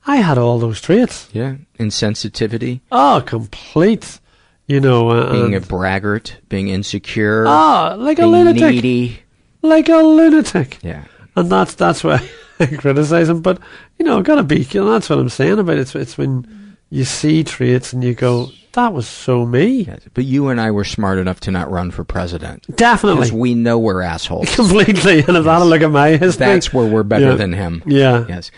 [0.05, 1.28] I had all those traits.
[1.34, 4.19] Yeah, insensitivity, Oh, complete.
[4.68, 8.61] You know, uh, being a braggart, being insecure, Ah, like a lunatic.
[8.61, 9.20] needy.
[9.61, 10.78] like a lunatic.
[10.84, 11.05] Yeah.
[11.38, 12.28] And that's that's why
[12.59, 13.41] I criticize him.
[13.41, 13.59] But
[13.97, 14.68] you know, gotta be.
[14.72, 15.82] You know, that's what I'm saying about it.
[15.82, 20.49] It's it's when you see traits and you go, "That was so me." But you
[20.49, 22.65] and I were smart enough to not run for president.
[22.76, 23.22] Definitely.
[23.22, 24.53] Because we know we're assholes.
[24.55, 25.20] Completely.
[25.26, 27.36] And if I had a look at my history, That's where we're better Yeah.
[27.36, 27.84] than him.
[27.86, 28.26] Yeah.
[28.28, 28.51] Yes.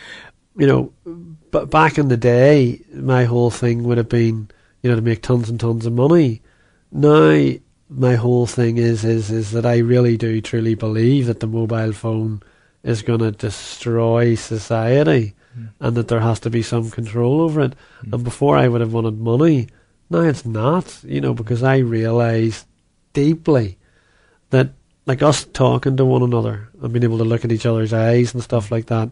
[0.57, 0.93] You know,
[1.51, 4.49] but back in the day, my whole thing would have been,
[4.82, 6.42] you know, to make tons and tons of money.
[6.92, 7.54] Now,
[7.90, 11.92] my whole thing is is is that I really do truly believe that the mobile
[11.92, 12.42] phone
[12.84, 15.66] is going to destroy society, hmm.
[15.80, 17.74] and that there has to be some control over it.
[18.02, 18.14] Hmm.
[18.14, 19.68] And before I would have wanted money,
[20.10, 21.04] now it's not.
[21.04, 22.66] You know, because I realise
[23.14, 23.78] deeply
[24.52, 24.70] that,
[25.06, 28.34] like us talking to one another and being able to look at each other's eyes
[28.34, 29.10] and stuff like that,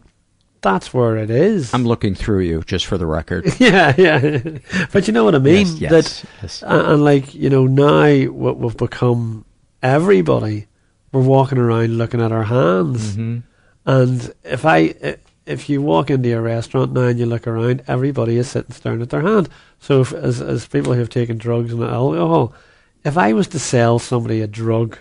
[0.60, 1.72] that's where it is.
[1.72, 3.44] I'm looking through you, just for the record.
[3.60, 4.40] yeah, yeah.
[4.92, 5.66] But you know what I mean?
[5.66, 5.90] Yes, yes,
[6.22, 6.62] that, yes.
[6.62, 9.44] And, and like, you know, now what we've become
[9.82, 10.66] everybody,
[11.12, 13.16] we're walking around looking at our hands.
[13.16, 13.42] Mhm.
[13.86, 17.82] And if I, i- if you walk into a restaurant now and you look around,
[17.88, 19.48] everybody is sitting staring at their hand.
[19.78, 22.52] So if, as, as people who have taken drugs and alcohol,
[23.04, 24.98] if I was to sell somebody a drug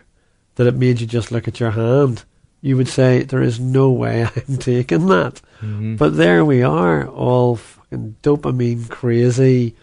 [0.56, 2.24] that it made you just look at your hand,
[2.68, 5.42] you would say, there is no way I'm taking that.
[5.62, 5.98] Mhm.
[5.98, 9.76] But there we are, all fucking dopamine crazy,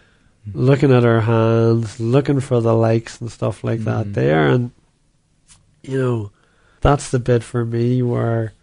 [0.53, 4.47] looking at our hands, looking for the likes and stuff like that there.
[4.47, 4.71] And,
[5.81, 6.31] you know,
[6.81, 8.53] that's the bit for me where,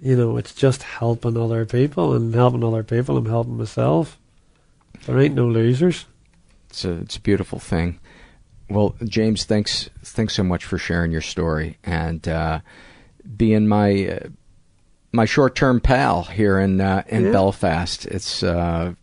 [0.00, 3.18] you know, it's just helping other people and helping other people.
[3.18, 4.18] I'm helping myself.
[5.04, 6.06] There ain't no losers.
[6.70, 7.98] It's a it's a beautiful thing.
[8.70, 12.60] Well, James, thanks thanks so much for sharing your story and uh,
[13.36, 14.28] being my uh,
[15.12, 17.32] my short term pal here in uh, in Yeah.
[17.32, 18.06] Belfast.
[18.06, 18.94] It's uh,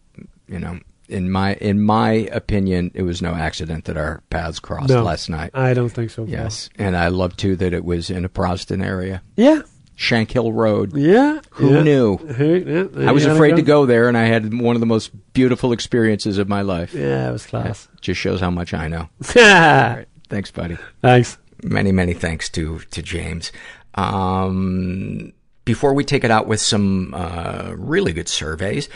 [0.48, 4.90] you know in my in my opinion, it was no accident that our paths crossed
[4.90, 5.52] No, last night.
[5.54, 6.26] I don't think so.
[6.26, 9.22] Yes, and I love too that it was in a Protestant area.
[9.36, 9.62] Yeah.
[9.98, 10.96] Shankill Road.
[10.96, 11.42] Yeah.
[11.54, 11.82] Who yeah.
[11.82, 12.18] knew?
[12.18, 13.56] Who- yeah, I was afraid go.
[13.56, 16.94] to go there, and I had one of the most beautiful experiences of my life.
[16.94, 17.88] Yeah, it was class.
[18.00, 19.10] Just shows how much I know.
[19.36, 20.06] All right.
[20.30, 20.78] Thanks, buddy.
[21.02, 21.40] Thanks.
[21.64, 23.52] Many, many thanks to to James.
[23.98, 25.34] Um,
[25.66, 28.88] before we take it out with some uh, really good surveys,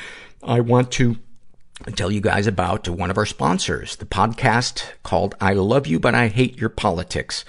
[0.44, 1.18] I want to
[1.96, 6.16] tell you guys about one of our sponsors, the podcast called "I Love You But
[6.16, 7.44] I Hate Your Politics."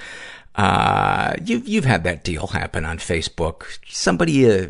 [0.55, 3.79] Uh, you've you've had that deal happen on Facebook.
[3.87, 4.69] Somebody uh,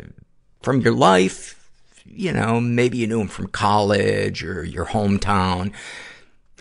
[0.61, 1.69] from your life,
[2.05, 5.71] you know, maybe you knew him from college or your hometown,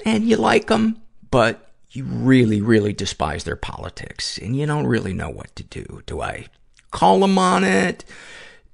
[0.04, 5.12] and you like them, but you really, really despise their politics, and you don't really
[5.12, 6.02] know what to do.
[6.06, 6.46] Do I
[6.90, 8.04] call them on it?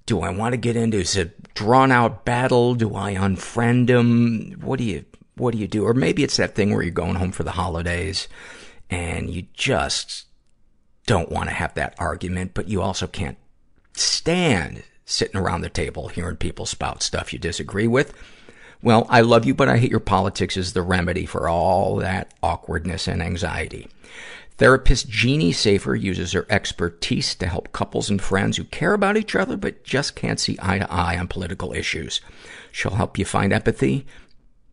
[0.07, 2.75] Do I want to get into a drawn out battle?
[2.75, 4.57] Do I unfriend them?
[4.61, 5.05] What do you,
[5.37, 5.85] what do you do?
[5.85, 8.29] Or maybe it's that thing where you're going home for the holidays
[8.89, 10.27] and you just
[11.07, 13.39] don't want to have that argument, but you also can't
[13.95, 18.15] stand sitting around the table hearing people spout stuff you disagree with.
[18.83, 22.33] Well, I love you, but I hate your politics is the remedy for all that
[22.43, 23.89] awkwardness and anxiety.
[24.59, 29.37] Therapist Jeannie Safer uses her expertise to help couples and friends who care about each
[29.37, 32.21] other but just can't see eye to eye on political issues.
[32.73, 34.07] She'll help you find empathy.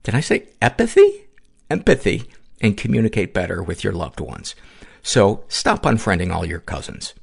[0.04, 1.28] Did I say empathy?
[1.70, 2.24] Empathy
[2.62, 4.56] and communicate better with your loved ones.
[5.04, 7.14] So stop unfriending all your cousins.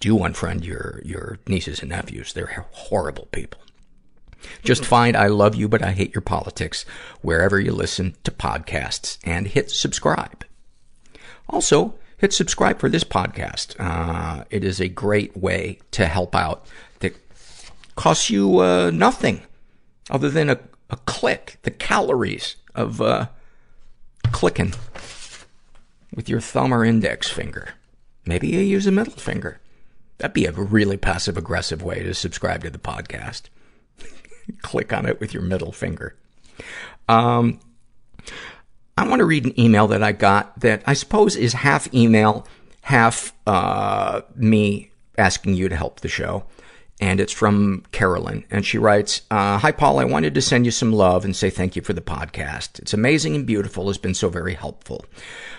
[0.00, 2.32] Do unfriend your, your nieces and nephews.
[2.32, 3.60] They're horrible people.
[4.62, 6.84] Just find I love you, but I hate your politics
[7.20, 10.44] wherever you listen to podcasts and hit subscribe.
[11.48, 13.74] Also, hit subscribe for this podcast.
[13.78, 16.66] Uh, it is a great way to help out
[17.00, 17.16] that
[17.96, 19.42] costs you uh, nothing
[20.10, 20.58] other than a,
[20.90, 23.26] a click, the calories of uh,
[24.30, 24.74] clicking
[26.14, 27.70] with your thumb or index finger.
[28.24, 29.60] Maybe you use a middle finger.
[30.18, 33.42] That'd be a really passive aggressive way to subscribe to the podcast.
[34.60, 36.16] Click on it with your middle finger.
[37.08, 37.60] Um,
[38.96, 42.46] I want to read an email that I got that I suppose is half email,
[42.82, 46.44] half uh, me asking you to help the show.
[47.02, 48.44] And it's from Carolyn.
[48.48, 49.98] And she writes, uh, Hi, Paul.
[49.98, 52.78] I wanted to send you some love and say thank you for the podcast.
[52.78, 53.88] It's amazing and beautiful.
[53.88, 55.04] It's been so very helpful.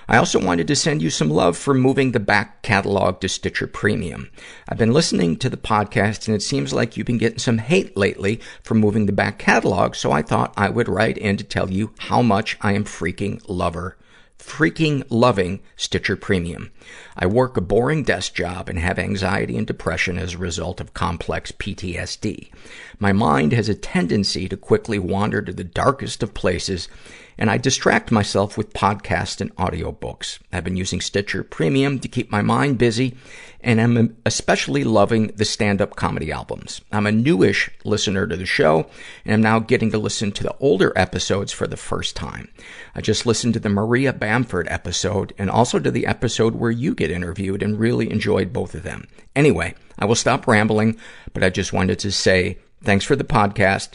[0.07, 3.67] I also wanted to send you some love for moving the back catalog to Stitcher
[3.67, 4.29] Premium.
[4.69, 7.97] I've been listening to the podcast and it seems like you've been getting some hate
[7.97, 11.69] lately for moving the back catalog, so I thought I would write in to tell
[11.69, 13.97] you how much I am freaking lover
[14.39, 16.71] freaking loving Stitcher Premium.
[17.15, 20.93] I work a boring desk job and have anxiety and depression as a result of
[20.93, 22.49] complex PTSD.
[22.99, 26.87] My mind has a tendency to quickly wander to the darkest of places,
[27.37, 30.39] and I distract myself with podcasts and audiobooks.
[30.51, 33.15] I've been using Stitcher Premium to keep my mind busy,
[33.61, 36.81] and I'm especially loving the stand-up comedy albums.
[36.91, 38.87] I'm a newish listener to the show,
[39.25, 42.51] and I'm now getting to listen to the older episodes for the first time.
[42.93, 46.93] I just listened to the Maria Bamford episode and also to the episode where you
[46.93, 49.07] get interviewed and really enjoyed both of them.
[49.35, 50.97] Anyway, I will stop rambling,
[51.33, 53.93] but I just wanted to say thanks for the podcast.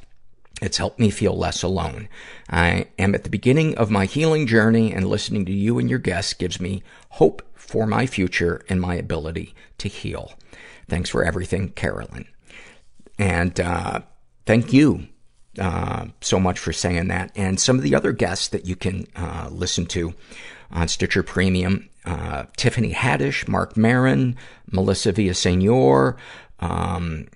[0.61, 2.09] It's helped me feel less alone.
[2.51, 5.99] I am at the beginning of my healing journey and listening to you and your
[5.99, 10.33] guests gives me hope for my future and my ability to heal.
[10.89, 12.27] Thanks for everything, Carolyn.
[13.19, 14.01] And, uh,
[14.47, 15.07] thank you,
[15.59, 17.31] uh, so much for saying that.
[17.37, 20.15] And some of the other guests that you can, uh, listen to
[20.71, 24.37] on Stitcher Premium, uh, Tiffany Haddish, Marc Maron,
[24.71, 26.17] Melissa Villasenor,
[26.61, 27.27] um,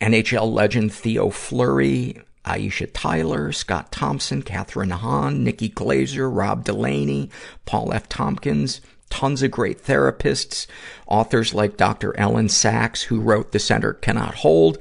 [0.00, 7.30] NHL legend Theo Fleury, Aisha Tyler, Scott Thompson, Kathryn Hahn, Nikki Glazer, Rob Delaney,
[7.66, 8.08] Paul F.
[8.08, 8.80] Tompkins,
[9.10, 10.66] tons of great therapists,
[11.06, 12.12] authors like Dr.
[12.18, 14.78] Elyn Saks, who wrote The Center Cannot Hold,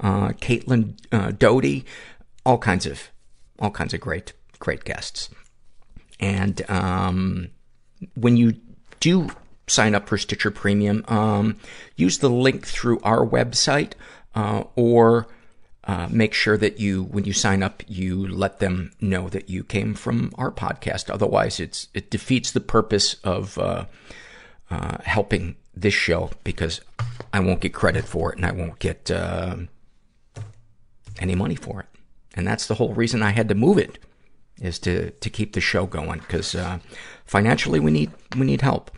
[0.00, 1.84] uh, Caitlin uh, Doughty,
[2.44, 3.10] all kinds of,
[3.58, 5.28] all kinds of great, great guests.
[6.20, 7.48] And, um,
[8.14, 8.54] when you
[9.00, 9.28] do
[9.66, 11.56] sign up for Stitcher Premium, um,
[11.96, 13.92] use the link through our website,
[14.34, 15.26] uh, or,
[16.10, 19.94] make sure that you, when you sign up, you let them know that you came
[19.94, 21.08] from our podcast.
[21.08, 23.86] Otherwise, it's, it defeats the purpose of, uh,
[24.70, 26.82] uh, helping this show because
[27.32, 29.56] I won't get credit for it and I won't get, uh,
[31.20, 31.86] any money for it.
[32.34, 33.98] And that's the whole reason I had to move it
[34.60, 36.80] is to, to keep the show going because, uh,
[37.24, 38.90] financially we need, we need help.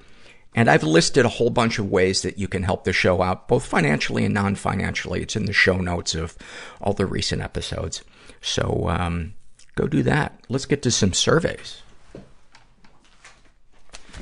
[0.54, 3.46] And I've listed a whole bunch of ways that you can help the show out,
[3.46, 5.22] both financially and non-financially.
[5.22, 6.36] It's in the show notes of
[6.80, 8.02] all the recent episodes.
[8.40, 9.34] So, um,
[9.76, 10.40] go do that.
[10.48, 11.82] Let's get to some surveys.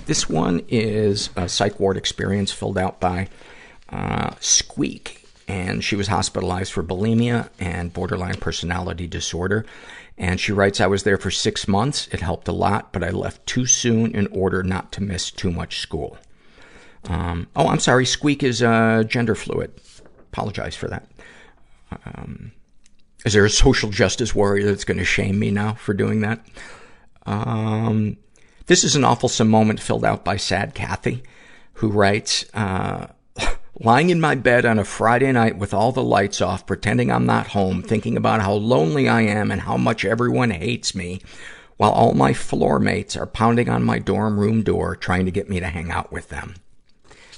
[0.06, 3.28] This one is a psych ward experience filled out by
[3.88, 9.64] uh, Squeak, and she was hospitalized for bulimia and borderline personality disorder.
[10.18, 12.08] And she writes, I was there for six months.
[12.10, 15.50] It helped a lot, but I left too soon in order not to miss too
[15.50, 16.18] much school.
[17.08, 18.04] Um, oh, I'm sorry.
[18.04, 19.72] Squeak is uh, gender fluid.
[20.32, 21.08] Apologize for that.
[22.04, 22.52] Um,
[23.24, 26.44] is there a social justice warrior that's going to shame me now for doing that?
[27.24, 28.16] Um,
[28.66, 31.22] this is an awful moment filled out by Sad Kathy,
[31.74, 33.06] who writes, uh,
[33.80, 37.26] lying in my bed on a Friday night with all the lights off, pretending I'm
[37.26, 41.20] not home, thinking about how lonely I am and how much everyone hates me,
[41.76, 45.48] while all my floor mates are pounding on my dorm room door trying to get
[45.48, 46.56] me to hang out with them.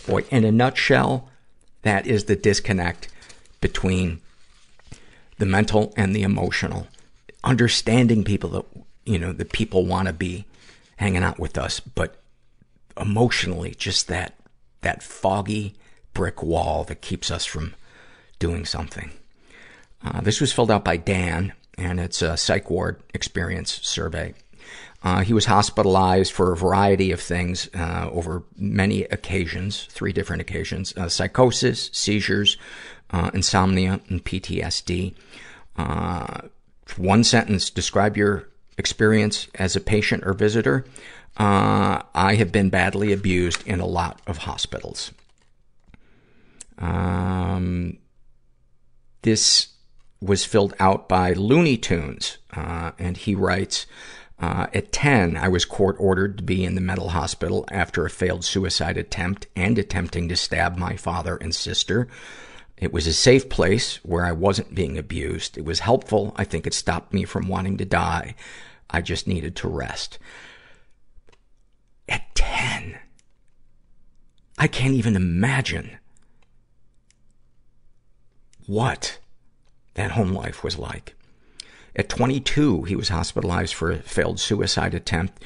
[0.06, 1.28] Boy, in a nutshell,
[1.82, 3.08] that is the disconnect
[3.60, 4.20] between
[5.38, 6.86] the mental and the emotional.
[7.44, 8.64] Understanding people that,
[9.04, 10.46] you know, that people want to be
[10.96, 12.16] hanging out with us, but
[12.98, 14.34] emotionally, just that,
[14.80, 15.74] that foggy
[16.14, 17.74] brick wall that keeps us from
[18.38, 19.10] doing something.
[20.04, 24.34] Uh, this was filled out by Dan, and it's a psych ward experience survey.
[25.02, 30.42] Uh, he was hospitalized for a variety of things uh, over many occasions, three different
[30.42, 32.58] occasions: uh, psychosis, seizures,
[33.10, 35.14] uh, insomnia, and PTSD.
[35.76, 36.42] Uh,
[36.96, 40.84] one sentence: describe your experience as a patient or visitor.
[41.36, 45.12] I have been badly abused in a lot of hospitals.
[46.80, 47.98] Um,
[49.22, 49.68] this
[50.20, 53.86] was filled out by Looney Tunes, uh, and he writes,
[54.38, 58.10] uh, at 10, I was court ordered to be in the mental hospital after a
[58.10, 62.08] failed suicide attempt and attempting to stab my father and sister.
[62.78, 65.58] It was a safe place where I wasn't being abused.
[65.58, 66.32] It was helpful.
[66.36, 68.34] I think it stopped me from wanting to die.
[68.88, 70.18] I just needed to rest.
[72.08, 72.98] At 10,
[74.58, 75.99] I can't even imagine
[78.70, 79.18] what
[79.94, 81.14] that home life was like.
[81.96, 85.42] At 22, he was hospitalized for a failed suicide attempt.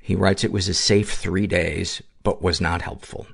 [0.00, 3.28] He writes it was a safe three days, but was not helpful.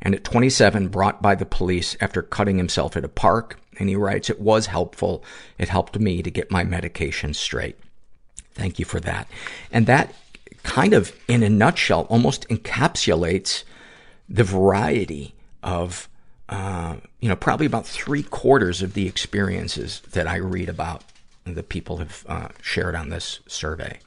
[0.00, 3.60] And at 27, brought by the police after cutting himself at a park.
[3.78, 5.22] And he writes, it was helpful.
[5.58, 7.76] It helped me to get my medication straight.
[8.54, 9.28] Thank you for that.
[9.70, 10.14] And that
[10.62, 13.64] kind of, in a nutshell, almost encapsulates
[14.28, 16.08] the variety of,
[16.48, 21.04] uh, you know, probably about three quarters of the experiences that I read about
[21.44, 23.98] that people have uh, shared on this survey.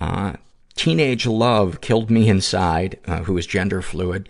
[0.00, 0.34] Uh,
[0.76, 4.28] teenage love killed me inside, uh, who is gender fluid,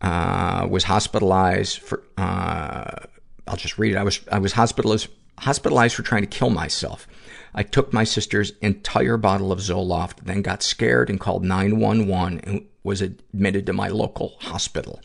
[0.00, 3.98] uh, was hospitalized for, I'll just read it.
[3.98, 5.08] I was, I was hospitalized,
[5.38, 7.06] hospitalized for trying to kill myself.
[7.54, 12.66] I took my sister's entire bottle of Zoloft, then got scared and called 911 and
[12.82, 15.00] was admitted to my local hospital.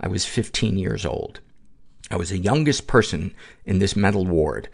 [0.00, 1.40] I was 15 years old.
[2.10, 3.34] I was the youngest person
[3.64, 4.68] in this mental ward.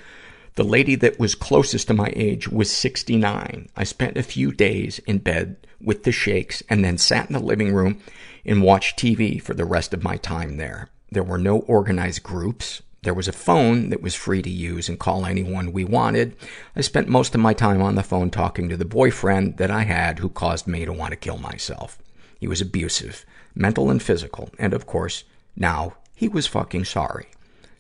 [0.55, 3.69] The lady that was closest to my age was 69.
[3.77, 7.41] I spent a few days in bed with the shakes and then sat in the
[7.41, 8.01] living room
[8.47, 10.89] and watched TV for the rest of my time there.
[11.11, 12.81] There were no organized groups.
[13.03, 16.37] There was a phone that was free to use and call anyone we wanted.
[16.75, 19.83] I spent most of my time on the phone talking to the boyfriend that I
[19.83, 21.99] had who caused me to want to kill myself.
[22.41, 25.25] He was abusive, mental and physical, and of course,
[25.57, 27.27] now he was fucking sorry.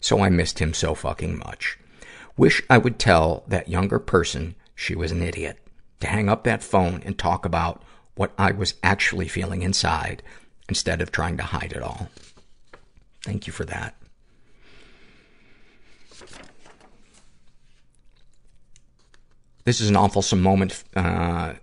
[0.00, 1.78] So I missed him so fucking much.
[2.36, 5.58] Wish I would tell that younger person she was an idiot.
[6.00, 7.82] To hang up that phone and talk about
[8.14, 10.22] what I was actually feeling inside
[10.68, 12.08] instead of trying to hide it all.
[13.22, 13.94] Thank you for that.
[19.64, 21.54] This is an awful moment, uh,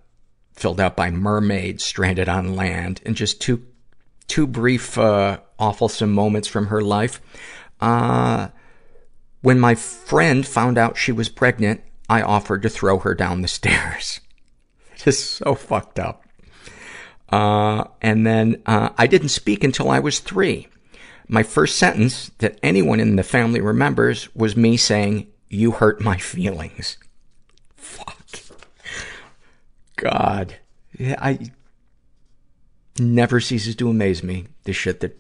[0.54, 3.66] filled out by Mermaid stranded on land and just two,
[4.28, 7.22] two brief, uh, awful moments from her life.
[7.80, 8.50] Uh,
[9.42, 13.48] when my friend found out she was pregnant, I offered to throw her down the
[13.60, 14.22] stairs.
[14.96, 16.24] Just so fucked up.
[17.30, 20.68] Uh, and then, uh, I didn't speak until I was three.
[21.28, 26.18] My first sentence that anyone in the family remembers was me saying, you hurt my
[26.18, 26.98] feelings.
[27.76, 28.40] Fuck.
[29.96, 30.58] God.
[30.98, 31.40] Yeah, I,
[33.00, 35.18] never ceases to amaze me, the shit that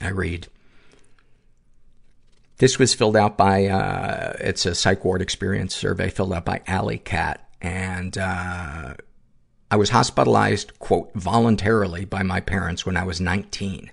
[0.00, 0.48] I read.
[2.58, 6.62] This was filled out by, uh, it's a psych ward experience survey filled out by
[6.66, 7.48] Alley Cat.
[7.60, 8.94] And, uh,
[9.70, 13.90] I was hospitalized, quote, voluntarily by my parents when I was 19.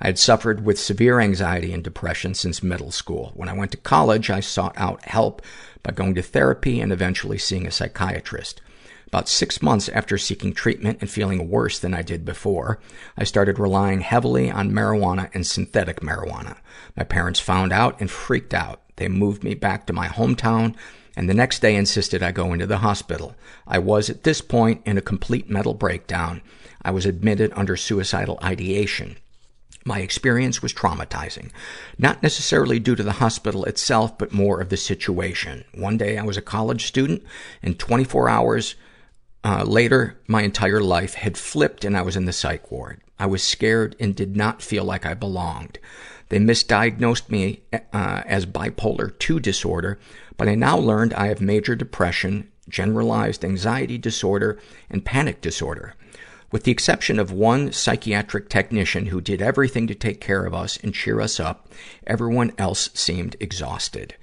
[0.00, 3.32] I had suffered with severe anxiety and depression since middle school.
[3.34, 5.40] When I went to college, I sought out help
[5.82, 8.60] by going to therapy and eventually seeing a psychiatrist.
[9.14, 12.80] About six months after seeking treatment and feeling worse than I did before,
[13.16, 16.56] I started relying heavily on marijuana and synthetic marijuana.
[16.96, 18.82] My parents found out and freaked out.
[18.96, 20.74] They moved me back to my hometown
[21.16, 23.36] and the next day insisted I go into the hospital.
[23.68, 26.42] I was, at this point, in a complete mental breakdown.
[26.82, 29.16] I was admitted under suicidal ideation.
[29.84, 31.52] My experience was traumatizing.
[31.98, 35.64] Not necessarily due to the hospital itself, but more of the situation.
[35.72, 37.22] One day I was a college student,
[37.62, 38.74] and 24 hours
[39.44, 43.00] uh, later, my entire life had flipped and I was in the psych ward.
[43.18, 45.78] I was scared and did not feel like I belonged.
[46.30, 49.98] They misdiagnosed me uh, as bipolar 2 disorder,
[50.38, 55.94] but I now learned I have major depression, generalized anxiety disorder, and panic disorder.
[56.50, 60.78] With the exception of one psychiatric technician who did everything to take care of us
[60.82, 61.68] and cheer us up,
[62.06, 64.14] everyone else seemed exhausted.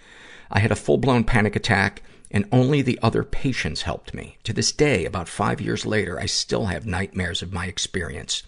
[0.50, 2.02] I had a full-blown panic attack
[2.32, 4.38] and only the other patients helped me.
[4.44, 8.44] To this day, about five years later, I still have nightmares of my experience.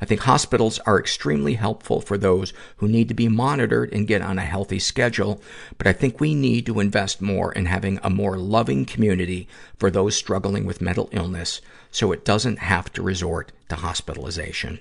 [0.00, 4.22] I think hospitals are extremely helpful for those who need to be monitored and get
[4.22, 5.42] on a healthy schedule,
[5.76, 9.90] but I think we need to invest more in having a more loving community for
[9.90, 11.60] those struggling with mental illness
[11.90, 14.80] so it doesn't have to resort to hospitalization.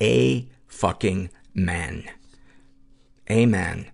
[0.00, 2.04] A fucking man.
[3.30, 3.90] Amen.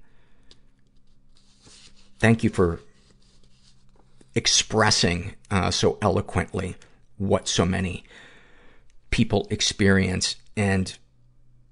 [2.19, 2.81] Thank you for
[4.35, 6.77] expressing uh, so eloquently
[7.17, 8.05] what so many
[9.11, 10.37] people experience.
[10.57, 10.97] And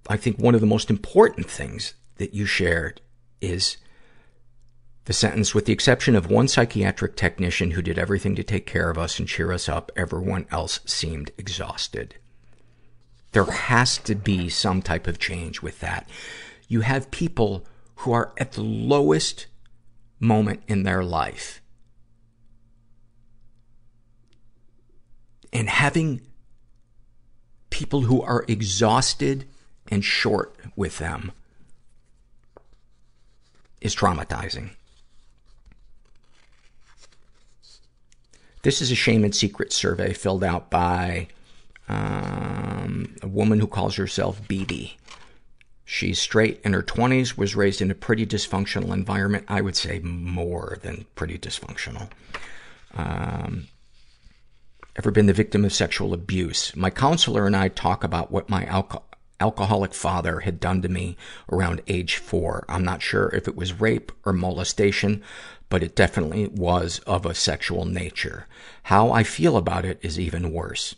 [0.09, 3.01] I think one of the most important things that you shared
[3.41, 3.77] is
[5.05, 8.89] the sentence, with the exception of one psychiatric technician who did everything to take care
[8.89, 12.15] of us and cheer us up, everyone else seemed exhausted.
[13.33, 16.09] There has to be some type of change with that.
[16.69, 19.47] You have people who are at the lowest
[20.21, 21.62] moment in their life
[25.53, 26.20] and having
[27.70, 29.46] people who are exhausted
[29.88, 31.32] and short with them
[33.80, 34.70] is traumatizing.
[38.62, 41.26] This is a shame and secret survey filled out by
[41.88, 44.92] um, a woman who calls herself BB.
[45.84, 49.44] She's straight in her 20s, was raised in a pretty dysfunctional environment.
[49.48, 52.09] I would say more than pretty dysfunctional.
[52.94, 53.66] Um,
[54.97, 56.74] ever been the victim of sexual abuse?
[56.76, 59.03] My counselor and I talk about what my alco-
[59.40, 61.16] alcoholic father had done to me
[61.51, 62.64] around age four.
[62.68, 65.22] I'm not sure if it was rape or molestation,
[65.68, 68.47] but it definitely was of a sexual nature.
[68.84, 70.95] How I feel about it is even worse.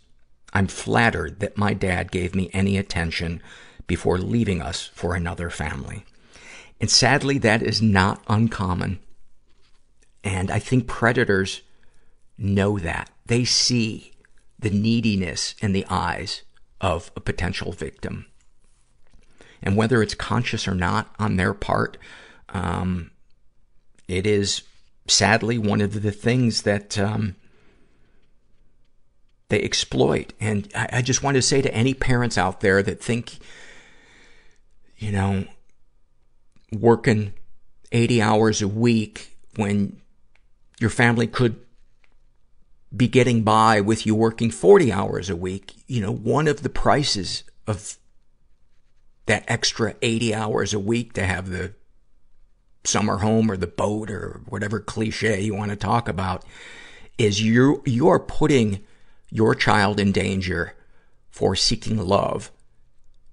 [0.53, 3.43] I'm flattered that my dad gave me any attention
[3.87, 6.05] before leaving us for another family.
[6.81, 8.99] And sadly, that is not uncommon.
[10.23, 11.63] And I think predators
[12.37, 13.11] know that.
[13.27, 14.13] They see
[14.59, 16.43] the neediness in the eyes
[16.81, 18.27] of a potential victim.
[19.63, 21.97] And whether it's conscious or not on their part,
[22.51, 23.11] um,
[24.07, 24.63] it is
[25.07, 27.37] sadly one of the things that um,
[29.49, 30.33] they exploit.
[30.41, 33.39] And I, I just want to say to any parents out there that think,
[34.99, 35.45] you know,
[36.73, 37.33] working
[37.93, 40.01] 80 hours a week when
[40.81, 41.61] your family could
[42.95, 46.69] be getting by with you working 40 hours a week, you know, one of the
[46.69, 47.97] prices of
[49.27, 51.75] that extra 80 hours a week to have the
[52.85, 56.45] summer home or the boat or whatever cliche you want to talk about
[57.17, 58.85] is you, you're putting
[59.31, 60.75] your child in danger
[61.31, 62.51] for seeking love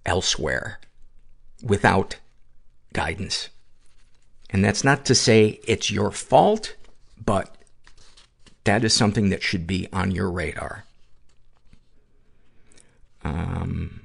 [0.06, 0.80] elsewhere
[1.62, 2.18] without
[2.94, 3.50] guidance.
[4.50, 6.76] And that's not to say it's your fault,
[7.24, 7.56] but
[8.64, 10.86] that is something that should be on your radar.
[13.24, 14.02] Um,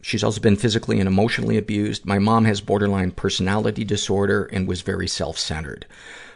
[0.00, 2.06] she's also been physically and emotionally abused.
[2.06, 5.86] My mom has borderline personality disorder and was very self-centered.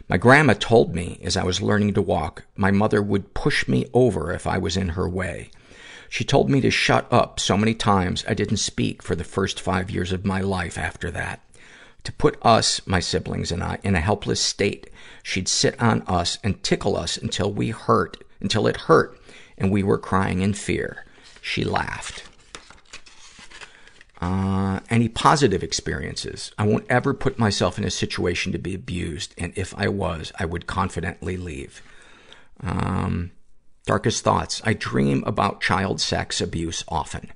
[0.09, 3.87] My grandma told me as I was learning to walk, my mother would push me
[3.93, 5.51] over if I was in her way.
[6.09, 9.59] She told me to shut up so many times I didn't speak for the first
[9.59, 11.41] five years of my life after that.
[12.05, 14.89] To put us, my siblings and I, in a helpless state,
[15.27, 19.19] she'd sit on us and tickle us until we hurt, until it hurt,
[19.57, 21.05] and we were crying in fear.
[21.41, 22.23] She laughed.
[24.21, 26.53] Uh, any positive experiences?
[26.57, 30.31] I won't ever put myself in a situation to be abused, and if I was,
[30.39, 31.81] I would confidently leave.
[32.61, 33.31] Um,
[33.85, 34.61] Darkest thoughts.
[34.65, 37.31] I dream about child sex abuse often.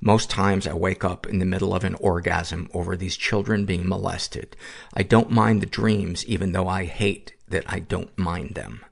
[0.00, 3.88] Most times I wake up in the middle of an orgasm over these children being
[3.88, 4.56] molested.
[4.94, 8.84] I don't mind the dreams, even though I hate that I don't mind them.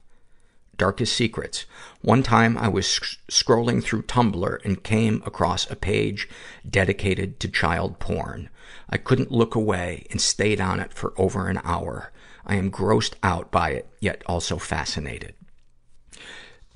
[0.77, 1.65] Darkest secrets.
[2.01, 6.27] One time I was sc- scrolling through Tumblr and came across a page
[6.69, 8.49] dedicated to child porn.
[8.89, 12.11] I couldn't look away and stayed on it for over an hour.
[12.45, 15.33] I am grossed out by it, yet also fascinated.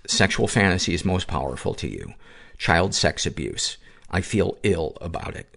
[0.07, 2.13] Sexual fantasy is most powerful to you.
[2.57, 3.77] Child sex abuse.
[4.09, 5.55] I feel ill about it.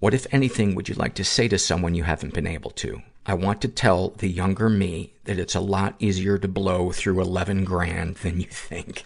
[0.00, 3.02] What, if anything, would you like to say to someone you haven't been able to?
[3.28, 7.20] I want to tell the younger me that it's a lot easier to blow through
[7.20, 9.04] 11 grand than you think.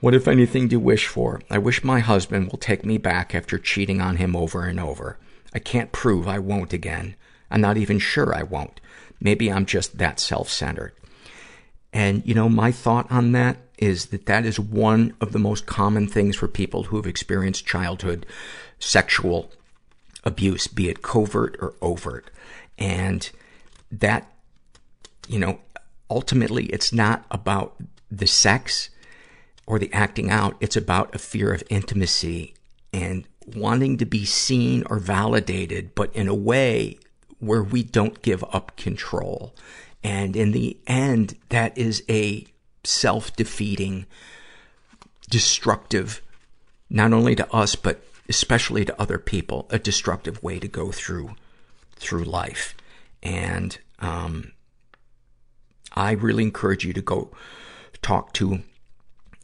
[0.00, 1.42] what, if anything, do you wish for?
[1.50, 5.18] I wish my husband will take me back after cheating on him over and over.
[5.52, 7.16] I can't prove I won't again.
[7.50, 8.80] I'm not even sure I won't.
[9.20, 10.94] Maybe I'm just that self-centered.
[11.92, 15.66] And, you know, my thought on that is that that is one of the most
[15.66, 18.24] common things for people who have experienced childhood
[18.78, 19.52] sexual
[20.24, 22.30] abuse, be it covert or overt.
[22.78, 23.30] And
[23.90, 24.30] that,
[25.28, 25.60] you know,
[26.10, 27.76] ultimately it's not about
[28.10, 28.90] the sex
[29.66, 30.56] or the acting out.
[30.60, 32.54] It's about a fear of intimacy
[32.92, 33.24] and
[33.56, 36.98] wanting to be seen or validated, but in a way
[37.38, 39.54] where we don't give up control.
[40.02, 42.46] And in the end, that is a
[42.84, 44.06] self-defeating,
[45.30, 46.22] destructive,
[46.90, 51.34] not only to us, but especially to other people, a destructive way to go through,
[52.04, 52.76] through life.
[53.22, 54.52] And, um,
[55.92, 57.30] I really encourage you to go
[58.02, 58.60] talk to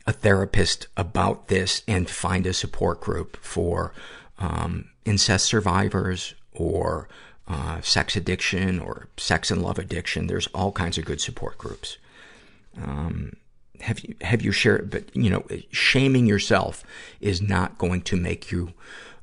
[0.07, 3.93] a therapist about this and find a support group for,
[4.39, 7.09] um, incest survivors or,
[7.47, 10.27] uh, sex addiction or sex and love addiction.
[10.27, 11.99] There's all kinds of good support groups.
[12.77, 13.33] Um,
[13.81, 16.85] have you, have you shared, but you know, shaming yourself
[17.21, 18.75] is not going to make you,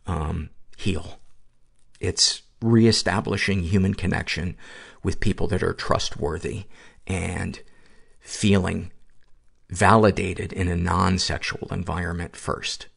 [0.07, 1.19] um, heal.
[1.99, 4.55] It's reestablishing human connection
[5.03, 6.65] with people that are trustworthy
[7.05, 7.61] and
[8.19, 8.91] feeling
[9.69, 12.87] validated in a non-sexual environment first.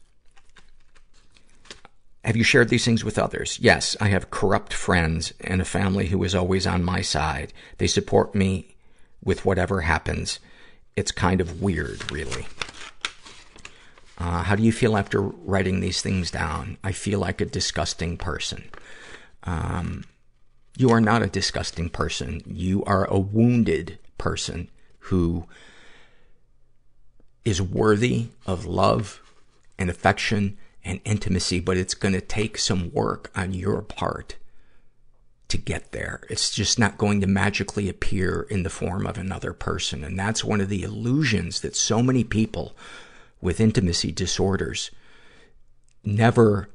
[2.25, 3.59] Have you shared these things with others?
[3.61, 7.53] Yes, I have corrupt friends and a family who is always on my side.
[7.79, 8.77] They support me
[9.25, 10.39] with whatever happens.
[10.97, 12.47] It's kind of weird, really.
[14.19, 16.77] Uh, how do you feel after writing these things down?
[16.85, 18.71] I feel like a disgusting person.
[19.45, 20.05] Um,
[20.77, 22.43] you are not a disgusting person.
[22.47, 24.69] You are a wounded person
[25.05, 25.47] who
[27.45, 29.21] is worthy of love
[29.79, 34.37] and affection and intimacy, but it's going to take some work on your part
[35.49, 36.23] to get there.
[36.31, 40.05] It's just not going to magically appear in the form of another person.
[40.05, 42.77] And that's one of the illusions that so many people
[43.41, 44.91] with intimacy disorders
[46.05, 46.69] never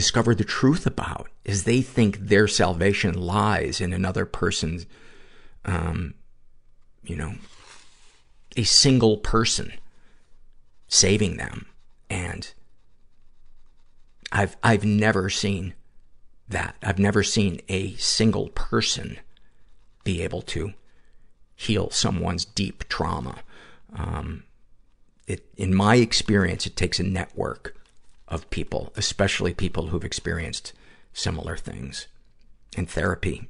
[0.00, 4.86] discover the truth about is they think their salvation lies in another person's,
[5.66, 6.14] um,
[7.02, 7.34] you know,
[8.56, 9.74] a single person
[10.88, 11.66] saving them.
[12.08, 12.50] And
[14.32, 15.74] I've, I've never seen
[16.48, 16.76] that.
[16.82, 19.18] I've never seen a single person
[20.02, 20.72] be able to
[21.54, 23.40] heal someone's deep trauma.
[23.94, 24.44] Um,
[25.26, 27.76] it, in my experience, it takes a network
[28.30, 30.72] of people, especially people who've experienced
[31.12, 32.06] similar things.
[32.76, 33.48] And therapy,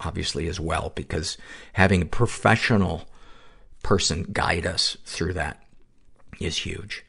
[0.00, 1.38] obviously, as well, because
[1.74, 3.08] having a professional
[3.82, 5.62] person guide us through that
[6.38, 7.04] is huge.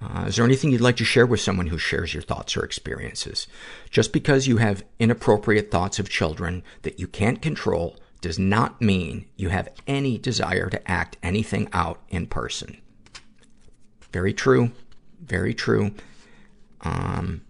[0.00, 2.64] Uh, is there anything you'd like to share with someone who shares your thoughts or
[2.64, 3.46] experiences?
[3.90, 9.26] Just because you have inappropriate thoughts of children that you can't control does not mean
[9.36, 12.80] you have any desire to act anything out in person.
[14.12, 14.72] Very true.
[15.20, 15.92] Very true.
[16.84, 17.42] Um,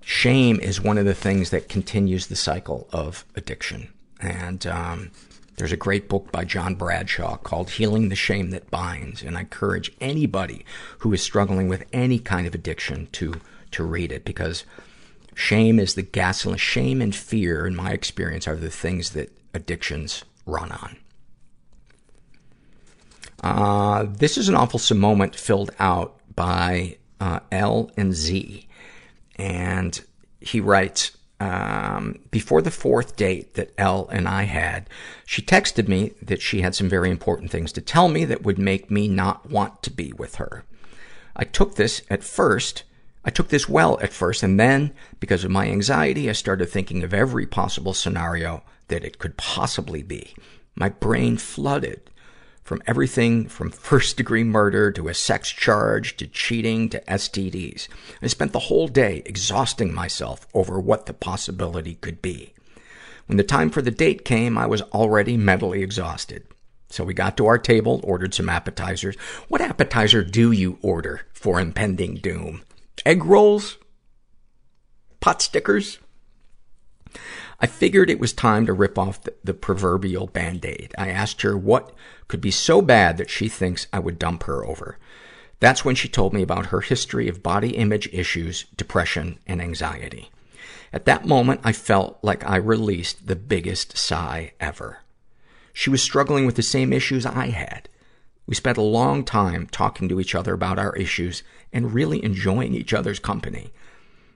[0.00, 3.92] shame is one of the things that continues the cycle of addiction.
[4.20, 5.10] And, um,
[5.56, 9.40] there's a great book by John Bradshaw called Healing the Shame That Binds, and I
[9.40, 10.64] encourage anybody
[10.98, 13.40] who is struggling with any kind of addiction to,
[13.70, 14.64] to read it because
[15.34, 16.58] shame is the gasoline.
[16.58, 20.96] Shame and fear, in my experience, are the things that addictions run on.
[23.42, 28.66] Uh, this is an awful moment filled out by uh, L and Z,
[29.36, 30.00] and
[30.40, 34.88] he writes, um, before the fourth date that L and I had,
[35.26, 38.58] she texted me that she had some very important things to tell me that would
[38.58, 40.64] make me not want to be with her.
[41.36, 42.84] I took this at first,
[43.24, 47.02] I took this well at first, and then, because of my anxiety, I started thinking
[47.02, 50.34] of every possible scenario that it could possibly be.
[50.76, 52.10] My brain flooded
[52.64, 57.88] from everything from first degree murder to a sex charge to cheating to STDs.
[58.22, 62.54] I spent the whole day exhausting myself over what the possibility could be.
[63.26, 66.46] When the time for the date came, I was already mentally exhausted.
[66.88, 69.16] So we got to our table, ordered some appetizers.
[69.48, 72.62] What appetizer do you order for impending doom?
[73.04, 73.76] Egg rolls?
[75.20, 75.98] Pot stickers?
[77.64, 80.94] I figured it was time to rip off the, the proverbial band-aid.
[80.98, 81.94] I asked her what
[82.28, 84.98] could be so bad that she thinks I would dump her over.
[85.60, 90.30] That's when she told me about her history of body image issues, depression, and anxiety.
[90.92, 94.98] At that moment, I felt like I released the biggest sigh ever.
[95.72, 97.88] She was struggling with the same issues I had.
[98.46, 101.42] We spent a long time talking to each other about our issues
[101.72, 103.72] and really enjoying each other's company.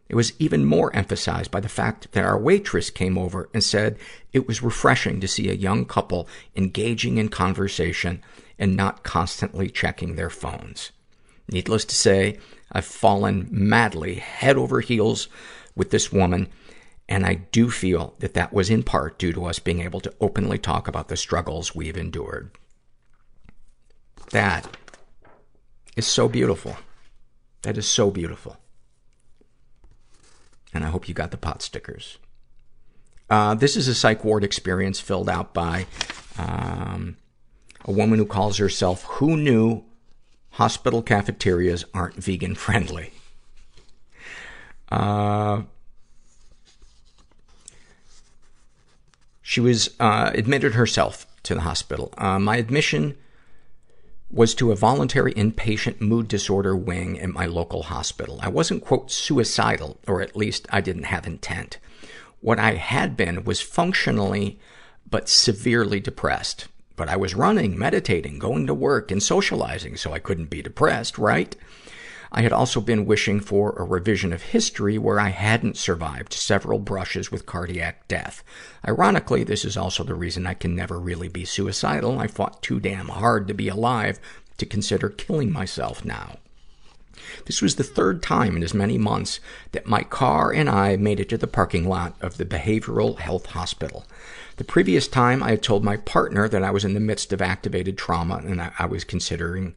[0.09, 3.99] It was even more emphasized by the fact that our waitress came over and said
[4.33, 8.23] it was refreshing to see a young couple engaging in conversation
[8.59, 10.93] and not constantly checking their phones.
[11.51, 12.39] Needless to say,
[12.73, 15.29] I've fallen madly head over heels
[15.75, 16.49] with this woman,
[17.09, 20.15] and I do feel that that was in part due to us being able to
[20.21, 22.51] openly talk about the struggles we've endured.
[24.31, 24.77] That
[25.97, 26.77] is so beautiful.
[27.63, 28.59] That is so beautiful
[30.79, 32.19] and I hope you got the pot stickers.
[33.29, 35.87] Uh, this is a psych ward experience filled out by
[36.39, 37.17] um,
[37.85, 39.85] a woman who calls herself "Who knew
[40.51, 43.13] hospital cafeterias aren't vegan friendly."
[44.89, 45.63] Uh,
[49.43, 52.15] she was uh, admitted herself to the hospital.
[52.17, 53.17] Uh, my admission
[54.31, 58.39] was to a voluntary inpatient mood disorder wing at my local hospital.
[58.43, 61.79] I wasn't, quote, suicidal, or at least I didn't have intent.
[62.41, 64.59] What I had been was functionally
[65.11, 66.69] but severely depressed.
[66.97, 71.17] But I was running, meditating, going to work, and socializing, so I couldn't be depressed,
[71.17, 71.55] right?
[72.31, 76.79] I had also been wishing for a revision of history where I hadn't survived several
[76.79, 78.45] brushes with cardiac death.
[78.87, 82.19] Ironically, this is also the reason I can never really be suicidal.
[82.19, 84.21] I fought too damn hard to be alive
[84.59, 86.37] to consider killing myself now.
[87.47, 89.41] This was the third time in as many months
[89.73, 93.47] that my car and I made it to the parking lot of the behavioral health
[93.47, 94.05] hospital.
[94.57, 97.41] The previous time, I had told my partner that I was in the midst of
[97.41, 99.75] activated trauma and I was considering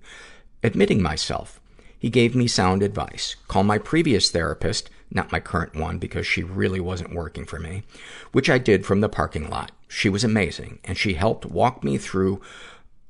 [0.64, 1.61] admitting myself.
[2.02, 3.36] He gave me sound advice.
[3.48, 7.84] Call my previous therapist, not my current one because she really wasn't working for me,
[8.32, 9.72] which I did from the parking lot.
[9.88, 12.42] She was amazing and she helped walk me through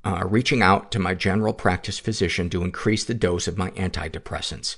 [0.03, 4.75] uh, reaching out to my general practice physician to increase the dose of my antidepressants.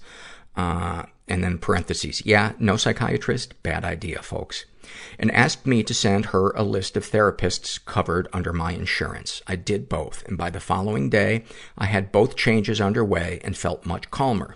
[0.55, 2.23] Uh, and then parentheses.
[2.23, 3.63] Yeah, no psychiatrist?
[3.63, 4.65] Bad idea, folks.
[5.19, 9.41] And asked me to send her a list of therapists covered under my insurance.
[9.47, 11.43] I did both, and by the following day,
[11.77, 14.55] I had both changes underway and felt much calmer.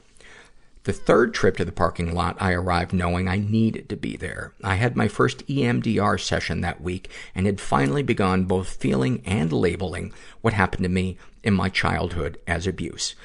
[0.88, 4.54] The third trip to the parking lot, I arrived knowing I needed to be there.
[4.64, 9.52] I had my first EMDR session that week and had finally begun both feeling and
[9.52, 13.16] labeling what happened to me in my childhood as abuse.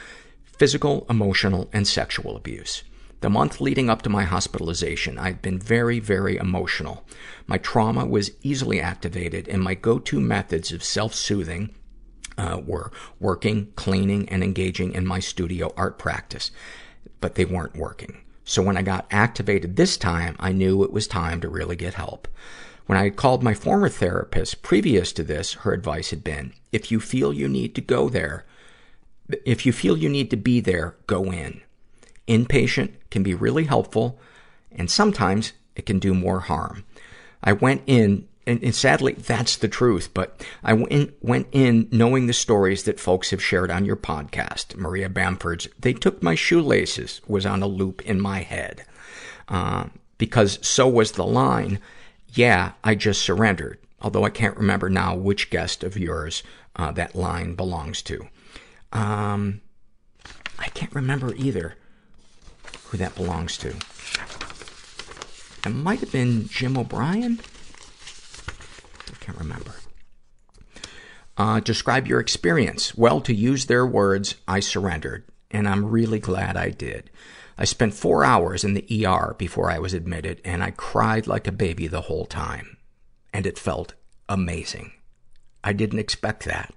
[0.58, 2.82] Physical, emotional, and sexual abuse.
[3.22, 7.04] The month leading up to my hospitalization, I'd been very, very emotional.
[7.46, 11.72] My trauma was easily activated, and my go-to methods of self-soothing
[12.36, 12.90] uh, were
[13.20, 16.50] working, cleaning, and engaging in my studio art practice.
[17.20, 18.22] But they weren't working.
[18.42, 21.94] So when I got activated this time, I knew it was time to really get
[21.94, 22.26] help.
[22.86, 26.90] When I had called my former therapist previous to this, her advice had been, if
[26.90, 28.46] you feel you need to go there,
[29.44, 31.60] if you feel you need to be there, go in.
[32.28, 34.18] Inpatient can be really helpful,
[34.70, 36.84] and sometimes it can do more harm.
[37.42, 42.26] I went in, and, and sadly, that's the truth, but I went, went in knowing
[42.26, 44.76] the stories that folks have shared on your podcast.
[44.76, 48.84] Maria Bamford's, they took my shoelaces, was on a loop in my head.
[49.48, 49.86] Uh,
[50.18, 51.80] because so was the line,
[52.28, 53.78] yeah, I just surrendered.
[54.00, 56.42] Although I can't remember now which guest of yours
[56.76, 58.28] uh, that line belongs to.
[58.92, 59.60] Um,
[60.58, 61.76] I can't remember either
[62.92, 63.74] who that belongs to.
[65.66, 67.40] It might have been Jim O'Brien.
[69.08, 69.72] I can't remember.
[71.38, 72.94] Uh, describe your experience.
[72.94, 77.10] Well, to use their words, I surrendered, and I'm really glad I did.
[77.56, 81.46] I spent four hours in the ER before I was admitted, and I cried like
[81.46, 82.76] a baby the whole time.
[83.32, 83.94] And it felt
[84.28, 84.92] amazing.
[85.64, 86.74] I didn't expect that.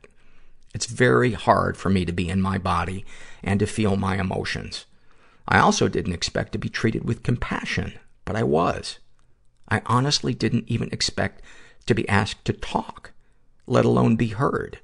[0.73, 3.03] It's very hard for me to be in my body
[3.43, 4.85] and to feel my emotions.
[5.47, 7.93] I also didn't expect to be treated with compassion,
[8.23, 8.99] but I was.
[9.69, 11.41] I honestly didn't even expect
[11.85, 13.11] to be asked to talk,
[13.67, 14.79] let alone be heard.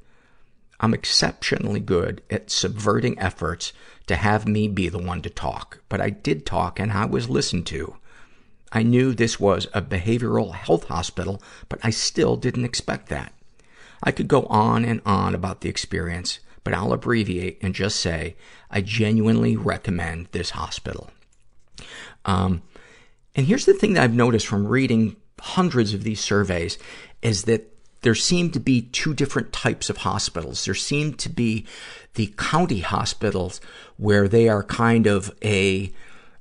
[0.80, 3.74] I'm exceptionally good at subverting efforts
[4.08, 7.30] to have me be the one to talk, but I did talk and I was
[7.30, 7.96] listened to.
[8.72, 13.34] I knew this was a behavioral health hospital, but I still didn't expect that.
[14.02, 18.36] I could go on and on about the experience, but I'll abbreviate and just say
[18.70, 21.10] I genuinely recommend this hospital.
[22.26, 22.62] Um,
[23.36, 26.78] and here's the thing that I've noticed from reading hundreds of these surveys
[27.22, 27.68] is that
[28.02, 30.66] there seem to be two different types of hospitals.
[30.66, 31.66] There seem to be
[32.16, 33.62] the county hospitals
[33.98, 35.92] where they are kind of a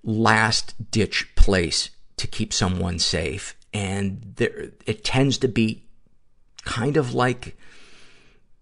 [0.03, 3.57] last ditch place to keep someone safe.
[3.73, 5.85] And there, it tends to be
[6.65, 7.57] kind of like,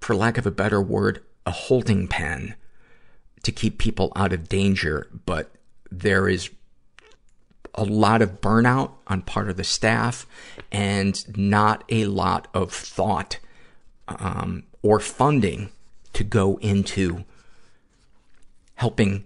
[0.00, 2.54] for lack of a better word, a holding pen
[3.42, 5.08] to keep people out of danger.
[5.24, 5.50] But
[5.90, 6.50] there is
[7.74, 10.26] a lot of burnout on part of the staff
[10.70, 13.38] and not a lot of thought
[14.08, 15.70] um, or funding
[16.12, 17.24] to go into
[18.74, 19.24] helping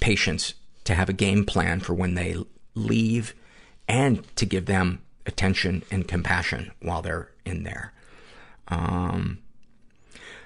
[0.00, 2.34] patients to have a game plan for when they
[2.74, 3.34] leave
[3.86, 7.92] and to give them attention and compassion while they're in there.
[8.66, 9.41] Um,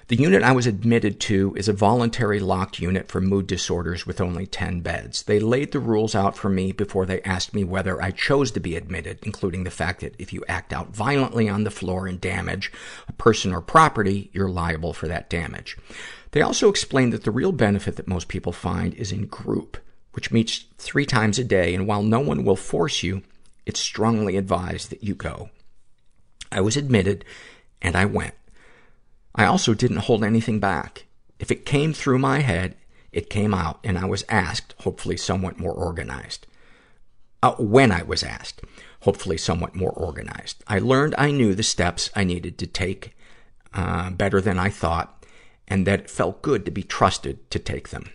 [0.07, 4.21] the unit I was admitted to is a voluntary locked unit for mood disorders with
[4.21, 5.23] only 10 beds.
[5.23, 8.61] They laid the rules out for me before they asked me whether I chose to
[8.61, 12.21] be admitted, including the fact that if you act out violently on the floor and
[12.21, 12.71] damage
[13.09, 15.77] a person or property, you're liable for that damage.
[16.31, 19.77] They also explained that the real benefit that most people find is in group,
[20.13, 23.23] which meets three times a day, and while no one will force you,
[23.65, 25.49] it's strongly advised that you go.
[26.49, 27.25] I was admitted,
[27.81, 28.35] and I went.
[29.37, 31.05] I also didn't hold anything back.
[31.39, 32.75] If it came through my head,
[33.11, 36.47] it came out, and I was asked, hopefully somewhat more organized.
[37.43, 38.61] Uh, when I was asked,
[39.01, 40.63] hopefully somewhat more organized.
[40.67, 43.15] I learned I knew the steps I needed to take
[43.73, 45.23] uh, better than I thought,
[45.67, 48.09] and that it felt good to be trusted to take them.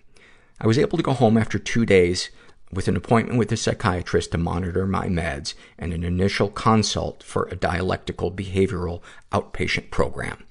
[0.60, 2.30] I was able to go home after two days
[2.72, 7.44] with an appointment with a psychiatrist to monitor my meds and an initial consult for
[7.44, 10.44] a dialectical behavioral outpatient program.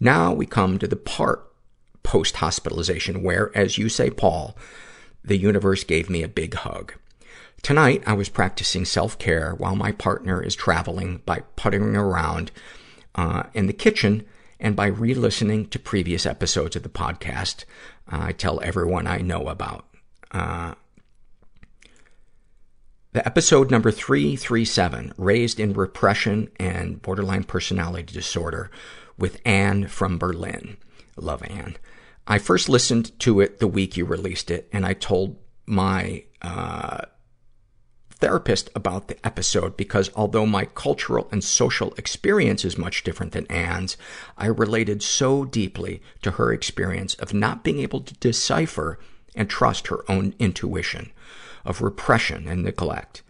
[0.00, 1.46] Now we come to the part
[2.02, 4.56] post-hospitalization where, as you say, Paul,
[5.22, 6.94] the universe gave me a big hug.
[7.62, 12.50] Tonight, I was practicing self-care while my partner is traveling by puttering around
[13.14, 14.24] uh, in the kitchen
[14.58, 17.64] and by re-listening to previous episodes of the podcast
[18.10, 19.86] uh, I tell everyone I know about.
[20.30, 20.74] Uh,
[23.12, 28.70] the episode number 337, Raised in Repression and Borderline Personality Disorder,
[29.20, 30.76] with Anne from Berlin.
[31.16, 31.76] Love Anne.
[32.26, 35.36] I first listened to it the week you released it, and I told
[35.66, 37.02] my uh,
[38.20, 43.46] therapist about the episode because although my cultural and social experience is much different than
[43.46, 43.96] Anne's,
[44.36, 48.98] I related so deeply to her experience of not being able to decipher
[49.34, 51.12] and trust her own intuition
[51.64, 53.22] of repression and neglect,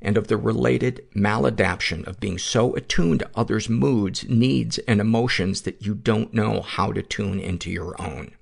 [0.00, 5.62] and of the related maladaption of being so attuned to others' moods, needs, and emotions
[5.62, 8.32] that you don't know how to tune into your own.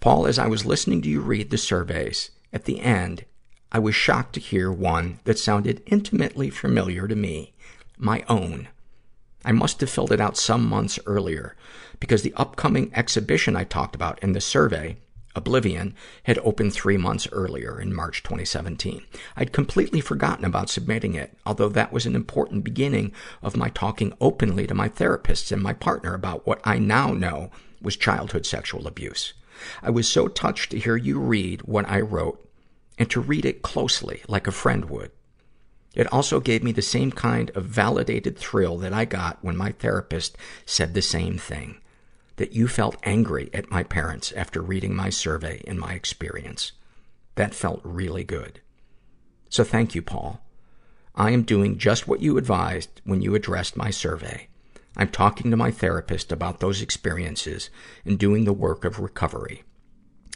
[0.00, 3.24] Paul, as I was listening to you read the surveys, at the end,
[3.70, 7.52] I was shocked to hear one that sounded intimately familiar to me,
[7.98, 8.68] my own.
[9.44, 11.54] I must have filled it out some months earlier,
[12.00, 14.96] because the upcoming exhibition I talked about in the survey
[15.36, 15.94] Oblivion
[16.24, 19.02] had opened three months earlier in March 2017.
[19.36, 23.12] I'd completely forgotten about submitting it, although that was an important beginning
[23.42, 27.50] of my talking openly to my therapists and my partner about what I now know
[27.80, 29.32] was childhood sexual abuse.
[29.82, 32.44] I was so touched to hear you read what I wrote
[32.98, 35.12] and to read it closely like a friend would.
[35.94, 39.72] It also gave me the same kind of validated thrill that I got when my
[39.72, 41.80] therapist said the same thing
[42.40, 46.72] that you felt angry at my parents after reading my survey and my experience.
[47.34, 48.62] That felt really good.
[49.50, 50.40] So thank you, Paul.
[51.14, 54.48] I am doing just what you advised when you addressed my survey.
[54.96, 57.68] I'm talking to my therapist about those experiences
[58.06, 59.62] and doing the work of recovery.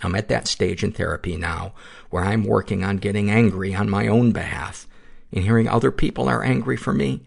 [0.02, 1.72] I'm at that stage in therapy now
[2.10, 4.86] where I'm working on getting angry on my own behalf
[5.32, 7.22] and hearing other people are angry for me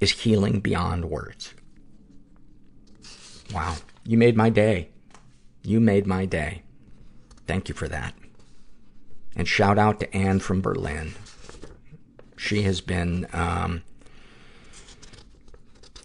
[0.00, 1.52] is healing beyond words.
[3.52, 3.76] Wow.
[4.06, 4.90] You made my day.
[5.62, 6.62] You made my day.
[7.46, 8.14] Thank you for that.
[9.34, 11.14] And shout out to Anne from Berlin.
[12.36, 13.82] She has been um,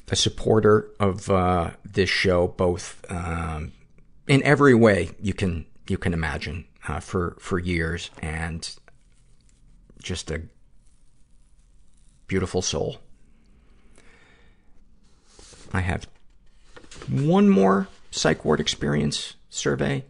[0.09, 3.71] a supporter of uh, this show, both um,
[4.27, 8.75] in every way you can you can imagine uh, for for years, and
[10.01, 10.41] just a
[12.27, 12.97] beautiful soul.
[15.73, 16.07] I have
[17.09, 20.03] one more psych ward experience survey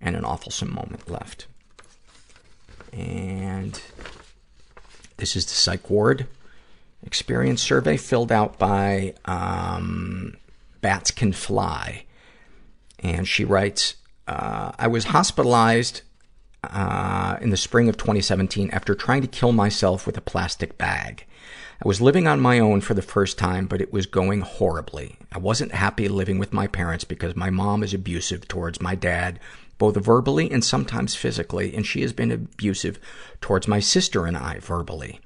[0.00, 1.46] and an awfulsome moment left.
[2.92, 3.80] And
[5.16, 6.26] this is the psych ward
[7.02, 10.36] experience survey filled out by um,
[10.80, 12.04] Bats Can Fly.
[12.98, 13.96] And she writes,
[14.26, 16.02] uh, I was hospitalized
[16.64, 21.26] uh, in the spring of 2017 after trying to kill myself with a plastic bag.
[21.84, 25.16] I was living on my own for the first time, but it was going horribly.
[25.30, 29.38] I wasn't happy living with my parents because my mom is abusive towards my dad,
[29.76, 32.98] both verbally and sometimes physically, and she has been abusive
[33.42, 35.20] towards my sister and I verbally.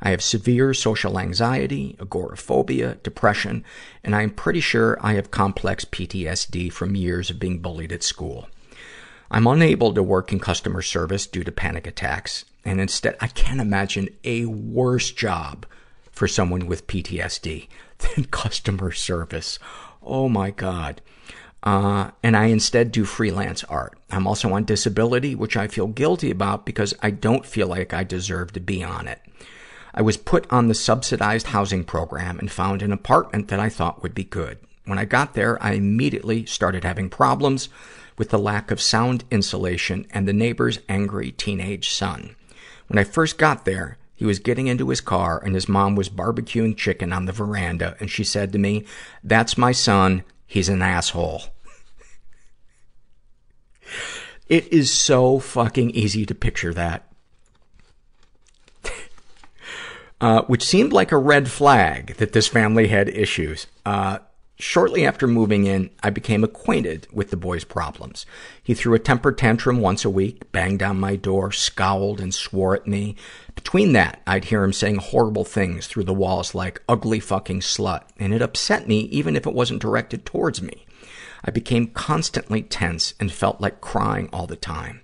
[0.00, 3.64] I have severe social anxiety, agoraphobia, depression,
[4.04, 8.04] and I am pretty sure I have complex PTSD from years of being bullied at
[8.04, 8.48] school.
[9.28, 13.60] I'm unable to work in customer service due to panic attacks, and instead, I can't
[13.60, 15.66] imagine a worse job
[16.16, 17.68] for someone with PTSD
[17.98, 19.60] than customer service.
[20.02, 21.00] Oh my God.
[21.62, 23.98] Uh, and I instead do freelance art.
[24.10, 28.04] I'm also on disability, which I feel guilty about because I don't feel like I
[28.04, 29.20] deserve to be on it.
[29.92, 34.02] I was put on the subsidized housing program and found an apartment that I thought
[34.02, 34.58] would be good.
[34.84, 37.68] When I got there, I immediately started having problems
[38.16, 42.36] with the lack of sound insulation and the neighbor's angry teenage son.
[42.86, 46.08] When I first got there, he was getting into his car and his mom was
[46.08, 48.84] barbecuing chicken on the veranda and she said to me,
[49.22, 50.24] that's my son.
[50.46, 51.42] He's an asshole.
[54.48, 57.04] it is so fucking easy to picture that.
[60.18, 63.66] Uh, which seemed like a red flag that this family had issues.
[63.84, 64.18] Uh,
[64.58, 68.24] Shortly after moving in, I became acquainted with the boy's problems.
[68.62, 72.74] He threw a temper tantrum once a week, banged on my door, scowled, and swore
[72.74, 73.16] at me.
[73.56, 78.04] Between that, I'd hear him saying horrible things through the walls like, ugly fucking slut,
[78.16, 80.86] and it upset me even if it wasn't directed towards me.
[81.44, 85.00] I became constantly tense and felt like crying all the time.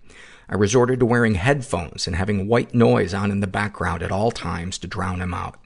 [0.49, 4.31] I resorted to wearing headphones and having white noise on in the background at all
[4.31, 5.59] times to drown him out.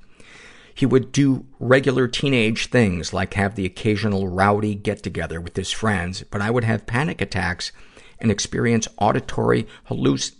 [0.74, 5.72] He would do regular teenage things like have the occasional rowdy get together with his
[5.72, 7.72] friends, but I would have panic attacks
[8.20, 10.36] and experience auditory halluc-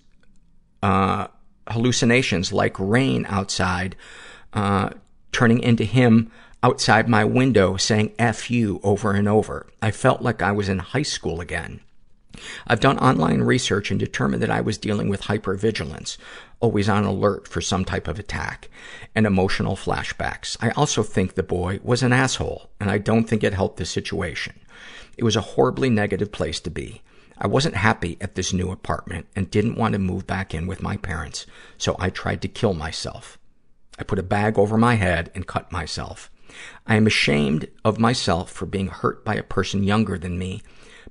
[0.82, 1.28] uh,
[1.68, 3.96] hallucinations like rain outside,
[4.52, 4.90] uh,
[5.32, 6.30] turning into him
[6.62, 9.66] outside my window saying F you over and over.
[9.82, 11.80] I felt like I was in high school again.
[12.66, 16.16] I've done online research and determined that I was dealing with hypervigilance,
[16.60, 18.68] always on alert for some type of attack,
[19.14, 20.56] and emotional flashbacks.
[20.60, 23.86] I also think the boy was an asshole, and I don't think it helped the
[23.86, 24.54] situation.
[25.16, 27.02] It was a horribly negative place to be.
[27.38, 30.82] I wasn't happy at this new apartment and didn't want to move back in with
[30.82, 31.46] my parents,
[31.76, 33.38] so I tried to kill myself.
[33.98, 36.30] I put a bag over my head and cut myself.
[36.86, 40.62] I am ashamed of myself for being hurt by a person younger than me,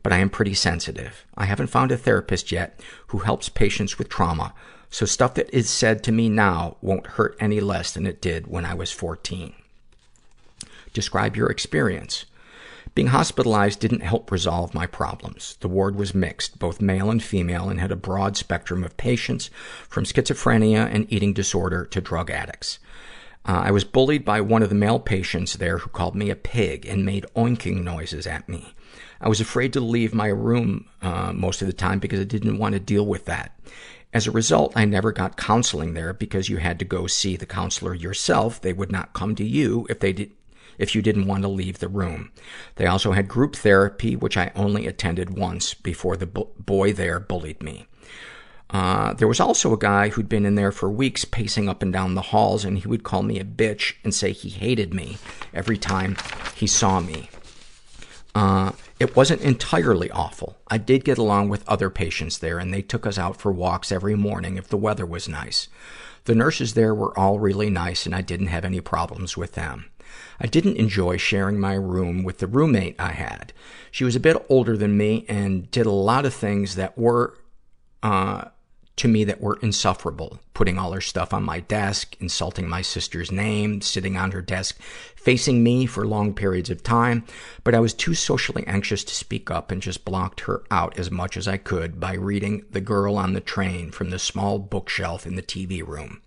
[0.02, 1.26] but I am pretty sensitive.
[1.36, 4.54] I haven't found a therapist yet who helps patients with trauma,
[4.90, 8.48] so stuff that is said to me now won't hurt any less than it did
[8.48, 9.54] when I was 14.
[10.94, 12.26] Describe your experience.
[12.96, 15.58] Being hospitalized didn't help resolve my problems.
[15.60, 19.50] The ward was mixed, both male and female, and had a broad spectrum of patients,
[19.90, 22.80] from schizophrenia and eating disorder to drug addicts.
[23.46, 26.38] Uh, I was bullied by one of the male patients there who called me a
[26.38, 28.74] pig and made oinking noises at me.
[29.20, 32.58] I was afraid to leave my room uh, most of the time because I didn't
[32.58, 33.60] want to deal with that.
[34.14, 37.46] As a result, I never got counseling there because you had to go see the
[37.46, 38.62] counselor yourself.
[38.62, 40.32] They would not come to you if they did,
[40.78, 42.32] if you didn't want to leave the room.
[42.76, 47.20] They also had group therapy, which I only attended once before the bu- boy there
[47.20, 47.88] bullied me.
[48.70, 51.94] Uh, there was also a guy who'd been in there for weeks pacing up and
[51.94, 55.18] down the halls and he would call me a bitch and say he hated me
[55.54, 56.18] every time
[56.56, 57.30] he saw me.
[58.34, 60.58] Uh, it wasn't entirely awful.
[60.68, 63.94] I did get along with other patients there, and they took us out for walks
[63.94, 65.70] every morning if the weather was nice.
[66.26, 69.86] The nurses there were all really nice, and I didn't have any problems with them.
[70.40, 73.54] I didn't enjoy sharing my room with the roommate I had.
[73.92, 77.38] She was a bit older than me and did a lot of things that were
[78.04, 78.46] uh,
[78.98, 80.40] to me that were insufferable.
[80.54, 84.80] Putting all her stuff on my desk, insulting my sister's name, sitting on her desk,
[85.16, 87.26] facing me for long periods of time.
[87.64, 91.12] But I was too socially anxious to speak up and just blocked her out as
[91.12, 95.26] much as I could by reading The Girl on the Train from the small bookshelf
[95.26, 96.22] in the TV room.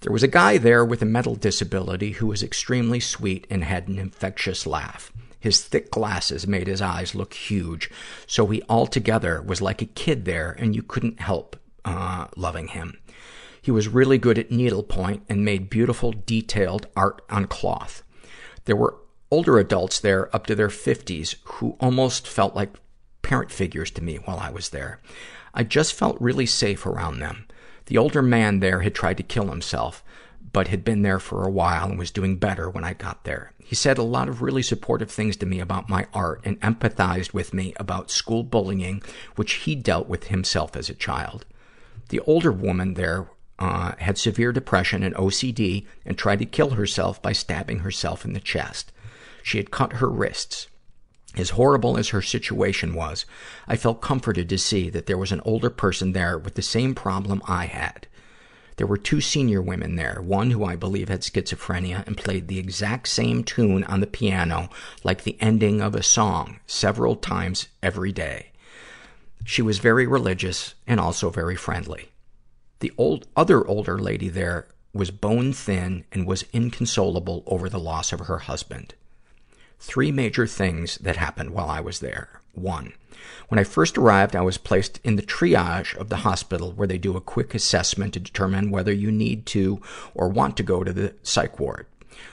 [0.00, 3.88] There was a guy there with a mental disability who was extremely sweet and had
[3.88, 5.12] an infectious laugh.
[5.40, 7.90] His thick glasses made his eyes look huge,
[8.26, 12.98] so he altogether was like a kid there, and you couldn't help uh, loving him.
[13.60, 18.04] He was really good at needlepoint and made beautiful, detailed art on cloth.
[18.66, 18.98] There were
[19.32, 22.78] older adults there up to their 50s who almost felt like
[23.22, 25.00] parent figures to me while I was there.
[25.52, 27.46] I just felt really safe around them.
[27.88, 30.04] The older man there had tried to kill himself,
[30.52, 33.54] but had been there for a while and was doing better when I got there.
[33.64, 37.32] He said a lot of really supportive things to me about my art and empathized
[37.32, 39.02] with me about school bullying,
[39.36, 41.46] which he dealt with himself as a child.
[42.10, 47.22] The older woman there uh, had severe depression and OCD and tried to kill herself
[47.22, 48.92] by stabbing herself in the chest.
[49.42, 50.68] She had cut her wrists.
[51.38, 53.24] As horrible as her situation was,
[53.68, 56.96] I felt comforted to see that there was an older person there with the same
[56.96, 58.08] problem I had.
[58.76, 62.58] There were two senior women there, one who I believe had schizophrenia and played the
[62.58, 64.68] exact same tune on the piano
[65.04, 68.50] like the ending of a song several times every day.
[69.44, 72.10] She was very religious and also very friendly.
[72.80, 78.12] The old, other older lady there was bone thin and was inconsolable over the loss
[78.12, 78.94] of her husband.
[79.80, 82.40] Three major things that happened while I was there.
[82.52, 82.92] One,
[83.48, 86.98] when I first arrived, I was placed in the triage of the hospital where they
[86.98, 89.80] do a quick assessment to determine whether you need to
[90.14, 91.86] or want to go to the psych ward.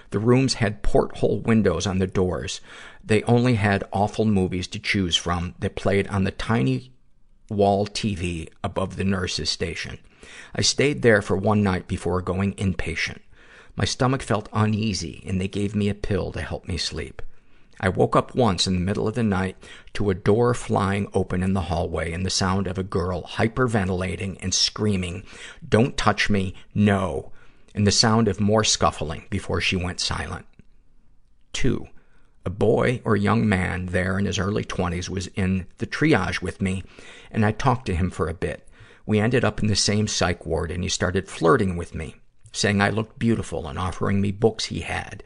[0.09, 2.61] The rooms had porthole windows on the doors.
[3.03, 6.91] They only had awful movies to choose from that played on the tiny
[7.49, 9.99] wall TV above the nurse's station.
[10.55, 13.19] I stayed there for one night before going inpatient.
[13.75, 17.21] My stomach felt uneasy and they gave me a pill to help me sleep.
[17.79, 19.57] I woke up once in the middle of the night
[19.93, 24.37] to a door flying open in the hallway and the sound of a girl hyperventilating
[24.41, 25.23] and screaming,
[25.67, 27.31] don't touch me, no,
[27.73, 30.45] and the sound of more scuffling before she went silent.
[31.51, 31.87] Two,
[32.45, 36.61] a boy or young man there in his early twenties was in the triage with
[36.61, 36.83] me
[37.31, 38.67] and I talked to him for a bit.
[39.05, 42.15] We ended up in the same psych ward and he started flirting with me,
[42.51, 45.23] saying I looked beautiful and offering me books he had.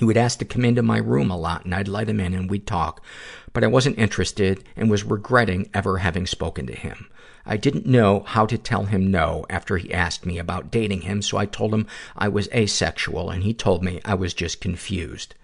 [0.00, 2.32] He would ask to come into my room a lot and I'd let him in
[2.32, 3.04] and we'd talk,
[3.52, 7.10] but I wasn't interested and was regretting ever having spoken to him.
[7.44, 11.20] I didn't know how to tell him no after he asked me about dating him,
[11.20, 11.86] so I told him
[12.16, 15.34] I was asexual and he told me I was just confused.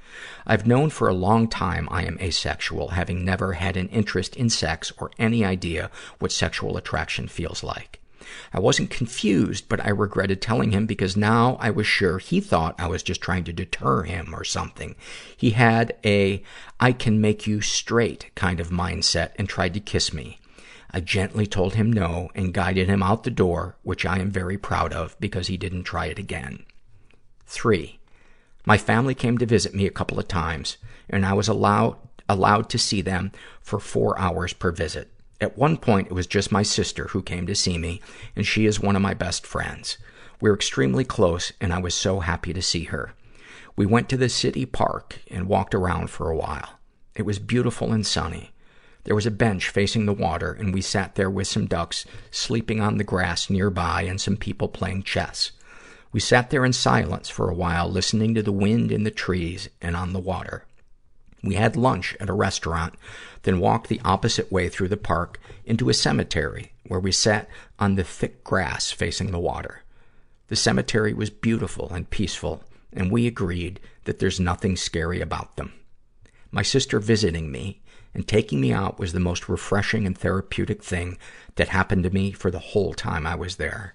[0.46, 4.48] I've known for a long time I am asexual, having never had an interest in
[4.48, 7.95] sex or any idea what sexual attraction feels like.
[8.52, 12.80] I wasn't confused, but I regretted telling him because now I was sure he thought
[12.80, 14.96] I was just trying to deter him or something.
[15.36, 16.42] He had a,
[16.80, 20.38] I can make you straight kind of mindset and tried to kiss me.
[20.90, 24.56] I gently told him no and guided him out the door, which I am very
[24.56, 26.64] proud of because he didn't try it again.
[27.46, 27.98] Three,
[28.64, 30.78] my family came to visit me a couple of times
[31.08, 31.96] and I was allowed,
[32.28, 35.12] allowed to see them for four hours per visit.
[35.40, 38.00] At one point, it was just my sister who came to see me,
[38.34, 39.98] and she is one of my best friends.
[40.40, 43.12] We're extremely close, and I was so happy to see her.
[43.76, 46.78] We went to the city park and walked around for a while.
[47.14, 48.52] It was beautiful and sunny.
[49.04, 52.80] There was a bench facing the water, and we sat there with some ducks sleeping
[52.80, 55.52] on the grass nearby and some people playing chess.
[56.12, 59.68] We sat there in silence for a while, listening to the wind in the trees
[59.82, 60.64] and on the water.
[61.46, 62.94] We had lunch at a restaurant,
[63.42, 67.48] then walked the opposite way through the park into a cemetery where we sat
[67.78, 69.84] on the thick grass facing the water.
[70.48, 75.72] The cemetery was beautiful and peaceful, and we agreed that there's nothing scary about them.
[76.50, 77.80] My sister visiting me
[78.12, 81.16] and taking me out was the most refreshing and therapeutic thing
[81.54, 83.94] that happened to me for the whole time I was there.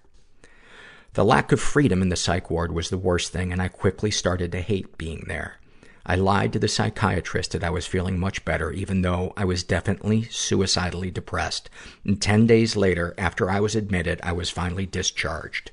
[1.13, 4.09] The lack of freedom in the psych ward was the worst thing, and I quickly
[4.09, 5.57] started to hate being there.
[6.05, 9.63] I lied to the psychiatrist that I was feeling much better, even though I was
[9.63, 11.69] definitely suicidally depressed.
[12.05, 15.71] And 10 days later, after I was admitted, I was finally discharged.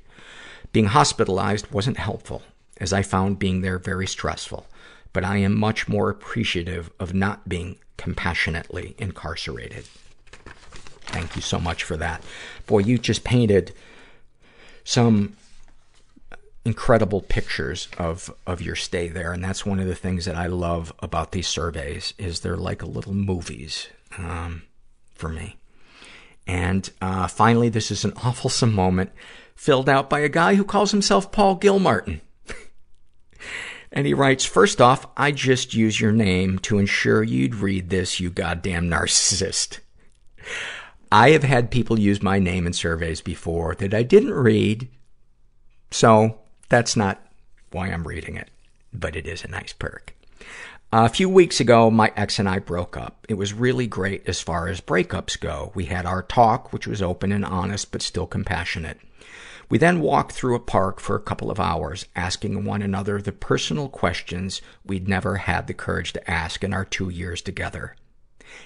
[0.72, 2.42] Being hospitalized wasn't helpful,
[2.78, 4.66] as I found being there very stressful.
[5.12, 9.84] But I am much more appreciative of not being compassionately incarcerated.
[11.06, 12.22] Thank you so much for that.
[12.66, 13.72] Boy, you just painted
[14.84, 15.36] some
[16.68, 19.32] incredible pictures of, of your stay there.
[19.32, 22.82] And that's one of the things that I love about these surveys is they're like
[22.82, 23.88] little movies,
[24.18, 24.64] um,
[25.14, 25.56] for me.
[26.46, 29.10] And, uh, finally, this is an awfulsome moment
[29.54, 32.20] filled out by a guy who calls himself Paul Gilmartin.
[33.92, 38.20] and he writes, first off, I just use your name to ensure you'd read this,
[38.20, 39.78] you goddamn narcissist.
[41.10, 44.88] I have had people use my name in surveys before that I didn't read.
[45.90, 47.20] So that's not
[47.70, 48.50] why I'm reading it,
[48.92, 50.14] but it is a nice perk.
[50.90, 53.26] A few weeks ago, my ex and I broke up.
[53.28, 55.70] It was really great as far as breakups go.
[55.74, 58.98] We had our talk, which was open and honest, but still compassionate.
[59.68, 63.32] We then walked through a park for a couple of hours, asking one another the
[63.32, 67.94] personal questions we'd never had the courage to ask in our two years together.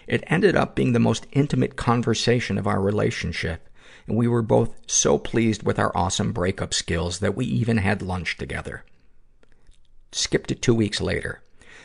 [0.07, 3.69] It ended up being the most intimate conversation of our relationship,
[4.07, 8.03] and we were both so pleased with our awesome breakup skills that we even had
[8.03, 8.85] lunch together.
[10.13, 11.43] Skip to two weeks later.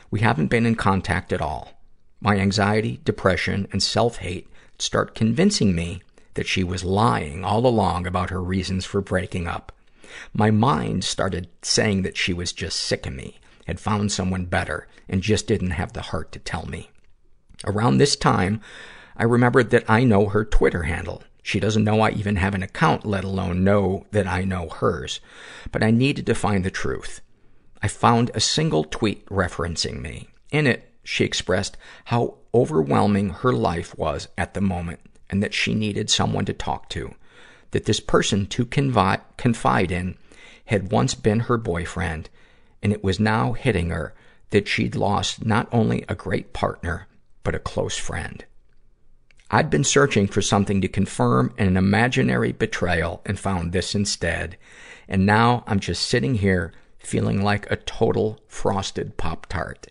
[0.10, 1.74] We haven't been in contact at all.
[2.20, 4.48] My anxiety, depression, and self-hate
[4.80, 6.02] start convincing me
[6.34, 9.72] that she was lying all along about her reasons for breaking up.
[10.34, 14.88] My mind started saying that she was just sick of me, had found someone better,
[15.10, 16.90] and just didn't have the heart to tell me.
[17.66, 18.62] Around this time,
[19.16, 21.24] I remembered that I know her Twitter handle.
[21.48, 25.22] She doesn't know I even have an account, let alone know that I know hers.
[25.72, 27.22] But I needed to find the truth.
[27.82, 30.28] I found a single tweet referencing me.
[30.52, 35.00] In it, she expressed how overwhelming her life was at the moment
[35.30, 37.16] and that she needed someone to talk to.
[37.72, 40.18] That this person to confi- confide in
[40.66, 42.30] had once been her boyfriend,
[42.84, 44.14] and it was now hitting her
[44.50, 47.08] that she'd lost not only a great partner,
[47.44, 48.44] but a close friend.
[49.50, 54.58] I'd been searching for something to confirm an imaginary betrayal and found this instead.
[55.08, 59.88] And now I'm just sitting here feeling like a total frosted Pop Tart.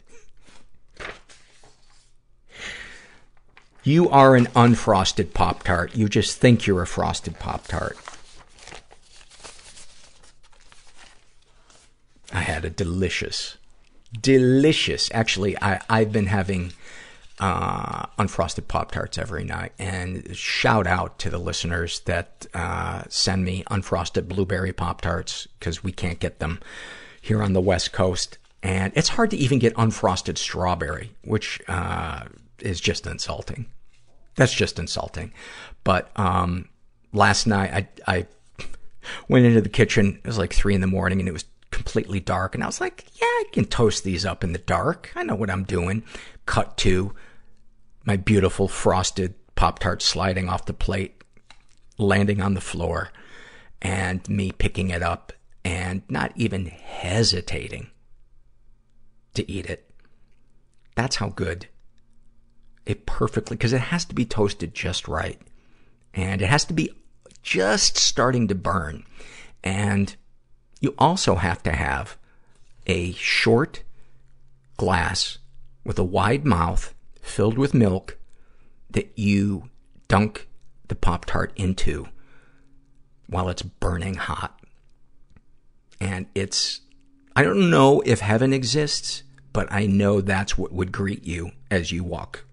[3.82, 5.94] You are an unfrosted Pop Tart.
[5.94, 7.96] You just think you're a frosted Pop Tart.
[12.32, 13.56] I had a delicious,
[14.20, 16.72] delicious, actually, I, I've been having,
[17.38, 19.72] uh, unfrosted Pop Tarts every night.
[19.78, 25.84] And shout out to the listeners that, uh, send me unfrosted blueberry Pop Tarts, cause
[25.84, 26.60] we can't get them
[27.20, 28.38] here on the West Coast.
[28.62, 32.24] And it's hard to even get unfrosted strawberry, which, uh,
[32.60, 33.66] is just insulting.
[34.36, 35.32] That's just insulting.
[35.84, 36.68] But, um,
[37.12, 37.72] last night
[38.06, 38.26] I, I
[39.28, 40.20] went into the kitchen.
[40.24, 42.54] It was like three in the morning and it was completely dark.
[42.54, 45.12] And I was like, yeah, I can toast these up in the dark.
[45.14, 46.02] I know what I'm doing.
[46.46, 47.12] Cut to
[48.06, 51.22] my beautiful frosted Pop Tart sliding off the plate,
[51.98, 53.10] landing on the floor,
[53.82, 55.32] and me picking it up
[55.64, 57.90] and not even hesitating
[59.34, 59.90] to eat it.
[60.94, 61.66] That's how good
[62.86, 65.40] it perfectly, because it has to be toasted just right.
[66.14, 66.90] And it has to be
[67.42, 69.04] just starting to burn.
[69.64, 70.14] And
[70.80, 72.16] you also have to have
[72.86, 73.82] a short
[74.76, 75.38] glass
[75.84, 76.94] with a wide mouth
[77.26, 78.16] filled with milk
[78.90, 79.68] that you
[80.08, 80.48] dunk
[80.88, 82.06] the Pop Tart into
[83.28, 84.58] while it's burning hot.
[86.00, 86.80] And it's,
[87.34, 91.90] I don't know if heaven exists, but I know that's what would greet you as
[91.90, 92.44] you walk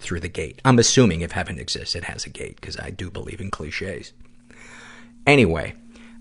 [0.00, 0.60] through the gate.
[0.64, 4.12] I'm assuming if heaven exists, it has a gate, because I do believe in cliches.
[5.26, 5.74] Anyway,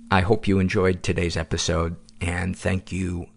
[0.09, 3.27] I hope you enjoyed today's episode, and thank you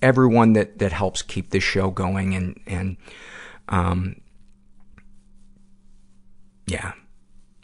[0.00, 2.96] everyone that, that helps keep this show going and, and,
[3.68, 4.16] um,
[6.66, 6.92] yeah,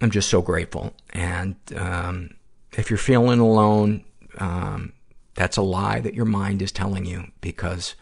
[0.01, 0.95] I'm just so grateful.
[1.11, 2.31] And, um,
[2.73, 4.05] if you're feeling alone,
[4.39, 4.93] um,
[5.35, 7.95] that's a lie that your mind is telling you because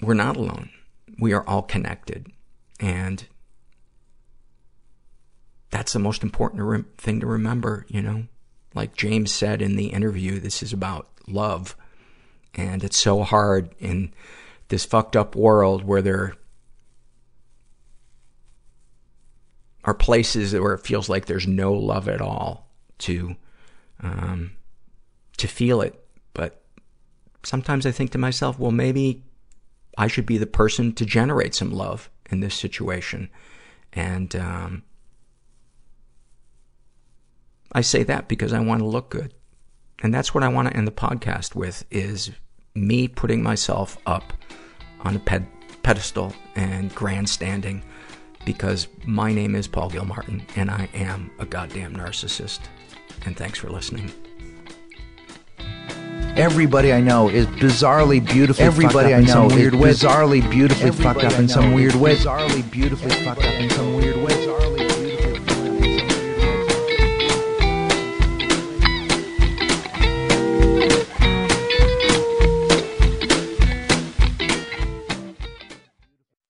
[0.00, 0.70] we're not alone.
[1.18, 2.30] We are all connected.
[2.78, 3.26] And
[5.70, 8.26] that's the most important thing to remember, you know?
[8.74, 11.74] Like James said in the interview, this is about love.
[12.56, 14.12] And it's so hard in
[14.68, 16.34] this fucked up world where there
[19.84, 22.68] are places where it feels like there's no love at all
[22.98, 23.36] to,
[24.02, 24.52] um,
[25.36, 26.02] to feel it.
[26.32, 26.64] But
[27.44, 29.22] sometimes I think to myself, well, maybe
[29.98, 33.28] I should be the person to generate some love in this situation.
[33.92, 34.82] And, um,
[37.72, 39.34] I say that because I want to look good.
[40.02, 42.32] And that's what I want to end the podcast with is
[42.76, 44.32] me putting myself up
[45.00, 47.82] on a ped- pedestal and grandstanding
[48.44, 52.60] because my name is Paul Gilmartin and I am a goddamn narcissist.
[53.24, 54.12] And thanks for listening.
[56.36, 61.32] Everybody I know is bizarrely beautifully Everybody I know is weird bizarrely beautifully Everybody fucked
[61.34, 62.14] up in some weird way.
[62.14, 64.45] Bizarrely beautifully fucked up in some weird way.